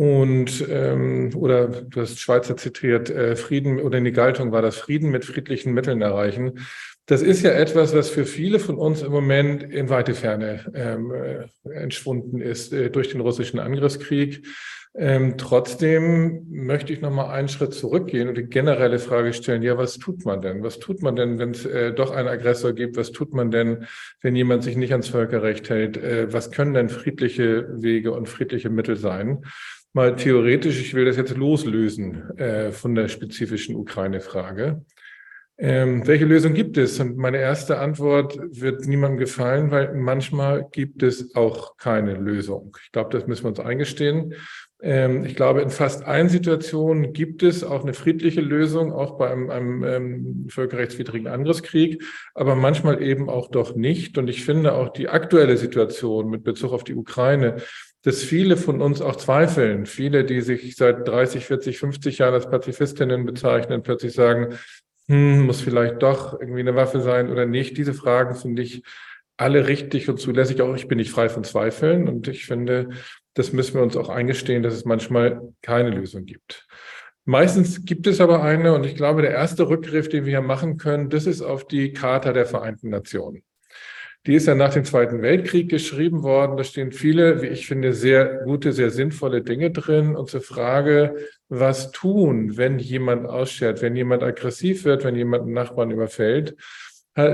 Und 0.00 0.66
ähm, 0.70 1.30
oder 1.34 1.68
du 1.68 2.00
hast 2.00 2.18
Schweizer 2.18 2.56
zitiert, 2.56 3.10
äh, 3.10 3.36
Frieden 3.36 3.78
oder 3.78 3.98
in 3.98 4.04
die 4.04 4.12
Galtung 4.12 4.50
war 4.50 4.62
das 4.62 4.78
Frieden 4.78 5.10
mit 5.10 5.26
friedlichen 5.26 5.74
Mitteln 5.74 6.00
erreichen. 6.00 6.60
Das 7.04 7.20
ist 7.20 7.42
ja 7.42 7.50
etwas, 7.50 7.94
was 7.94 8.08
für 8.08 8.24
viele 8.24 8.60
von 8.60 8.78
uns 8.78 9.02
im 9.02 9.12
Moment 9.12 9.62
in 9.62 9.90
weite 9.90 10.14
Ferne 10.14 10.64
ähm, 10.74 11.12
äh, 11.12 11.70
entschwunden 11.74 12.40
ist 12.40 12.72
äh, 12.72 12.88
durch 12.88 13.10
den 13.10 13.20
russischen 13.20 13.60
Angriffskrieg. 13.60 14.46
Ähm, 14.94 15.36
trotzdem 15.36 16.46
möchte 16.48 16.94
ich 16.94 17.02
noch 17.02 17.12
mal 17.12 17.30
einen 17.30 17.48
Schritt 17.48 17.74
zurückgehen 17.74 18.28
und 18.28 18.38
die 18.38 18.44
generelle 18.44 19.00
Frage 19.00 19.34
stellen, 19.34 19.62
ja, 19.62 19.76
was 19.76 19.98
tut 19.98 20.24
man 20.24 20.40
denn? 20.40 20.62
Was 20.62 20.78
tut 20.78 21.02
man 21.02 21.14
denn, 21.14 21.38
wenn 21.38 21.50
es 21.50 21.66
äh, 21.66 21.92
doch 21.92 22.10
einen 22.10 22.26
Aggressor 22.26 22.72
gibt? 22.72 22.96
Was 22.96 23.12
tut 23.12 23.34
man 23.34 23.50
denn, 23.50 23.84
wenn 24.22 24.34
jemand 24.34 24.64
sich 24.64 24.76
nicht 24.76 24.92
ans 24.92 25.08
Völkerrecht 25.08 25.68
hält? 25.68 25.98
Äh, 25.98 26.32
was 26.32 26.50
können 26.50 26.72
denn 26.72 26.88
friedliche 26.88 27.68
Wege 27.82 28.12
und 28.12 28.30
friedliche 28.30 28.70
Mittel 28.70 28.96
sein? 28.96 29.44
Mal 29.92 30.16
theoretisch, 30.16 30.80
ich 30.80 30.94
will 30.94 31.04
das 31.04 31.16
jetzt 31.16 31.36
loslösen 31.36 32.38
äh, 32.38 32.72
von 32.72 32.94
der 32.94 33.08
spezifischen 33.08 33.76
Ukraine-Frage. 33.76 34.84
Ähm, 35.62 36.06
welche 36.06 36.24
Lösung 36.24 36.54
gibt 36.54 36.78
es? 36.78 36.98
Und 37.00 37.18
meine 37.18 37.36
erste 37.36 37.78
Antwort 37.78 38.38
wird 38.50 38.86
niemandem 38.86 39.18
gefallen, 39.18 39.70
weil 39.70 39.92
manchmal 39.94 40.66
gibt 40.72 41.02
es 41.02 41.34
auch 41.34 41.76
keine 41.76 42.14
Lösung. 42.14 42.74
Ich 42.82 42.92
glaube, 42.92 43.10
das 43.10 43.26
müssen 43.26 43.44
wir 43.44 43.50
uns 43.50 43.60
eingestehen. 43.60 44.34
Ähm, 44.82 45.26
ich 45.26 45.36
glaube, 45.36 45.60
in 45.60 45.68
fast 45.68 46.04
allen 46.04 46.30
Situationen 46.30 47.12
gibt 47.12 47.42
es 47.42 47.62
auch 47.62 47.82
eine 47.82 47.92
friedliche 47.92 48.40
Lösung, 48.40 48.92
auch 48.92 49.18
bei 49.18 49.30
einem, 49.30 49.50
einem 49.50 49.84
ähm, 49.84 50.46
völkerrechtswidrigen 50.48 51.28
Angriffskrieg, 51.28 52.02
aber 52.34 52.54
manchmal 52.54 53.02
eben 53.02 53.28
auch 53.28 53.50
doch 53.50 53.76
nicht. 53.76 54.16
Und 54.16 54.28
ich 54.28 54.42
finde 54.44 54.72
auch 54.72 54.88
die 54.88 55.10
aktuelle 55.10 55.58
Situation 55.58 56.30
mit 56.30 56.42
Bezug 56.42 56.72
auf 56.72 56.84
die 56.84 56.94
Ukraine 56.94 57.56
dass 58.02 58.22
viele 58.22 58.56
von 58.56 58.80
uns 58.80 59.00
auch 59.02 59.16
zweifeln. 59.16 59.86
Viele, 59.86 60.24
die 60.24 60.40
sich 60.40 60.74
seit 60.76 61.06
30, 61.06 61.44
40, 61.44 61.78
50 61.78 62.18
Jahren 62.18 62.34
als 62.34 62.50
Pazifistinnen 62.50 63.26
bezeichnen, 63.26 63.82
plötzlich 63.82 64.14
sagen, 64.14 64.58
hm, 65.08 65.42
muss 65.42 65.60
vielleicht 65.60 66.02
doch 66.02 66.40
irgendwie 66.40 66.60
eine 66.60 66.76
Waffe 66.76 67.00
sein 67.00 67.30
oder 67.30 67.44
nicht. 67.44 67.76
Diese 67.76 67.94
Fragen 67.94 68.34
finde 68.34 68.62
ich 68.62 68.82
alle 69.36 69.68
richtig 69.68 70.08
und 70.08 70.18
zulässig. 70.18 70.62
Auch 70.62 70.74
ich 70.74 70.88
bin 70.88 70.98
nicht 70.98 71.10
frei 71.10 71.28
von 71.28 71.44
Zweifeln. 71.44 72.08
Und 72.08 72.28
ich 72.28 72.46
finde, 72.46 72.90
das 73.34 73.52
müssen 73.52 73.74
wir 73.74 73.82
uns 73.82 73.96
auch 73.96 74.08
eingestehen, 74.08 74.62
dass 74.62 74.74
es 74.74 74.84
manchmal 74.84 75.52
keine 75.62 75.90
Lösung 75.90 76.26
gibt. 76.26 76.66
Meistens 77.24 77.84
gibt 77.84 78.06
es 78.06 78.20
aber 78.20 78.42
eine, 78.42 78.72
und 78.74 78.84
ich 78.86 78.96
glaube, 78.96 79.22
der 79.22 79.32
erste 79.32 79.68
Rückgriff, 79.68 80.08
den 80.08 80.24
wir 80.24 80.30
hier 80.30 80.40
machen 80.40 80.78
können, 80.78 81.10
das 81.10 81.26
ist 81.26 81.42
auf 81.42 81.66
die 81.66 81.92
Charta 81.92 82.32
der 82.32 82.46
Vereinten 82.46 82.88
Nationen. 82.88 83.42
Die 84.26 84.34
ist 84.34 84.46
ja 84.46 84.54
nach 84.54 84.74
dem 84.74 84.84
Zweiten 84.84 85.22
Weltkrieg 85.22 85.70
geschrieben 85.70 86.22
worden. 86.22 86.58
Da 86.58 86.64
stehen 86.64 86.92
viele, 86.92 87.40
wie 87.40 87.46
ich 87.46 87.66
finde, 87.66 87.94
sehr 87.94 88.42
gute, 88.44 88.72
sehr 88.72 88.90
sinnvolle 88.90 89.40
Dinge 89.40 89.70
drin. 89.70 90.14
Und 90.14 90.28
zur 90.28 90.42
Frage, 90.42 91.16
was 91.48 91.90
tun, 91.90 92.58
wenn 92.58 92.78
jemand 92.78 93.26
ausschert, 93.26 93.80
wenn 93.80 93.96
jemand 93.96 94.22
aggressiv 94.22 94.84
wird, 94.84 95.04
wenn 95.04 95.16
jemand 95.16 95.44
einen 95.44 95.54
Nachbarn 95.54 95.90
überfällt, 95.90 96.54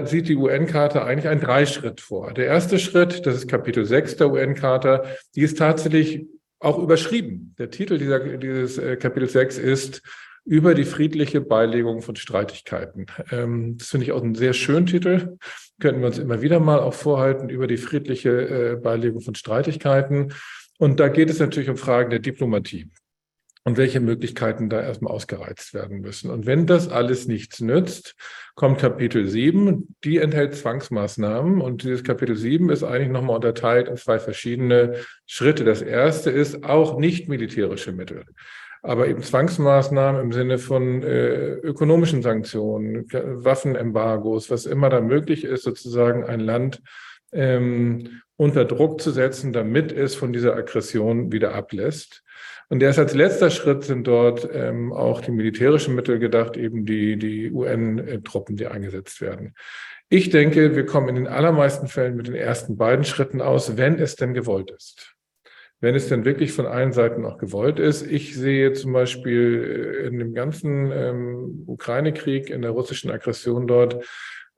sieht 0.05 0.29
die 0.29 0.37
UN-Charta 0.37 1.05
eigentlich 1.05 1.29
einen 1.29 1.41
Dreischritt 1.41 2.01
vor. 2.01 2.33
Der 2.33 2.47
erste 2.47 2.79
Schritt, 2.79 3.27
das 3.27 3.37
ist 3.37 3.49
Kapitel 3.49 3.85
6 3.85 4.17
der 4.17 4.31
UN-Charta, 4.31 5.05
die 5.35 5.43
ist 5.43 5.59
tatsächlich 5.59 6.27
auch 6.59 6.79
überschrieben. 6.79 7.55
Der 7.59 7.71
Titel 7.71 7.99
dieser, 7.99 8.21
dieses 8.39 8.79
äh, 8.79 8.97
Kapitel 8.97 9.29
6 9.29 9.59
ist 9.59 10.03
über 10.47 10.75
die 10.75 10.85
friedliche 10.85 11.41
Beilegung 11.41 12.03
von 12.03 12.15
Streitigkeiten. 12.15 13.07
Ähm, 13.33 13.77
das 13.79 13.89
finde 13.89 14.07
ich 14.07 14.13
auch 14.13 14.23
einen 14.23 14.37
sehr 14.37 14.53
schönen 14.53 14.87
Titel. 14.87 15.37
Könnten 15.81 16.01
wir 16.01 16.07
uns 16.07 16.19
immer 16.19 16.41
wieder 16.41 16.61
mal 16.61 16.79
auch 16.79 16.95
vorhalten 16.95 17.49
über 17.49 17.67
die 17.67 17.77
friedliche 17.77 18.31
äh, 18.31 18.77
Beilegung 18.77 19.21
von 19.21 19.35
Streitigkeiten. 19.35 20.33
Und 20.79 21.01
da 21.01 21.09
geht 21.09 21.31
es 21.31 21.41
natürlich 21.41 21.69
um 21.69 21.77
Fragen 21.77 22.11
der 22.11 22.21
Diplomatie 22.21 22.91
und 23.65 23.77
welche 23.77 23.99
Möglichkeiten 23.99 24.71
da 24.71 24.81
erstmal 24.81 25.13
ausgereizt 25.13 25.75
werden 25.75 26.01
müssen. 26.01 26.31
Und 26.31 26.47
wenn 26.47 26.69
das 26.69 26.89
alles 26.89 27.27
nichts 27.27 27.61
nützt, 27.61 28.15
kommt 28.55 28.79
Kapitel 28.79 29.27
7, 29.27 29.97
die 30.05 30.19
enthält 30.19 30.55
Zwangsmaßnahmen 30.55 31.61
und 31.61 31.83
dieses 31.83 32.05
Kapitel 32.05 32.37
7 32.37 32.71
ist 32.71 32.85
eigentlich 32.85 33.11
nochmal 33.11 33.37
unterteilt 33.37 33.89
in 33.89 33.97
zwei 33.97 34.21
verschiedene 34.21 35.01
Schritte. 35.27 35.65
Das 35.65 35.83
erste 35.83 36.31
ist 36.31 36.63
auch 36.63 36.99
nicht 37.01 37.29
militärische 37.29 37.91
Mittel 37.91 38.25
aber 38.83 39.09
eben 39.09 39.23
Zwangsmaßnahmen 39.23 40.21
im 40.21 40.33
Sinne 40.33 40.59
von 40.59 41.03
äh, 41.03 41.55
ökonomischen 41.55 42.23
Sanktionen, 42.23 43.07
Waffenembargos, 43.13 44.51
was 44.51 44.67
immer 44.67 44.91
da 44.91 45.01
möglich 45.01 45.45
ist, 45.45 45.65
sozusagen 45.65 46.25
ein 46.25 46.41
Land 46.41 46.83
ähm, 47.33 48.23
unter 48.37 48.65
Druck 48.65 49.01
zu 49.01 49.11
setzen, 49.11 49.53
damit 49.53 49.93
es 49.93 50.15
von 50.15 50.33
dieser 50.33 50.55
Aggression 50.55 51.33
wieder 51.33 51.55
ablässt. 51.55 52.23
Und 52.69 52.83
erst 52.83 52.99
als 52.99 53.15
letzter 53.15 53.51
Schritt 53.51 53.85
sind 53.85 54.07
dort 54.07 54.49
ähm, 54.53 54.93
auch 54.93 55.21
die 55.21 55.31
militärischen 55.31 55.95
Mittel 55.95 56.19
gedacht, 56.19 56.57
eben 56.57 56.85
die, 56.85 57.17
die 57.17 57.51
UN-Truppen, 57.53 58.57
die 58.57 58.67
eingesetzt 58.67 59.21
werden. 59.21 59.55
Ich 60.09 60.31
denke, 60.31 60.77
wir 60.77 60.87
kommen 60.87 61.09
in 61.09 61.15
den 61.15 61.29
allermeisten 61.29 61.89
Fällen 61.89 62.17
mit 62.17 62.27
den 62.27 62.35
ersten 62.35 62.77
beiden 62.77 63.05
Schritten 63.05 63.41
aus, 63.41 63.77
wenn 63.77 63.99
es 63.99 64.17
denn 64.17 64.35
gewollt 64.35 64.71
ist 64.71 65.16
wenn 65.81 65.95
es 65.95 66.09
denn 66.09 66.25
wirklich 66.25 66.53
von 66.53 66.67
allen 66.67 66.93
Seiten 66.93 67.25
auch 67.25 67.39
gewollt 67.39 67.79
ist. 67.79 68.03
Ich 68.03 68.35
sehe 68.35 68.73
zum 68.73 68.93
Beispiel 68.93 70.03
äh, 70.05 70.07
in 70.07 70.19
dem 70.19 70.35
ganzen 70.35 70.91
ähm, 70.93 71.65
Ukraine-Krieg, 71.67 72.51
in 72.51 72.63
der 72.63 72.71
russischen 72.71 73.11
Aggression 73.11 73.67
dort, 73.67 74.05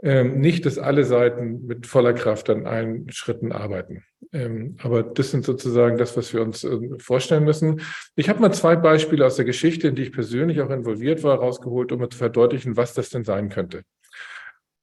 ähm, 0.01 0.39
nicht, 0.41 0.65
dass 0.65 0.79
alle 0.79 1.05
Seiten 1.05 1.67
mit 1.67 1.87
voller 1.87 2.13
Kraft 2.13 2.51
an 2.51 2.67
allen 2.67 3.11
Schritten 3.11 3.51
arbeiten. 3.51 4.05
Ähm, 4.33 4.77
aber 4.81 5.03
das 5.03 5.33
sind 5.33 5.45
sozusagen 5.45 5.99
das, 5.99 6.17
was 6.17 6.33
wir 6.33 6.43
uns 6.43 6.63
äh, 6.63 6.79
vorstellen 6.99 7.45
müssen. 7.45 7.81
Ich 8.15 8.29
habe 8.29 8.41
mal 8.41 8.53
zwei 8.53 8.77
Beispiele 8.77 9.27
aus 9.27 9.37
der 9.37 9.45
Geschichte, 9.45 9.89
in 9.89 9.97
die 9.97 10.03
ich 10.03 10.13
persönlich 10.13 10.61
auch 10.61 10.71
involviert 10.71 11.25
war, 11.25 11.39
rausgeholt, 11.39 11.91
um 11.91 12.09
zu 12.11 12.17
verdeutlichen, 12.17 12.77
was 12.77 12.95
das 12.95 13.11
denn 13.11 13.25
sein 13.25 13.49
könnte. 13.49 13.83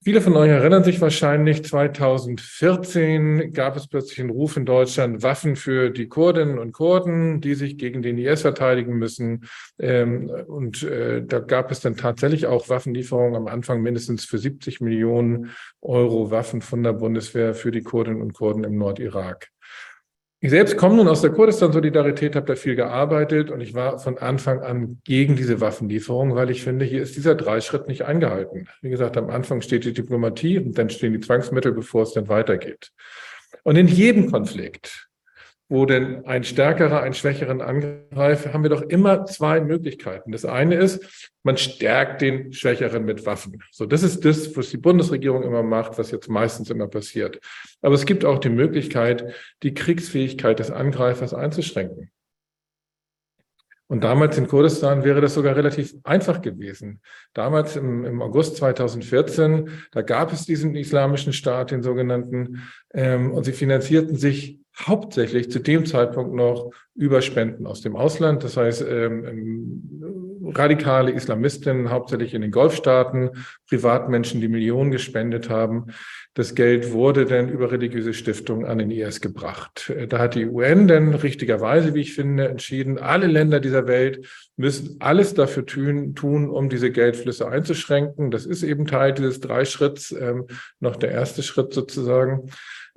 Viele 0.07 0.21
von 0.21 0.35
euch 0.37 0.51
erinnern 0.51 0.83
sich 0.83 1.01
wahrscheinlich, 1.01 1.65
2014 1.65 3.53
gab 3.53 3.75
es 3.75 3.87
plötzlich 3.87 4.19
einen 4.19 4.29
Ruf 4.29 4.55
in 4.55 4.63
Deutschland, 4.63 5.23
Waffen 5.23 5.55
für 5.55 5.89
die 5.89 6.07
Kurdinnen 6.07 6.59
und 6.59 6.73
Kurden, 6.73 7.41
die 7.41 7.55
sich 7.55 7.75
gegen 7.79 8.03
den 8.03 8.19
IS 8.19 8.41
verteidigen 8.41 8.99
müssen. 8.99 9.47
Ähm, 9.79 10.29
und 10.45 10.83
äh, 10.83 11.25
da 11.25 11.39
gab 11.39 11.71
es 11.71 11.79
dann 11.79 11.97
tatsächlich 11.97 12.45
auch 12.45 12.69
Waffenlieferungen 12.69 13.35
am 13.35 13.47
Anfang 13.47 13.81
mindestens 13.81 14.25
für 14.25 14.37
70 14.37 14.79
Millionen 14.79 15.49
Euro 15.81 16.29
Waffen 16.29 16.61
von 16.61 16.83
der 16.83 16.93
Bundeswehr 16.93 17.55
für 17.55 17.71
die 17.71 17.81
Kurdinnen 17.81 18.21
und 18.21 18.33
Kurden 18.33 18.63
im 18.63 18.77
Nordirak. 18.77 19.49
Ich 20.45 20.51
selbst 20.51 20.77
komme 20.77 20.97
nun 20.97 21.07
aus 21.07 21.21
der 21.21 21.31
Kurdistan-Solidarität, 21.31 22.35
habe 22.35 22.45
da 22.45 22.55
viel 22.55 22.75
gearbeitet 22.75 23.49
und 23.49 23.61
ich 23.61 23.73
war 23.73 23.97
von 23.97 24.19
Anfang 24.19 24.59
an 24.59 24.99
gegen 25.03 25.35
diese 25.35 25.59
Waffenlieferung, 25.59 26.35
weil 26.35 26.51
ich 26.51 26.61
finde, 26.61 26.85
hier 26.85 27.01
ist 27.01 27.15
dieser 27.15 27.33
Dreischritt 27.33 27.87
nicht 27.87 28.03
eingehalten. 28.03 28.67
Wie 28.83 28.91
gesagt, 28.91 29.17
am 29.17 29.31
Anfang 29.31 29.61
steht 29.61 29.85
die 29.85 29.93
Diplomatie 29.93 30.59
und 30.59 30.77
dann 30.77 30.91
stehen 30.91 31.13
die 31.13 31.19
Zwangsmittel, 31.19 31.71
bevor 31.71 32.03
es 32.03 32.13
dann 32.13 32.27
weitergeht. 32.27 32.91
Und 33.63 33.75
in 33.75 33.87
jedem 33.87 34.31
Konflikt 34.31 35.04
wo 35.67 35.85
denn 35.85 36.25
ein 36.25 36.43
stärkerer 36.43 37.01
einen 37.01 37.15
schwächeren 37.15 37.61
angreift, 37.61 38.53
haben 38.53 38.63
wir 38.63 38.69
doch 38.69 38.83
immer 38.83 39.25
zwei 39.25 39.61
Möglichkeiten. 39.61 40.31
Das 40.31 40.45
eine 40.45 40.75
ist, 40.75 41.31
man 41.43 41.57
stärkt 41.57 42.21
den 42.21 42.53
Schwächeren 42.53 43.03
mit 43.03 43.25
Waffen. 43.25 43.63
So, 43.71 43.85
das 43.85 44.03
ist 44.03 44.23
das, 44.25 44.55
was 44.55 44.69
die 44.69 44.77
Bundesregierung 44.77 45.43
immer 45.43 45.63
macht, 45.63 45.97
was 45.97 46.11
jetzt 46.11 46.29
meistens 46.29 46.69
immer 46.69 46.87
passiert. 46.87 47.39
Aber 47.81 47.95
es 47.95 48.05
gibt 48.05 48.25
auch 48.25 48.37
die 48.37 48.49
Möglichkeit, 48.49 49.33
die 49.63 49.73
Kriegsfähigkeit 49.73 50.59
des 50.59 50.69
Angreifers 50.69 51.33
einzuschränken. 51.33 52.11
Und 53.87 54.03
damals 54.03 54.37
in 54.37 54.47
Kurdistan 54.47 55.03
wäre 55.03 55.21
das 55.21 55.35
sogar 55.35 55.55
relativ 55.55 55.93
einfach 56.03 56.41
gewesen. 56.41 57.01
Damals 57.33 57.75
im, 57.75 58.03
im 58.03 58.21
August 58.21 58.57
2014, 58.57 59.69
da 59.91 60.01
gab 60.01 60.33
es 60.33 60.45
diesen 60.45 60.75
islamischen 60.75 61.33
Staat, 61.33 61.69
den 61.69 61.83
sogenannten, 61.83 62.63
ähm, 62.93 63.31
und 63.31 63.43
sie 63.43 63.51
finanzierten 63.51 64.15
sich 64.15 64.59
hauptsächlich 64.79 65.49
zu 65.51 65.59
dem 65.59 65.85
Zeitpunkt 65.85 66.33
noch 66.33 66.71
über 66.95 67.21
Spenden 67.21 67.65
aus 67.65 67.81
dem 67.81 67.95
Ausland. 67.95 68.43
Das 68.43 68.57
heißt, 68.57 68.81
ähm, 68.81 69.25
ähm, 69.25 70.51
radikale 70.53 71.11
Islamistinnen, 71.11 71.89
hauptsächlich 71.89 72.33
in 72.33 72.41
den 72.41 72.51
Golfstaaten, 72.51 73.31
Privatmenschen, 73.67 74.41
die 74.41 74.47
Millionen 74.47 74.91
gespendet 74.91 75.49
haben. 75.49 75.87
Das 76.33 76.55
Geld 76.55 76.91
wurde 76.91 77.25
dann 77.25 77.49
über 77.49 77.71
religiöse 77.71 78.13
Stiftungen 78.13 78.65
an 78.65 78.77
den 78.77 78.91
IS 78.91 79.21
gebracht. 79.21 79.93
Da 80.09 80.19
hat 80.19 80.35
die 80.35 80.45
UN 80.45 80.87
dann 80.87 81.13
richtigerweise, 81.13 81.93
wie 81.93 82.01
ich 82.01 82.13
finde, 82.13 82.47
entschieden, 82.47 82.97
alle 82.97 83.27
Länder 83.27 83.59
dieser 83.59 83.87
Welt 83.87 84.27
müssen 84.57 84.97
alles 84.99 85.33
dafür 85.33 85.65
tun, 85.65 86.15
tun 86.15 86.49
um 86.49 86.69
diese 86.69 86.91
Geldflüsse 86.91 87.47
einzuschränken. 87.47 88.31
Das 88.31 88.45
ist 88.45 88.63
eben 88.63 88.85
Teil 88.85 89.13
dieses 89.13 89.39
Dreischritts, 89.39 90.11
ähm, 90.11 90.47
noch 90.79 90.97
der 90.97 91.11
erste 91.11 91.43
Schritt 91.43 91.73
sozusagen. 91.73 92.49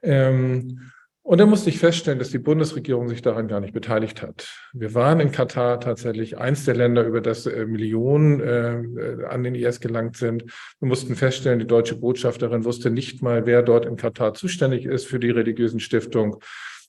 Ähm, 0.02 0.90
und 1.28 1.36
dann 1.36 1.50
musste 1.50 1.68
ich 1.68 1.78
feststellen, 1.78 2.18
dass 2.18 2.30
die 2.30 2.38
Bundesregierung 2.38 3.06
sich 3.06 3.20
daran 3.20 3.48
gar 3.48 3.60
nicht 3.60 3.74
beteiligt 3.74 4.22
hat. 4.22 4.48
Wir 4.72 4.94
waren 4.94 5.20
in 5.20 5.30
Katar 5.30 5.78
tatsächlich 5.78 6.38
eins 6.38 6.64
der 6.64 6.74
Länder, 6.74 7.04
über 7.04 7.20
das 7.20 7.44
äh, 7.44 7.66
Millionen 7.66 8.40
äh, 8.40 9.26
an 9.28 9.42
den 9.42 9.54
IS 9.54 9.80
gelangt 9.80 10.16
sind. 10.16 10.44
Wir 10.80 10.88
mussten 10.88 11.16
feststellen, 11.16 11.58
die 11.58 11.66
deutsche 11.66 11.96
Botschafterin 11.96 12.64
wusste 12.64 12.90
nicht 12.90 13.20
mal, 13.20 13.44
wer 13.44 13.62
dort 13.62 13.84
in 13.84 13.96
Katar 13.96 14.32
zuständig 14.32 14.86
ist 14.86 15.04
für 15.04 15.18
die 15.18 15.28
religiösen 15.28 15.80
Stiftung. 15.80 16.42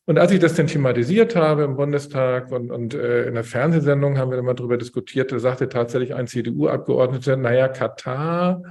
Und 0.06 0.18
als 0.18 0.32
ich 0.32 0.40
das 0.40 0.54
dann 0.54 0.68
thematisiert 0.68 1.36
habe 1.36 1.64
im 1.64 1.76
Bundestag 1.76 2.50
und, 2.54 2.72
und 2.72 2.94
äh, 2.94 3.28
in 3.28 3.34
der 3.34 3.44
Fernsehsendung 3.44 4.18
haben 4.18 4.32
wir 4.32 4.38
dann 4.38 4.46
mal 4.46 4.54
darüber 4.54 4.78
diskutiert, 4.78 5.34
da 5.34 5.40
sagte 5.40 5.68
tatsächlich 5.68 6.16
ein 6.16 6.28
CDU-Abgeordneter, 6.28 7.36
naja, 7.36 7.68
Katar, 7.68 8.62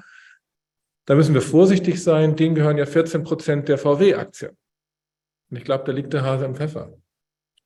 da 1.05 1.15
müssen 1.15 1.35
wir 1.35 1.43
vorsichtig 1.43 2.03
sein, 2.03 2.37
denen 2.37 2.55
gehören 2.55 2.79
ja 2.79 2.87
14 2.87 3.23
Prozent 3.23 3.69
der 3.69 3.77
VW-Aktien. 3.77 4.57
Und 5.51 5.57
ich 5.57 5.65
glaube, 5.65 5.85
da 5.85 5.93
liegt 5.93 6.13
der 6.13 6.23
Hase 6.23 6.45
im 6.45 6.55
Pfeffer. 6.55 6.93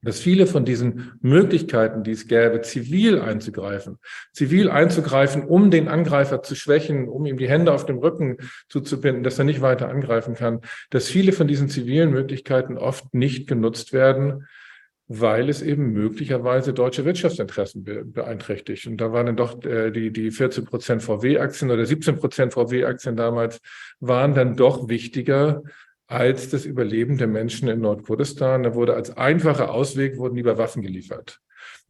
Dass 0.04 0.18
viele 0.18 0.48
von 0.48 0.64
diesen 0.64 1.12
Möglichkeiten, 1.20 2.02
die 2.02 2.10
es 2.10 2.26
gäbe, 2.26 2.60
zivil 2.62 3.20
einzugreifen, 3.20 3.98
zivil 4.32 4.68
einzugreifen, 4.68 5.44
um 5.44 5.70
den 5.70 5.86
Angreifer 5.86 6.42
zu 6.42 6.56
schwächen, 6.56 7.08
um 7.08 7.24
ihm 7.24 7.38
die 7.38 7.48
Hände 7.48 7.72
auf 7.72 7.86
dem 7.86 7.98
Rücken 7.98 8.38
zuzubinden, 8.68 9.22
dass 9.22 9.38
er 9.38 9.44
nicht 9.44 9.60
weiter 9.60 9.88
angreifen 9.88 10.34
kann, 10.34 10.60
dass 10.90 11.08
viele 11.08 11.30
von 11.32 11.46
diesen 11.46 11.68
zivilen 11.68 12.10
Möglichkeiten 12.10 12.78
oft 12.78 13.14
nicht 13.14 13.46
genutzt 13.46 13.92
werden, 13.92 14.48
weil 15.06 15.48
es 15.48 15.62
eben 15.62 15.92
möglicherweise 15.92 16.72
deutsche 16.72 17.04
Wirtschaftsinteressen 17.04 17.84
beeinträchtigt. 18.12 18.86
Und 18.86 18.96
da 18.96 19.12
waren 19.12 19.26
dann 19.26 19.36
doch 19.36 19.62
äh, 19.64 19.90
die, 19.90 20.10
die 20.10 20.30
14 20.30 20.64
Prozent 20.64 21.02
VW-Aktien 21.02 21.70
oder 21.70 21.84
17 21.84 22.16
Prozent 22.16 22.54
VW-Aktien 22.54 23.14
damals 23.14 23.60
waren 24.00 24.34
dann 24.34 24.56
doch 24.56 24.88
wichtiger 24.88 25.62
als 26.12 26.50
das 26.50 26.64
Überleben 26.64 27.18
der 27.18 27.26
Menschen 27.26 27.68
in 27.68 27.80
Nordkurdistan. 27.80 28.62
Da 28.62 28.74
wurde 28.74 28.94
als 28.94 29.16
einfacher 29.16 29.72
Ausweg 29.72 30.18
wurden 30.18 30.36
lieber 30.36 30.58
Waffen 30.58 30.82
geliefert. 30.82 31.40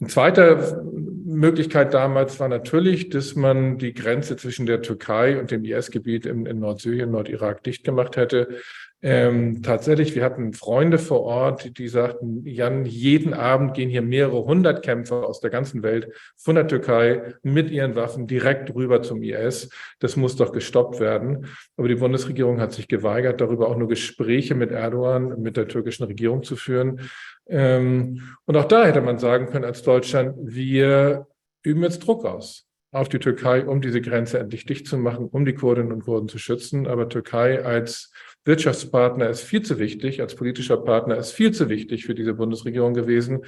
Eine 0.00 0.08
zweite 0.08 0.82
Möglichkeit 1.24 1.94
damals 1.94 2.40
war 2.40 2.48
natürlich, 2.48 3.08
dass 3.08 3.36
man 3.36 3.78
die 3.78 3.94
Grenze 3.94 4.36
zwischen 4.36 4.66
der 4.66 4.82
Türkei 4.82 5.38
und 5.38 5.50
dem 5.50 5.64
IS-Gebiet 5.64 6.26
in, 6.26 6.46
in 6.46 6.58
Nordsyrien, 6.58 7.10
Nordirak 7.10 7.62
dicht 7.62 7.84
gemacht 7.84 8.16
hätte. 8.16 8.60
Ähm, 9.04 9.62
tatsächlich, 9.62 10.14
wir 10.14 10.22
hatten 10.22 10.52
Freunde 10.52 10.96
vor 10.96 11.22
Ort, 11.22 11.76
die, 11.76 11.88
sagten, 11.88 12.46
Jan, 12.46 12.86
jeden 12.86 13.34
Abend 13.34 13.74
gehen 13.74 13.90
hier 13.90 14.00
mehrere 14.00 14.44
hundert 14.44 14.84
Kämpfer 14.84 15.26
aus 15.26 15.40
der 15.40 15.50
ganzen 15.50 15.82
Welt 15.82 16.12
von 16.36 16.54
der 16.54 16.68
Türkei 16.68 17.34
mit 17.42 17.72
ihren 17.72 17.96
Waffen 17.96 18.28
direkt 18.28 18.72
rüber 18.72 19.02
zum 19.02 19.24
IS. 19.24 19.70
Das 19.98 20.16
muss 20.16 20.36
doch 20.36 20.52
gestoppt 20.52 21.00
werden. 21.00 21.48
Aber 21.76 21.88
die 21.88 21.96
Bundesregierung 21.96 22.60
hat 22.60 22.72
sich 22.72 22.86
geweigert, 22.86 23.40
darüber 23.40 23.68
auch 23.68 23.76
nur 23.76 23.88
Gespräche 23.88 24.54
mit 24.54 24.70
Erdogan, 24.70 25.42
mit 25.42 25.56
der 25.56 25.66
türkischen 25.66 26.04
Regierung 26.04 26.44
zu 26.44 26.54
führen. 26.54 27.00
Ähm, 27.48 28.22
und 28.44 28.56
auch 28.56 28.66
da 28.66 28.84
hätte 28.84 29.00
man 29.00 29.18
sagen 29.18 29.46
können 29.46 29.64
als 29.64 29.82
Deutschland, 29.82 30.36
wir 30.40 31.26
üben 31.64 31.82
jetzt 31.82 32.06
Druck 32.06 32.24
aus 32.24 32.68
auf 32.92 33.08
die 33.08 33.18
Türkei, 33.18 33.64
um 33.64 33.80
diese 33.80 34.02
Grenze 34.02 34.38
endlich 34.38 34.66
dicht 34.66 34.86
zu 34.86 34.98
machen, 34.98 35.26
um 35.26 35.44
die 35.46 35.54
Kurdinnen 35.54 35.92
und 35.92 36.04
Kurden 36.04 36.28
zu 36.28 36.38
schützen. 36.38 36.86
Aber 36.86 37.08
Türkei 37.08 37.64
als 37.64 38.12
Wirtschaftspartner 38.44 39.28
ist 39.28 39.42
viel 39.42 39.62
zu 39.62 39.78
wichtig, 39.78 40.20
als 40.20 40.34
politischer 40.34 40.76
Partner 40.76 41.16
ist 41.16 41.32
viel 41.32 41.52
zu 41.52 41.68
wichtig 41.68 42.04
für 42.04 42.14
diese 42.14 42.34
Bundesregierung 42.34 42.94
gewesen, 42.94 43.44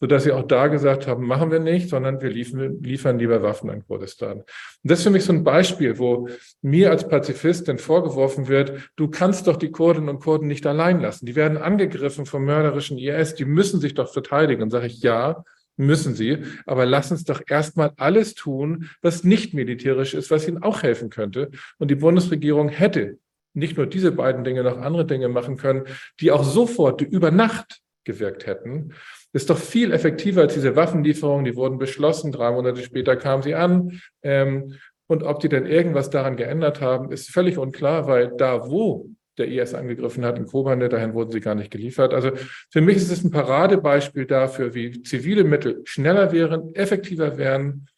sodass 0.00 0.24
sie 0.24 0.32
auch 0.32 0.46
da 0.46 0.68
gesagt 0.68 1.06
haben, 1.06 1.26
machen 1.26 1.50
wir 1.50 1.58
nicht, 1.58 1.88
sondern 1.88 2.20
wir 2.20 2.30
liefern, 2.30 2.80
liefern 2.82 3.18
lieber 3.18 3.42
Waffen 3.42 3.68
an 3.68 3.84
Kurdistan. 3.86 4.38
Und 4.38 4.46
das 4.84 5.00
ist 5.00 5.04
für 5.04 5.10
mich 5.10 5.24
so 5.24 5.32
ein 5.32 5.44
Beispiel, 5.44 5.98
wo 5.98 6.28
mir 6.62 6.90
als 6.90 7.08
Pazifist 7.08 7.68
denn 7.68 7.78
vorgeworfen 7.78 8.48
wird, 8.48 8.90
du 8.96 9.08
kannst 9.08 9.48
doch 9.48 9.56
die 9.56 9.70
Kurdinnen 9.70 10.08
und 10.08 10.20
Kurden 10.20 10.46
nicht 10.46 10.66
allein 10.66 11.00
lassen. 11.00 11.26
Die 11.26 11.34
werden 11.34 11.58
angegriffen 11.58 12.26
vom 12.26 12.44
mörderischen 12.44 12.96
IS, 12.96 13.34
die 13.34 13.44
müssen 13.44 13.80
sich 13.80 13.94
doch 13.94 14.12
verteidigen. 14.12 14.62
Und 14.62 14.70
sage 14.70 14.86
ich, 14.86 15.02
ja, 15.02 15.44
müssen 15.76 16.14
sie. 16.14 16.38
Aber 16.66 16.86
lass 16.86 17.10
uns 17.10 17.24
doch 17.24 17.42
erstmal 17.46 17.92
alles 17.96 18.34
tun, 18.34 18.88
was 19.02 19.24
nicht 19.24 19.52
militärisch 19.52 20.14
ist, 20.14 20.30
was 20.30 20.46
ihnen 20.46 20.62
auch 20.62 20.82
helfen 20.82 21.10
könnte. 21.10 21.50
Und 21.78 21.90
die 21.90 21.96
Bundesregierung 21.96 22.68
hätte 22.68 23.18
nicht 23.54 23.76
nur 23.76 23.86
diese 23.86 24.12
beiden 24.12 24.44
Dinge, 24.44 24.62
noch 24.62 24.78
andere 24.78 25.06
Dinge 25.06 25.28
machen 25.28 25.56
können, 25.56 25.84
die 26.20 26.30
auch 26.30 26.44
sofort 26.44 27.00
über 27.02 27.30
Nacht 27.30 27.80
gewirkt 28.04 28.46
hätten. 28.46 28.94
Ist 29.32 29.50
doch 29.50 29.58
viel 29.58 29.92
effektiver 29.92 30.42
als 30.42 30.54
diese 30.54 30.76
Waffenlieferungen, 30.76 31.44
die 31.44 31.56
wurden 31.56 31.78
beschlossen, 31.78 32.32
drei 32.32 32.50
Monate 32.50 32.82
später 32.82 33.16
kamen 33.16 33.42
sie 33.42 33.54
an. 33.54 34.00
Ähm, 34.22 34.74
und 35.06 35.22
ob 35.22 35.40
die 35.40 35.48
denn 35.48 35.66
irgendwas 35.66 36.10
daran 36.10 36.36
geändert 36.36 36.80
haben, 36.80 37.12
ist 37.12 37.30
völlig 37.30 37.58
unklar, 37.58 38.06
weil 38.06 38.32
da, 38.36 38.68
wo 38.68 39.10
der 39.38 39.48
IS 39.48 39.74
angegriffen 39.74 40.24
hat, 40.24 40.38
in 40.38 40.46
Kobane, 40.46 40.88
dahin 40.88 41.14
wurden 41.14 41.30
sie 41.30 41.40
gar 41.40 41.54
nicht 41.54 41.70
geliefert. 41.70 42.12
Also 42.12 42.32
für 42.70 42.80
mich 42.80 42.96
ist 42.96 43.10
es 43.10 43.24
ein 43.24 43.30
Paradebeispiel 43.30 44.26
dafür, 44.26 44.74
wie 44.74 45.02
zivile 45.02 45.44
Mittel 45.44 45.82
schneller 45.84 46.32
wären, 46.32 46.74
effektiver 46.74 47.38
wären 47.38 47.88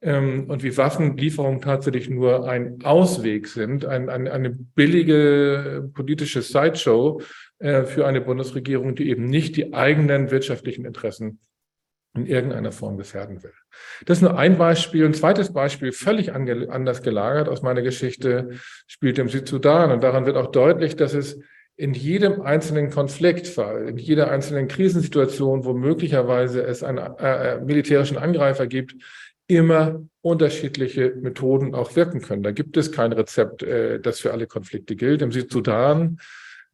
und 0.00 0.62
wie 0.62 0.76
Waffenlieferungen 0.76 1.60
tatsächlich 1.60 2.08
nur 2.08 2.48
ein 2.48 2.78
Ausweg 2.84 3.48
sind, 3.48 3.84
ein, 3.84 4.08
ein, 4.08 4.28
eine 4.28 4.50
billige 4.50 5.90
politische 5.92 6.42
Sideshow 6.42 7.20
äh, 7.58 7.82
für 7.82 8.06
eine 8.06 8.20
Bundesregierung, 8.20 8.94
die 8.94 9.10
eben 9.10 9.24
nicht 9.24 9.56
die 9.56 9.74
eigenen 9.74 10.30
wirtschaftlichen 10.30 10.84
Interessen 10.84 11.40
in 12.14 12.26
irgendeiner 12.26 12.72
Form 12.72 12.96
gefährden 12.96 13.42
will. 13.42 13.52
Das 14.06 14.18
ist 14.18 14.22
nur 14.22 14.38
ein 14.38 14.56
Beispiel. 14.56 15.04
Ein 15.04 15.14
zweites 15.14 15.52
Beispiel, 15.52 15.92
völlig 15.92 16.32
anders 16.32 17.02
gelagert 17.02 17.48
aus 17.48 17.62
meiner 17.62 17.82
Geschichte, 17.82 18.50
spielt 18.86 19.18
im 19.18 19.28
Südsudan. 19.28 19.90
Und 19.90 20.02
daran 20.02 20.26
wird 20.26 20.36
auch 20.36 20.50
deutlich, 20.50 20.96
dass 20.96 21.14
es 21.14 21.38
in 21.76 21.94
jedem 21.94 22.40
einzelnen 22.42 22.90
Konfliktfall, 22.90 23.88
in 23.88 23.98
jeder 23.98 24.30
einzelnen 24.30 24.66
Krisensituation, 24.66 25.64
wo 25.64 25.74
möglicherweise 25.74 26.62
es 26.62 26.82
einen 26.82 26.98
äh, 26.98 27.54
äh 27.54 27.60
militärischen 27.60 28.18
Angreifer 28.18 28.66
gibt, 28.66 28.96
immer 29.48 30.02
unterschiedliche 30.20 31.14
Methoden 31.16 31.74
auch 31.74 31.96
wirken 31.96 32.20
können. 32.20 32.42
Da 32.42 32.52
gibt 32.52 32.76
es 32.76 32.92
kein 32.92 33.12
Rezept, 33.12 33.62
äh, 33.62 33.98
das 33.98 34.20
für 34.20 34.32
alle 34.32 34.46
Konflikte 34.46 34.94
gilt. 34.94 35.22
Im 35.22 35.32
Südsudan 35.32 36.18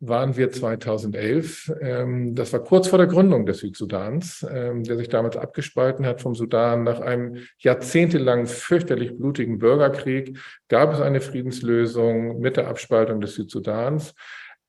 waren 0.01 0.37
wir 0.37 0.51
2011. 0.51 1.73
Ähm, 1.81 2.35
das 2.35 2.53
war 2.53 2.61
kurz 2.61 2.89
vor 2.89 2.99
der 2.99 3.07
Gründung 3.07 3.47
des 3.47 3.59
Südsudans, 3.59 4.45
ähm, 4.51 4.83
der 4.83 4.97
sich 4.97 5.09
damals 5.09 5.37
abgespalten 5.37 6.05
hat 6.05 6.21
vom 6.21 6.35
Sudan. 6.35 6.83
Nach 6.83 7.01
einem 7.01 7.39
jahrzehntelangen 7.59 8.47
fürchterlich 8.47 9.17
blutigen 9.17 9.59
Bürgerkrieg 9.59 10.39
gab 10.69 10.93
es 10.93 11.01
eine 11.01 11.21
Friedenslösung 11.21 12.41
mit 12.41 12.57
der 12.57 12.69
Abspaltung 12.69 13.21
des 13.21 13.35
Südsudans. 13.35 14.15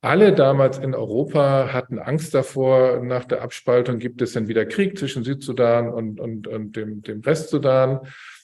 Alle 0.06 0.34
damals 0.34 0.78
in 0.78 0.93
Europa 0.93 1.74
hatten 1.74 1.97
Angst 1.97 2.36
davor, 2.36 2.99
nach 2.99 3.26
der 3.26 3.41
Abspaltung 3.41 3.97
gibt 3.97 4.22
es 4.22 4.34
dann 4.34 4.47
wieder 4.47 4.64
Krieg 4.64 4.99
zwischen 4.99 5.24
Südsudan 5.24 5.89
und, 5.89 6.20
und, 6.20 6.47
und 6.47 6.76
dem, 6.76 7.01
dem 7.01 7.26
Westsudan. 7.26 8.01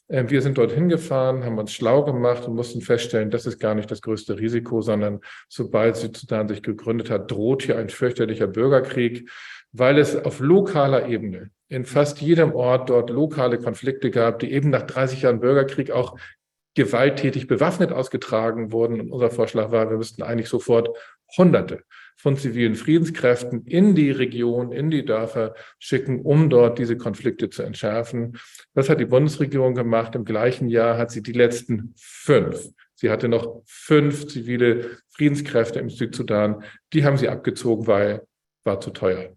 Äh, 0.08 0.24
wir 0.28 0.42
sind 0.42 0.58
dorthin 0.58 0.90
gefahren, 0.90 1.44
haben 1.46 1.60
uns 1.60 1.72
schlau 1.72 2.04
gemacht 2.04 2.48
und 2.48 2.56
mussten 2.56 2.82
feststellen, 2.82 3.30
das 3.30 3.46
ist 3.46 3.60
gar 3.60 3.76
nicht 3.76 3.92
das 3.92 4.02
größte 4.02 4.40
Risiko, 4.40 4.82
sondern 4.82 5.20
sobald 5.50 5.98
Südsudan 5.98 6.48
sich 6.48 6.64
gegründet 6.64 7.12
hat, 7.12 7.30
droht 7.30 7.62
hier 7.62 7.78
ein 7.78 7.90
fürchterlicher 7.90 8.48
Bürgerkrieg, 8.48 9.30
weil 9.72 10.00
es 10.00 10.16
auf 10.16 10.40
lokaler 10.40 11.10
Ebene 11.10 11.52
in 11.70 11.86
fast 11.86 12.22
jedem 12.22 12.56
Ort 12.56 12.90
dort 12.90 13.12
lokale 13.12 13.60
Konflikte 13.60 14.10
gab, 14.10 14.40
die 14.40 14.52
eben 14.52 14.72
nach 14.72 14.82
30 14.82 15.22
Jahren 15.22 15.40
Bürgerkrieg 15.40 15.92
auch 15.92 16.18
gewalttätig 16.76 17.48
bewaffnet 17.48 17.92
ausgetragen 17.92 18.72
wurden. 18.72 19.02
Und 19.02 19.12
unser 19.12 19.30
Vorschlag 19.30 19.72
war, 19.72 19.90
wir 19.90 19.98
müssten 19.98 20.24
eigentlich 20.24 20.50
sofort 20.50 20.90
Hunderte 21.38 21.84
von 22.18 22.38
zivilen 22.38 22.76
Friedenskräften 22.76 23.66
in 23.66 23.96
die 23.96 24.12
Region, 24.12 24.72
in 24.72 24.92
die 24.92 25.06
Dörfer 25.06 25.56
schicken, 25.80 26.22
um 26.22 26.50
dort 26.50 26.78
diese 26.78 26.98
Konflikte 26.98 27.50
zu 27.50 27.64
entschärfen. 27.64 28.38
Das 28.74 28.90
hat 28.90 29.00
die 29.00 29.06
Bundesregierung 29.06 29.74
gemacht. 29.74 30.14
Im 30.16 30.26
gleichen 30.26 30.70
Jahr 30.70 30.98
hat 30.98 31.12
sie 31.12 31.24
die 31.24 31.32
letzten 31.32 31.94
fünf. 31.98 32.70
Sie 32.96 33.10
hatte 33.10 33.28
noch 33.28 33.64
fünf 33.66 34.28
zivile 34.28 34.98
Friedenskräfte 35.10 35.80
im 35.80 35.90
Südsudan. 35.90 36.64
Die 36.94 37.04
haben 37.04 37.18
sie 37.18 37.30
abgezogen, 37.30 37.88
weil 37.88 38.22
war 38.64 38.80
zu 38.80 38.92
teuer. 38.92 39.36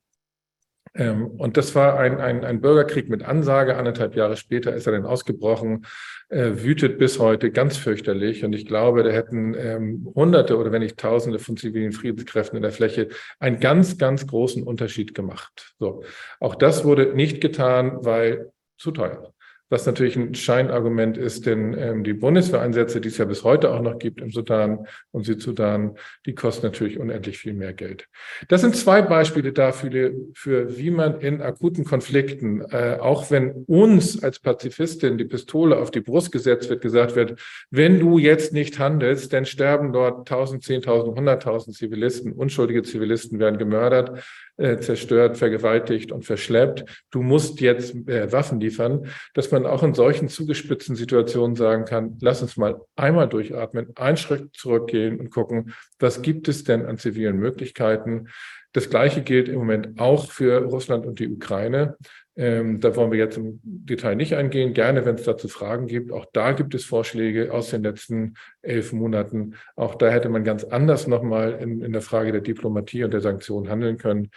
Ähm, 0.95 1.27
und 1.27 1.57
das 1.57 1.75
war 1.75 1.99
ein, 1.99 2.21
ein, 2.21 2.45
ein 2.45 2.61
Bürgerkrieg 2.61 3.09
mit 3.09 3.25
Ansage. 3.25 3.77
Anderthalb 3.77 4.15
Jahre 4.15 4.37
später 4.37 4.75
ist 4.75 4.87
er 4.87 4.93
dann 4.93 5.05
ausgebrochen, 5.05 5.87
äh, 6.29 6.53
wütet 6.55 6.99
bis 6.99 7.19
heute 7.19 7.51
ganz 7.51 7.77
fürchterlich. 7.77 8.45
Und 8.45 8.53
ich 8.53 8.67
glaube, 8.67 9.03
da 9.03 9.11
hätten 9.11 9.55
ähm, 9.55 10.09
Hunderte 10.15 10.57
oder 10.57 10.73
wenn 10.73 10.83
nicht 10.83 10.99
Tausende 10.99 11.39
von 11.39 11.57
zivilen 11.57 11.93
Friedenskräften 11.93 12.57
in 12.57 12.63
der 12.63 12.73
Fläche 12.73 13.09
einen 13.41 13.61
ganz, 13.61 13.99
ganz 13.99 14.27
großen 14.27 14.63
Unterschied 14.63 15.15
gemacht. 15.15 15.75
So. 15.79 16.05
Auch 16.41 16.55
das 16.55 16.85
wurde 16.85 17.15
nicht 17.15 17.41
getan, 17.41 17.99
weil 18.01 18.53
zu 18.79 18.91
teuer 18.91 19.34
was 19.71 19.87
natürlich 19.87 20.17
ein 20.17 20.35
Scheinargument 20.35 21.17
ist, 21.17 21.47
denn 21.47 21.75
ähm, 21.79 22.05
die 22.05 22.13
Bundeswehreinsätze, 22.13 23.01
die 23.01 23.09
es 23.09 23.19
ja 23.19 23.25
bis 23.25 23.45
heute 23.45 23.73
auch 23.73 23.81
noch 23.81 23.99
gibt 23.99 24.21
im 24.21 24.31
Sudan 24.31 24.87
und 25.11 25.25
Südsudan, 25.25 25.97
die 26.27 26.35
kosten 26.35 26.67
natürlich 26.67 26.99
unendlich 26.99 27.39
viel 27.39 27.55
mehr 27.55 27.73
Geld. 27.73 28.07
Das 28.49 28.61
sind 28.61 28.77
zwei 28.77 29.03
Beispiele 29.03 29.53
dafür, 29.53 30.13
für 30.35 30.77
wie 30.77 30.91
man 30.91 31.21
in 31.21 31.41
akuten 31.41 31.85
Konflikten, 31.85 32.61
äh, 32.71 32.99
auch 33.01 33.31
wenn 33.31 33.65
uns 33.67 34.23
als 34.23 34.39
Pazifistin 34.39 35.19
die 35.19 35.25
Pistole 35.25 35.79
auf 35.79 35.91
die 35.91 36.01
Brust 36.01 36.31
gesetzt 36.31 36.69
wird, 36.69 36.83
gesagt 36.83 37.17
wird, 37.17 37.41
wenn 37.71 37.99
du 37.99 38.19
jetzt 38.19 38.53
nicht 38.53 38.79
handelst, 38.79 39.33
dann 39.33 39.47
sterben 39.47 39.93
dort 39.93 40.31
1000, 40.31 40.63
10.000, 40.63 41.17
100.000 41.17 41.73
Zivilisten, 41.73 42.33
unschuldige 42.33 42.83
Zivilisten 42.83 43.39
werden 43.39 43.59
gemördert, 43.59 44.23
äh, 44.57 44.79
zerstört, 44.79 45.37
vergewaltigt 45.37 46.13
und 46.13 46.25
verschleppt. 46.25 46.85
Du 47.11 47.23
musst 47.23 47.61
jetzt 47.61 47.95
äh, 48.09 48.31
Waffen 48.31 48.61
liefern, 48.61 49.09
dass 49.35 49.51
man 49.51 49.64
auch 49.67 49.83
in 49.83 49.95
solchen 49.95 50.29
zugespitzten 50.29 50.97
Situationen 50.97 51.57
sagen 51.57 51.85
kann, 51.85 52.19
lass 52.21 52.43
uns 52.43 52.57
mal 52.57 52.81
einmal 52.97 53.29
durchatmen, 53.29 53.93
einen 53.97 54.17
Schritt 54.17 54.55
zurückgehen 54.55 55.21
und 55.21 55.31
gucken, 55.31 55.73
was 55.99 56.23
gibt 56.23 56.49
es 56.49 56.65
denn 56.65 56.87
an 56.87 56.99
zivilen 56.99 57.39
Möglichkeiten. 57.39 58.29
Das 58.73 58.91
Gleiche 58.91 59.23
gilt 59.23 59.49
im 59.49 59.57
Moment 59.57 60.01
auch 60.01 60.31
für 60.31 60.65
Russland 60.65 61.07
und 61.07 61.21
die 61.21 61.29
Ukraine. 61.29 61.97
Ähm, 62.37 62.81
da 62.81 62.97
wollen 62.97 63.13
wir 63.13 63.19
jetzt 63.19 63.37
im 63.37 63.61
Detail 63.63 64.17
nicht 64.17 64.35
eingehen. 64.35 64.75
Gerne, 64.75 65.05
wenn 65.05 65.15
es 65.15 65.23
dazu 65.23 65.47
Fragen 65.47 65.87
gibt. 65.87 66.11
Auch 66.11 66.27
da 66.33 66.53
gibt 66.53 66.75
es 66.75 66.85
Vorschläge 66.85 67.53
aus 67.53 67.71
den 67.71 67.85
letzten 67.85 68.35
elf 68.63 68.93
Monaten. 68.93 69.55
Auch 69.77 69.95
da 69.95 70.09
hätte 70.09 70.29
man 70.29 70.43
ganz 70.43 70.65
anders 70.65 71.07
nochmal 71.07 71.53
in, 71.61 71.81
in 71.81 71.93
der 71.93 72.03
Frage 72.03 72.33
der 72.33 72.41
Diplomatie 72.41 73.05
und 73.05 73.13
der 73.13 73.21
Sanktionen 73.21 73.71
handeln 73.71 73.99
können. 73.99 74.31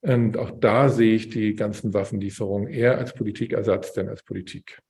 Und 0.00 0.36
auch 0.36 0.52
da 0.60 0.88
sehe 0.88 1.14
ich 1.14 1.30
die 1.30 1.54
ganzen 1.54 1.94
Waffenlieferungen 1.94 2.68
eher 2.68 2.98
als 2.98 3.14
Politikersatz 3.14 3.92
denn 3.92 4.08
als 4.08 4.22
Politik. 4.22 4.80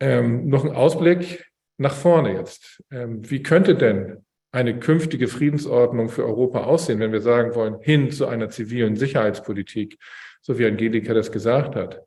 Ähm, 0.00 0.48
noch 0.48 0.64
ein 0.64 0.72
Ausblick 0.72 1.46
nach 1.76 1.94
vorne 1.94 2.34
jetzt. 2.34 2.82
Ähm, 2.90 3.28
wie 3.30 3.42
könnte 3.42 3.74
denn 3.74 4.24
eine 4.50 4.78
künftige 4.78 5.28
Friedensordnung 5.28 6.08
für 6.08 6.24
Europa 6.24 6.64
aussehen, 6.64 7.00
wenn 7.00 7.12
wir 7.12 7.20
sagen 7.20 7.54
wollen, 7.54 7.78
hin 7.80 8.10
zu 8.10 8.26
einer 8.26 8.48
zivilen 8.48 8.96
Sicherheitspolitik? 8.96 9.98
so 10.40 10.58
wie 10.58 10.66
Angelika 10.66 11.14
das 11.14 11.30
gesagt 11.30 11.76
hat. 11.76 12.02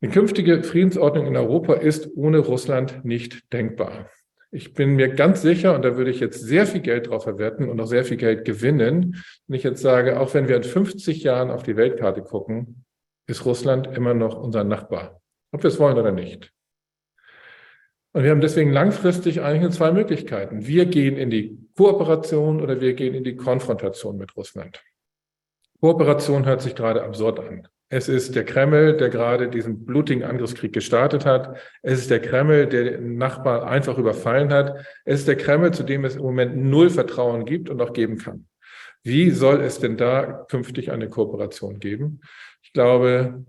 Eine 0.00 0.12
künftige 0.12 0.62
Friedensordnung 0.62 1.26
in 1.26 1.36
Europa 1.36 1.74
ist 1.74 2.08
ohne 2.14 2.38
Russland 2.38 3.04
nicht 3.04 3.52
denkbar. 3.52 4.10
Ich 4.54 4.72
bin 4.72 4.94
mir 4.94 5.08
ganz 5.08 5.42
sicher, 5.42 5.74
und 5.74 5.84
da 5.84 5.96
würde 5.96 6.12
ich 6.12 6.20
jetzt 6.20 6.40
sehr 6.40 6.64
viel 6.64 6.80
Geld 6.80 7.08
drauf 7.08 7.24
verwetten 7.24 7.68
und 7.68 7.80
auch 7.80 7.88
sehr 7.88 8.04
viel 8.04 8.16
Geld 8.16 8.44
gewinnen, 8.44 9.20
wenn 9.48 9.56
ich 9.56 9.64
jetzt 9.64 9.82
sage, 9.82 10.20
auch 10.20 10.32
wenn 10.32 10.46
wir 10.46 10.54
in 10.54 10.62
50 10.62 11.24
Jahren 11.24 11.50
auf 11.50 11.64
die 11.64 11.76
Weltkarte 11.76 12.22
gucken, 12.22 12.84
ist 13.26 13.44
Russland 13.46 13.88
immer 13.88 14.14
noch 14.14 14.40
unser 14.40 14.62
Nachbar, 14.62 15.20
ob 15.50 15.64
wir 15.64 15.68
es 15.68 15.80
wollen 15.80 15.98
oder 15.98 16.12
nicht. 16.12 16.52
Und 18.12 18.22
wir 18.22 18.30
haben 18.30 18.40
deswegen 18.40 18.70
langfristig 18.70 19.40
eigentlich 19.40 19.62
nur 19.62 19.70
zwei 19.72 19.90
Möglichkeiten. 19.90 20.64
Wir 20.64 20.86
gehen 20.86 21.16
in 21.16 21.30
die 21.30 21.58
Kooperation 21.76 22.60
oder 22.60 22.80
wir 22.80 22.94
gehen 22.94 23.14
in 23.14 23.24
die 23.24 23.34
Konfrontation 23.34 24.16
mit 24.16 24.36
Russland. 24.36 24.80
Kooperation 25.80 26.46
hört 26.46 26.62
sich 26.62 26.76
gerade 26.76 27.02
absurd 27.02 27.40
an. 27.40 27.66
Es 27.94 28.08
ist 28.08 28.34
der 28.34 28.44
Kreml, 28.44 28.96
der 28.96 29.08
gerade 29.08 29.48
diesen 29.48 29.84
blutigen 29.84 30.24
Angriffskrieg 30.24 30.72
gestartet 30.72 31.24
hat. 31.24 31.56
Es 31.80 32.00
ist 32.00 32.10
der 32.10 32.20
Kreml, 32.20 32.66
der 32.66 32.98
den 32.98 33.18
Nachbarn 33.18 33.62
einfach 33.62 33.98
überfallen 33.98 34.52
hat. 34.52 34.84
Es 35.04 35.20
ist 35.20 35.28
der 35.28 35.36
Kreml, 35.36 35.72
zu 35.72 35.84
dem 35.84 36.04
es 36.04 36.16
im 36.16 36.22
Moment 36.22 36.56
null 36.56 36.90
Vertrauen 36.90 37.44
gibt 37.44 37.70
und 37.70 37.80
auch 37.80 37.92
geben 37.92 38.18
kann. 38.18 38.48
Wie 39.04 39.30
soll 39.30 39.60
es 39.60 39.78
denn 39.78 39.96
da 39.96 40.44
künftig 40.50 40.90
eine 40.90 41.08
Kooperation 41.08 41.78
geben? 41.78 42.20
Ich 42.62 42.72
glaube, 42.72 43.44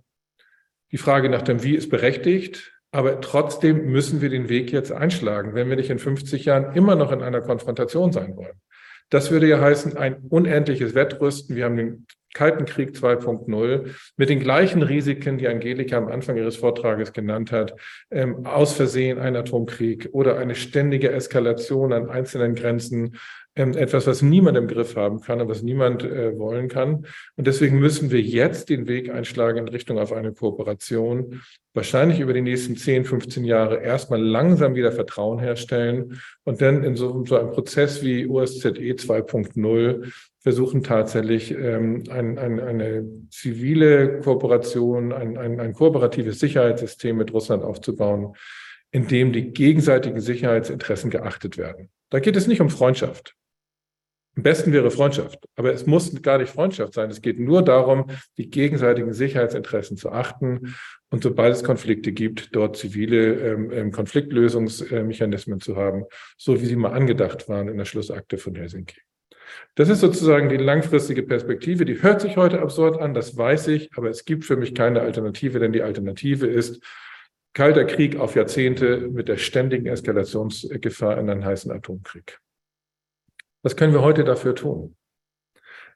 die 0.91 0.99
Frage 0.99 1.29
nach 1.29 1.41
dem 1.41 1.63
Wie 1.63 1.73
ist 1.73 1.89
berechtigt, 1.89 2.71
aber 2.91 3.21
trotzdem 3.21 3.87
müssen 3.87 4.21
wir 4.21 4.29
den 4.29 4.47
Weg 4.47 4.71
jetzt 4.71 4.91
einschlagen, 4.91 5.55
wenn 5.55 5.69
wir 5.69 5.75
nicht 5.75 5.89
in 5.89 5.97
50 5.97 6.45
Jahren 6.45 6.75
immer 6.75 6.95
noch 6.95 7.11
in 7.11 7.23
einer 7.23 7.41
Konfrontation 7.41 8.11
sein 8.11 8.35
wollen. 8.35 8.61
Das 9.09 9.31
würde 9.31 9.47
ja 9.47 9.59
heißen, 9.59 9.97
ein 9.97 10.17
unendliches 10.29 10.95
Wettrüsten. 10.95 11.55
Wir 11.55 11.65
haben 11.65 11.77
den 11.77 12.07
Kalten 12.35 12.65
Krieg 12.65 12.91
2.0 12.91 13.95
mit 14.17 14.29
den 14.29 14.41
gleichen 14.41 14.81
Risiken, 14.81 15.37
die 15.37 15.47
Angelika 15.47 15.97
am 15.97 16.09
Anfang 16.09 16.35
ihres 16.35 16.57
Vortrages 16.57 17.13
genannt 17.13 17.51
hat, 17.53 17.75
ähm, 18.11 18.45
aus 18.45 18.73
Versehen 18.73 19.19
ein 19.19 19.37
Atomkrieg 19.37 20.09
oder 20.11 20.37
eine 20.37 20.53
ständige 20.53 21.11
Eskalation 21.11 21.93
an 21.93 22.09
einzelnen 22.09 22.53
Grenzen, 22.53 23.15
etwas, 23.55 24.05
was 24.05 24.21
niemand 24.21 24.57
im 24.57 24.67
Griff 24.67 24.95
haben 24.95 25.21
kann 25.21 25.39
und 25.39 25.47
was 25.47 25.63
niemand 25.63 26.03
äh, 26.03 26.37
wollen 26.37 26.67
kann. 26.67 27.05
Und 27.37 27.47
deswegen 27.47 27.79
müssen 27.79 28.11
wir 28.11 28.21
jetzt 28.21 28.69
den 28.69 28.87
Weg 28.87 29.09
einschlagen 29.09 29.59
in 29.59 29.67
Richtung 29.69 29.97
auf 29.97 30.11
eine 30.11 30.33
Kooperation, 30.33 31.41
wahrscheinlich 31.73 32.19
über 32.19 32.33
die 32.33 32.41
nächsten 32.41 32.75
10, 32.75 33.05
15 33.05 33.45
Jahre 33.45 33.81
erstmal 33.81 34.21
langsam 34.21 34.75
wieder 34.75 34.91
Vertrauen 34.91 35.39
herstellen 35.39 36.19
und 36.43 36.61
dann 36.61 36.83
in 36.83 36.95
so, 36.95 37.25
so 37.25 37.37
einem 37.37 37.51
Prozess 37.51 38.03
wie 38.03 38.27
OSZE 38.27 38.69
2.0 38.71 40.11
versuchen 40.41 40.83
tatsächlich 40.83 41.51
ähm, 41.51 42.03
ein, 42.09 42.37
ein, 42.37 42.59
eine 42.59 43.05
zivile 43.29 44.19
Kooperation, 44.19 45.13
ein, 45.13 45.37
ein, 45.37 45.59
ein 45.59 45.73
kooperatives 45.73 46.39
Sicherheitssystem 46.39 47.17
mit 47.17 47.33
Russland 47.33 47.63
aufzubauen, 47.63 48.35
in 48.91 49.07
dem 49.07 49.31
die 49.33 49.51
gegenseitigen 49.51 50.19
Sicherheitsinteressen 50.19 51.09
geachtet 51.09 51.57
werden. 51.57 51.89
Da 52.09 52.19
geht 52.19 52.35
es 52.35 52.47
nicht 52.47 52.61
um 52.61 52.69
Freundschaft. 52.69 53.35
Am 54.37 54.43
besten 54.43 54.73
wäre 54.73 54.91
Freundschaft, 54.91 55.39
aber 55.55 55.71
es 55.71 55.85
muss 55.85 56.21
gar 56.21 56.37
nicht 56.37 56.49
Freundschaft 56.51 56.93
sein. 56.93 57.09
Es 57.09 57.21
geht 57.21 57.39
nur 57.39 57.63
darum, 57.63 58.07
die 58.37 58.49
gegenseitigen 58.49 59.13
Sicherheitsinteressen 59.13 59.95
zu 59.95 60.11
achten 60.11 60.75
und 61.09 61.23
sobald 61.23 61.55
es 61.55 61.63
Konflikte 61.63 62.11
gibt, 62.11 62.53
dort 62.53 62.75
zivile 62.75 63.35
ähm, 63.35 63.71
ähm 63.71 63.91
Konfliktlösungsmechanismen 63.91 65.61
zu 65.61 65.77
haben, 65.77 66.03
so 66.37 66.61
wie 66.61 66.65
sie 66.65 66.75
mal 66.75 66.91
angedacht 66.91 67.47
waren 67.47 67.69
in 67.69 67.77
der 67.77 67.85
Schlussakte 67.85 68.37
von 68.37 68.55
Helsinki. 68.55 68.99
Das 69.75 69.87
ist 69.89 70.01
sozusagen 70.01 70.49
die 70.49 70.57
langfristige 70.57 71.23
Perspektive. 71.23 71.85
Die 71.85 72.01
hört 72.01 72.19
sich 72.19 72.35
heute 72.35 72.61
absurd 72.61 72.99
an, 72.99 73.13
das 73.13 73.37
weiß 73.37 73.69
ich, 73.69 73.89
aber 73.95 74.09
es 74.09 74.25
gibt 74.25 74.43
für 74.43 74.57
mich 74.57 74.75
keine 74.75 75.01
Alternative, 75.01 75.59
denn 75.59 75.71
die 75.71 75.81
Alternative 75.81 76.47
ist 76.47 76.83
kalter 77.53 77.85
Krieg 77.85 78.17
auf 78.17 78.35
Jahrzehnte 78.35 79.07
mit 79.09 79.29
der 79.29 79.37
ständigen 79.37 79.87
Eskalationsgefahr 79.87 81.17
in 81.17 81.29
einen 81.29 81.45
heißen 81.45 81.71
Atomkrieg. 81.71 82.39
Was 83.65 83.75
können 83.75 83.93
wir 83.93 84.03
heute 84.03 84.23
dafür 84.23 84.53
tun? 84.53 84.95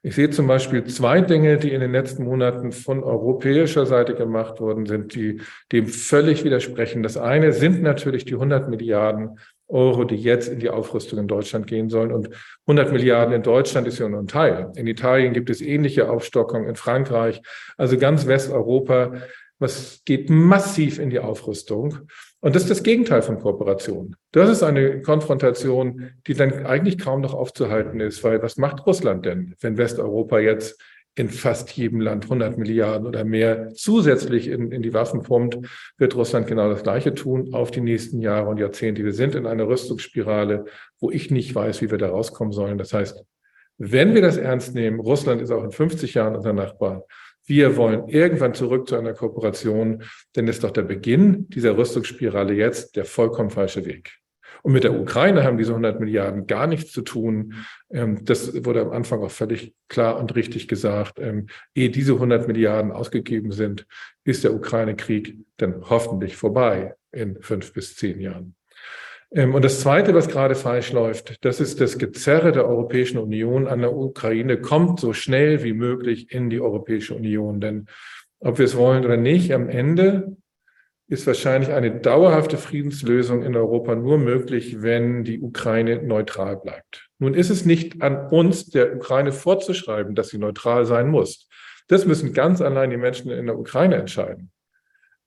Ich 0.02 0.16
sehe 0.16 0.28
zum 0.30 0.48
Beispiel 0.48 0.82
zwei 0.86 1.20
Dinge, 1.20 1.56
die 1.56 1.72
in 1.72 1.80
den 1.80 1.92
letzten 1.92 2.24
Monaten 2.24 2.72
von 2.72 3.04
europäischer 3.04 3.86
Seite 3.86 4.16
gemacht 4.16 4.58
worden 4.58 4.86
sind, 4.86 5.14
die 5.14 5.40
dem 5.70 5.86
völlig 5.86 6.42
widersprechen. 6.42 7.04
Das 7.04 7.16
eine 7.16 7.52
sind 7.52 7.80
natürlich 7.80 8.24
die 8.24 8.34
100 8.34 8.68
Milliarden 8.68 9.38
Euro, 9.68 10.02
die 10.02 10.16
jetzt 10.16 10.48
in 10.48 10.58
die 10.58 10.68
Aufrüstung 10.68 11.20
in 11.20 11.28
Deutschland 11.28 11.68
gehen 11.68 11.90
sollen. 11.90 12.10
Und 12.10 12.30
100 12.66 12.90
Milliarden 12.90 13.32
in 13.34 13.44
Deutschland 13.44 13.86
ist 13.86 14.00
ja 14.00 14.08
nur 14.08 14.18
ein 14.18 14.26
Teil. 14.26 14.72
In 14.74 14.88
Italien 14.88 15.32
gibt 15.32 15.48
es 15.48 15.60
ähnliche 15.60 16.10
Aufstockungen, 16.10 16.68
in 16.68 16.74
Frankreich, 16.74 17.40
also 17.76 17.96
ganz 17.98 18.26
Westeuropa. 18.26 19.12
Was 19.60 20.00
geht 20.04 20.28
massiv 20.28 20.98
in 20.98 21.10
die 21.10 21.20
Aufrüstung? 21.20 22.08
Und 22.40 22.54
das 22.54 22.62
ist 22.62 22.70
das 22.70 22.82
Gegenteil 22.82 23.20
von 23.20 23.38
Kooperation. 23.38 24.16
Das 24.32 24.48
ist 24.48 24.62
eine 24.62 25.02
Konfrontation, 25.02 26.10
die 26.26 26.34
dann 26.34 26.64
eigentlich 26.64 26.98
kaum 26.98 27.20
noch 27.20 27.34
aufzuhalten 27.34 28.00
ist, 28.00 28.24
weil 28.24 28.42
was 28.42 28.56
macht 28.56 28.86
Russland 28.86 29.26
denn, 29.26 29.54
wenn 29.60 29.76
Westeuropa 29.76 30.38
jetzt 30.38 30.80
in 31.16 31.28
fast 31.28 31.70
jedem 31.72 32.00
Land 32.00 32.24
100 32.24 32.56
Milliarden 32.56 33.06
oder 33.06 33.24
mehr 33.24 33.74
zusätzlich 33.74 34.48
in, 34.48 34.72
in 34.72 34.80
die 34.80 34.94
Waffen 34.94 35.22
pumpt, 35.22 35.58
wird 35.98 36.14
Russland 36.14 36.46
genau 36.46 36.70
das 36.70 36.82
Gleiche 36.82 37.14
tun 37.14 37.52
auf 37.52 37.70
die 37.70 37.82
nächsten 37.82 38.20
Jahre 38.20 38.48
und 38.48 38.58
Jahrzehnte. 38.58 39.04
Wir 39.04 39.12
sind 39.12 39.34
in 39.34 39.46
einer 39.46 39.66
Rüstungsspirale, 39.66 40.64
wo 40.98 41.10
ich 41.10 41.30
nicht 41.30 41.54
weiß, 41.54 41.82
wie 41.82 41.90
wir 41.90 41.98
da 41.98 42.08
rauskommen 42.08 42.52
sollen. 42.52 42.78
Das 42.78 42.94
heißt, 42.94 43.22
wenn 43.76 44.14
wir 44.14 44.22
das 44.22 44.36
ernst 44.36 44.74
nehmen, 44.74 45.00
Russland 45.00 45.42
ist 45.42 45.50
auch 45.50 45.64
in 45.64 45.72
50 45.72 46.14
Jahren 46.14 46.36
unser 46.36 46.52
Nachbar, 46.52 47.04
wir 47.50 47.76
wollen 47.76 48.06
irgendwann 48.06 48.54
zurück 48.54 48.88
zu 48.88 48.96
einer 48.96 49.12
Kooperation, 49.12 50.04
denn 50.36 50.46
ist 50.46 50.62
doch 50.62 50.70
der 50.70 50.82
Beginn 50.82 51.48
dieser 51.48 51.76
Rüstungsspirale 51.76 52.54
jetzt 52.54 52.94
der 52.94 53.04
vollkommen 53.04 53.50
falsche 53.50 53.84
Weg. 53.84 54.12
Und 54.62 54.72
mit 54.72 54.84
der 54.84 54.98
Ukraine 54.98 55.42
haben 55.42 55.58
diese 55.58 55.72
100 55.72 55.98
Milliarden 55.98 56.46
gar 56.46 56.68
nichts 56.68 56.92
zu 56.92 57.02
tun. 57.02 57.54
Ähm, 57.90 58.24
das 58.24 58.64
wurde 58.64 58.82
am 58.82 58.90
Anfang 58.90 59.20
auch 59.24 59.32
völlig 59.32 59.74
klar 59.88 60.16
und 60.20 60.36
richtig 60.36 60.68
gesagt. 60.68 61.18
Ähm, 61.18 61.48
ehe 61.74 61.90
diese 61.90 62.12
100 62.12 62.46
Milliarden 62.46 62.92
ausgegeben 62.92 63.50
sind, 63.50 63.84
ist 64.22 64.44
der 64.44 64.54
Ukraine-Krieg 64.54 65.36
dann 65.56 65.90
hoffentlich 65.90 66.36
vorbei 66.36 66.94
in 67.10 67.42
fünf 67.42 67.72
bis 67.72 67.96
zehn 67.96 68.20
Jahren. 68.20 68.54
Ähm, 69.32 69.54
und 69.54 69.64
das 69.64 69.80
Zweite, 69.80 70.14
was 70.14 70.28
gerade 70.28 70.54
falsch 70.54 70.92
läuft, 70.92 71.44
das 71.44 71.60
ist 71.60 71.80
das 71.80 71.98
Gezerre 71.98 72.52
der 72.52 72.66
Europäischen 72.66 73.18
Union 73.18 73.66
an 73.66 73.80
der 73.80 73.94
Ukraine, 73.94 74.60
kommt 74.60 75.00
so 75.00 75.12
schnell 75.12 75.62
wie 75.62 75.72
möglich 75.72 76.32
in 76.32 76.50
die 76.50 76.60
Europäische 76.60 77.14
Union. 77.14 77.60
Denn 77.60 77.86
ob 78.40 78.58
wir 78.58 78.64
es 78.64 78.76
wollen 78.76 79.04
oder 79.04 79.16
nicht, 79.16 79.52
am 79.52 79.68
Ende 79.68 80.36
ist 81.08 81.26
wahrscheinlich 81.26 81.72
eine 81.72 81.90
dauerhafte 81.90 82.56
Friedenslösung 82.56 83.42
in 83.42 83.56
Europa 83.56 83.96
nur 83.96 84.16
möglich, 84.16 84.80
wenn 84.80 85.24
die 85.24 85.40
Ukraine 85.40 86.00
neutral 86.02 86.56
bleibt. 86.56 87.08
Nun 87.18 87.34
ist 87.34 87.50
es 87.50 87.64
nicht 87.64 88.00
an 88.00 88.28
uns, 88.28 88.66
der 88.66 88.94
Ukraine 88.94 89.32
vorzuschreiben, 89.32 90.14
dass 90.14 90.28
sie 90.28 90.38
neutral 90.38 90.86
sein 90.86 91.08
muss. 91.08 91.48
Das 91.88 92.06
müssen 92.06 92.32
ganz 92.32 92.60
allein 92.60 92.90
die 92.90 92.96
Menschen 92.96 93.32
in 93.32 93.46
der 93.46 93.58
Ukraine 93.58 93.96
entscheiden. 93.96 94.52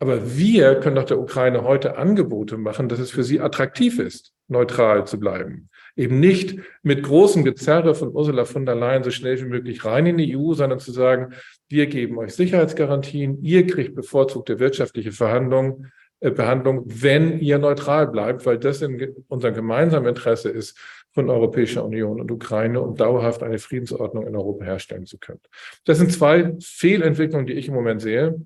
Aber 0.03 0.35
wir 0.37 0.81
können 0.81 0.97
doch 0.97 1.05
der 1.05 1.17
Ukraine 1.17 1.63
heute 1.63 1.95
Angebote 1.95 2.57
machen, 2.57 2.89
dass 2.89 2.99
es 2.99 3.11
für 3.11 3.23
sie 3.23 3.39
attraktiv 3.39 3.99
ist, 3.99 4.33
neutral 4.49 5.07
zu 5.07 5.17
bleiben. 5.17 5.69
Eben 5.95 6.19
nicht 6.19 6.59
mit 6.81 7.03
großem 7.03 7.45
Gezerre 7.45 7.95
von 7.95 8.09
Ursula 8.09 8.43
von 8.43 8.65
der 8.65 8.75
Leyen 8.75 9.05
so 9.05 9.11
schnell 9.11 9.39
wie 9.39 9.45
möglich 9.45 9.85
rein 9.85 10.05
in 10.05 10.17
die 10.17 10.35
EU, 10.35 10.55
sondern 10.55 10.79
zu 10.79 10.91
sagen, 10.91 11.33
wir 11.69 11.87
geben 11.87 12.17
euch 12.17 12.33
Sicherheitsgarantien, 12.33 13.41
ihr 13.43 13.65
kriegt 13.65 13.95
bevorzugte 13.95 14.59
wirtschaftliche 14.59 15.13
Verhandlungen, 15.13 15.93
äh, 16.19 16.31
Behandlung, 16.31 16.83
wenn 16.83 17.39
ihr 17.39 17.57
neutral 17.57 18.07
bleibt, 18.07 18.45
weil 18.45 18.59
das 18.59 18.81
in 18.81 19.15
unserem 19.29 19.53
gemeinsamen 19.53 20.09
Interesse 20.09 20.49
ist, 20.49 20.77
von 21.13 21.29
Europäischer 21.29 21.85
Union 21.85 22.19
und 22.19 22.29
Ukraine 22.29 22.81
und 22.81 22.99
dauerhaft 22.99 23.41
eine 23.41 23.57
Friedensordnung 23.57 24.27
in 24.27 24.35
Europa 24.35 24.65
herstellen 24.65 25.05
zu 25.05 25.17
können. 25.17 25.39
Das 25.85 25.99
sind 25.99 26.11
zwei 26.11 26.57
Fehlentwicklungen, 26.59 27.47
die 27.47 27.53
ich 27.53 27.69
im 27.69 27.73
Moment 27.73 28.01
sehe 28.01 28.45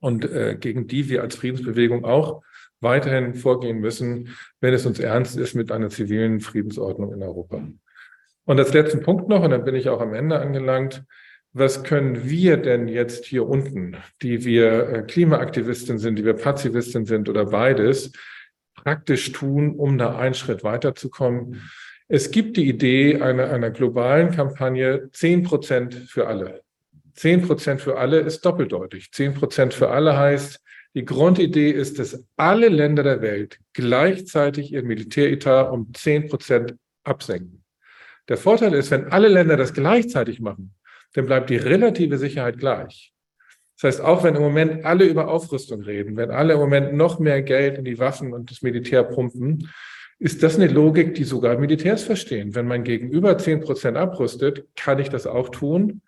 und 0.00 0.24
äh, 0.24 0.56
gegen 0.58 0.86
die 0.86 1.08
wir 1.08 1.22
als 1.22 1.36
Friedensbewegung 1.36 2.04
auch 2.04 2.42
weiterhin 2.80 3.34
vorgehen 3.34 3.80
müssen, 3.80 4.36
wenn 4.60 4.74
es 4.74 4.86
uns 4.86 5.00
ernst 5.00 5.36
ist 5.36 5.54
mit 5.54 5.72
einer 5.72 5.90
zivilen 5.90 6.40
Friedensordnung 6.40 7.12
in 7.12 7.22
Europa. 7.22 7.66
Und 8.44 8.58
als 8.58 8.72
letzten 8.72 9.02
Punkt 9.02 9.28
noch, 9.28 9.42
und 9.42 9.50
dann 9.50 9.64
bin 9.64 9.74
ich 9.74 9.88
auch 9.88 10.00
am 10.00 10.14
Ende 10.14 10.38
angelangt, 10.38 11.04
was 11.52 11.82
können 11.82 12.28
wir 12.28 12.56
denn 12.56 12.88
jetzt 12.88 13.24
hier 13.24 13.48
unten, 13.48 13.96
die 14.22 14.44
wir 14.44 14.88
äh, 14.88 15.02
Klimaaktivistin 15.02 15.98
sind, 15.98 16.16
die 16.18 16.24
wir 16.24 16.34
Pazifistin 16.34 17.04
sind 17.04 17.28
oder 17.28 17.46
beides, 17.46 18.12
praktisch 18.74 19.32
tun, 19.32 19.74
um 19.74 19.98
da 19.98 20.16
einen 20.16 20.34
Schritt 20.34 20.62
weiterzukommen? 20.62 21.62
Es 22.06 22.30
gibt 22.30 22.56
die 22.56 22.68
Idee 22.68 23.20
einer, 23.20 23.50
einer 23.50 23.70
globalen 23.70 24.30
Kampagne, 24.30 25.10
zehn 25.12 25.42
Prozent 25.42 25.94
für 25.94 26.26
alle. 26.26 26.62
10 27.18 27.42
Prozent 27.42 27.80
für 27.80 27.98
alle 27.98 28.20
ist 28.20 28.42
doppeldeutig. 28.42 29.10
10 29.10 29.34
Prozent 29.34 29.74
für 29.74 29.90
alle 29.90 30.16
heißt, 30.16 30.60
die 30.94 31.04
Grundidee 31.04 31.70
ist, 31.70 31.98
dass 31.98 32.24
alle 32.36 32.68
Länder 32.68 33.02
der 33.02 33.20
Welt 33.20 33.58
gleichzeitig 33.72 34.72
ihr 34.72 34.84
Militäretat 34.84 35.70
um 35.72 35.92
10 35.92 36.28
Prozent 36.28 36.76
absenken. 37.02 37.64
Der 38.28 38.36
Vorteil 38.36 38.72
ist, 38.72 38.92
wenn 38.92 39.08
alle 39.08 39.26
Länder 39.26 39.56
das 39.56 39.74
gleichzeitig 39.74 40.38
machen, 40.38 40.74
dann 41.14 41.26
bleibt 41.26 41.50
die 41.50 41.56
relative 41.56 42.18
Sicherheit 42.18 42.58
gleich. 42.58 43.12
Das 43.80 43.94
heißt, 43.94 44.00
auch 44.00 44.22
wenn 44.22 44.36
im 44.36 44.42
Moment 44.42 44.84
alle 44.84 45.04
über 45.04 45.28
Aufrüstung 45.28 45.82
reden, 45.82 46.16
wenn 46.16 46.30
alle 46.30 46.54
im 46.54 46.60
Moment 46.60 46.94
noch 46.94 47.18
mehr 47.18 47.42
Geld 47.42 47.78
in 47.78 47.84
die 47.84 47.98
Waffen 47.98 48.32
und 48.32 48.50
das 48.52 48.62
Militär 48.62 49.02
pumpen, 49.02 49.68
ist 50.20 50.44
das 50.44 50.54
eine 50.54 50.68
Logik, 50.68 51.14
die 51.14 51.24
sogar 51.24 51.58
Militärs 51.58 52.04
verstehen. 52.04 52.54
Wenn 52.54 52.66
mein 52.66 52.84
Gegenüber 52.84 53.36
10 53.36 53.60
Prozent 53.60 53.96
abrüstet, 53.96 54.66
kann 54.76 55.00
ich 55.00 55.08
das 55.08 55.26
auch 55.26 55.48
tun. 55.48 56.02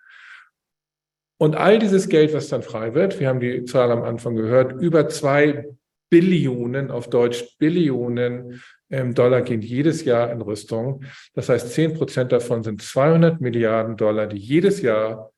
Und 1.40 1.56
all 1.56 1.78
dieses 1.78 2.10
Geld, 2.10 2.34
was 2.34 2.48
dann 2.48 2.62
frei 2.62 2.94
wird, 2.94 3.18
wir 3.18 3.26
haben 3.26 3.40
die 3.40 3.64
Zahl 3.64 3.90
am 3.90 4.02
Anfang 4.02 4.36
gehört, 4.36 4.78
über 4.82 5.08
zwei 5.08 5.66
Billionen, 6.10 6.90
auf 6.90 7.08
Deutsch 7.08 7.56
Billionen 7.56 8.62
ähm, 8.90 9.14
Dollar 9.14 9.40
gehen 9.40 9.62
jedes 9.62 10.04
Jahr 10.04 10.30
in 10.32 10.42
Rüstung. 10.42 11.02
Das 11.32 11.48
heißt, 11.48 11.72
zehn 11.72 11.94
Prozent 11.94 12.30
davon 12.30 12.62
sind 12.62 12.82
200 12.82 13.40
Milliarden 13.40 13.96
Dollar, 13.96 14.26
die 14.26 14.36
jedes 14.36 14.82
Jahr 14.82 15.32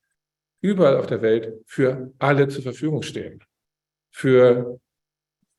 überall 0.59 0.97
auf 0.97 1.07
der 1.07 1.21
Welt 1.21 1.53
für 1.67 2.11
alle 2.19 2.49
zur 2.49 2.63
Verfügung 2.63 3.01
stehen. 3.01 3.41
Für 4.11 4.81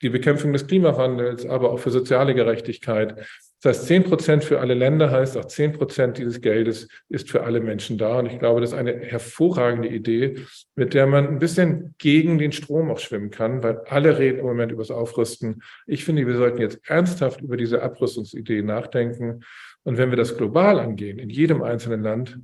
die 0.02 0.10
Bekämpfung 0.10 0.52
des 0.52 0.66
Klimawandels, 0.66 1.46
aber 1.46 1.70
auch 1.70 1.78
für 1.78 1.90
soziale 1.90 2.34
Gerechtigkeit, 2.34 3.26
das 3.64 3.78
heißt, 3.78 3.86
10 3.86 4.04
Prozent 4.04 4.44
für 4.44 4.60
alle 4.60 4.74
Länder 4.74 5.10
heißt 5.10 5.38
auch 5.38 5.46
10 5.46 5.72
Prozent 5.72 6.18
dieses 6.18 6.42
Geldes 6.42 6.86
ist 7.08 7.30
für 7.30 7.44
alle 7.44 7.60
Menschen 7.60 7.96
da. 7.96 8.18
Und 8.18 8.26
ich 8.26 8.38
glaube, 8.38 8.60
das 8.60 8.72
ist 8.72 8.76
eine 8.76 8.98
hervorragende 8.98 9.88
Idee, 9.88 10.34
mit 10.76 10.92
der 10.92 11.06
man 11.06 11.26
ein 11.26 11.38
bisschen 11.38 11.94
gegen 11.96 12.36
den 12.36 12.52
Strom 12.52 12.90
auch 12.90 12.98
schwimmen 12.98 13.30
kann, 13.30 13.62
weil 13.62 13.78
alle 13.86 14.18
reden 14.18 14.40
im 14.40 14.44
Moment 14.44 14.70
über 14.70 14.82
das 14.82 14.90
Aufrüsten. 14.90 15.62
Ich 15.86 16.04
finde, 16.04 16.26
wir 16.26 16.36
sollten 16.36 16.60
jetzt 16.60 16.78
ernsthaft 16.90 17.40
über 17.40 17.56
diese 17.56 17.82
Abrüstungsidee 17.82 18.60
nachdenken. 18.60 19.40
Und 19.82 19.96
wenn 19.96 20.10
wir 20.10 20.18
das 20.18 20.36
global 20.36 20.78
angehen, 20.78 21.18
in 21.18 21.30
jedem 21.30 21.62
einzelnen 21.62 22.02
Land, 22.02 22.38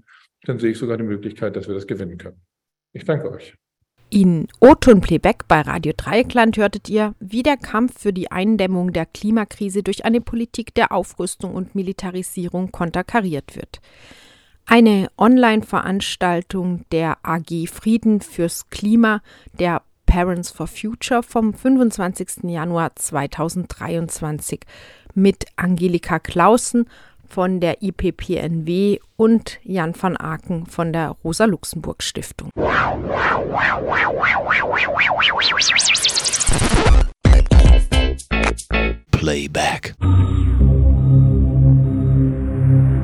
dann 0.45 0.59
sehe 0.59 0.71
ich 0.71 0.79
sogar 0.79 0.97
die 0.97 1.05
Möglichkeit, 1.05 1.55
dass 1.55 1.69
wir 1.69 1.75
das 1.75 1.87
gewinnen 1.87 2.17
können. 2.17 2.41
Ich 2.95 3.05
danke 3.05 3.31
euch. 3.31 3.60
In 4.13 4.49
O-Ton 4.59 5.01
Playback 5.01 5.47
bei 5.47 5.61
Radio 5.61 5.93
Dreieckland 5.97 6.57
hörtet 6.57 6.89
ihr, 6.89 7.15
wie 7.21 7.45
der 7.45 7.57
Kampf 7.57 8.01
für 8.01 8.13
die 8.13 8.33
Eindämmung 8.33 8.93
der 8.93 9.07
Klimakrise 9.07 9.85
durch 9.85 10.05
eine 10.05 10.21
Politik 10.21 10.75
der 10.75 10.91
Aufrüstung 10.91 11.55
und 11.55 11.77
Militarisierung 11.77 12.73
konterkariert 12.73 13.55
wird. 13.55 13.81
Eine 14.67 15.13
Online-Veranstaltung 15.17 16.85
der 16.91 17.19
AG 17.23 17.69
Frieden 17.69 18.21
fürs 18.21 18.69
Klima 18.69 19.23
der 19.61 19.83
Parents 20.07 20.51
for 20.51 20.67
Future 20.67 21.23
vom 21.23 21.55
25. 21.55 22.51
Januar 22.51 22.97
2023 22.97 24.63
mit 25.15 25.45
Angelika 25.55 26.19
Clausen 26.19 26.89
von 27.31 27.61
der 27.61 27.83
IPPNW 27.83 28.99
und 29.17 29.59
Jan 29.63 29.95
van 29.99 30.17
Aken 30.17 30.67
von 30.67 30.93
der 30.93 31.17
Rosa-Luxemburg-Stiftung. 31.25 32.51
Playback. 39.13 39.95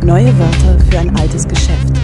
Neue 0.04 0.38
Wörter 0.38 0.78
für 0.90 0.98
ein 0.98 1.16
altes 1.16 1.46
Geschäft. 1.46 1.96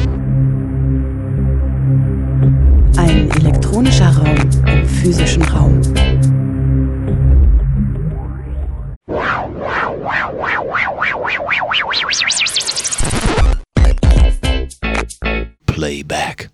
Ein 2.97 3.31
elektronischer 3.31 4.11
Raum 4.17 4.37
im 4.67 4.87
physischen 4.87 5.43
Raum. 5.43 5.81
Playback. 15.67 16.51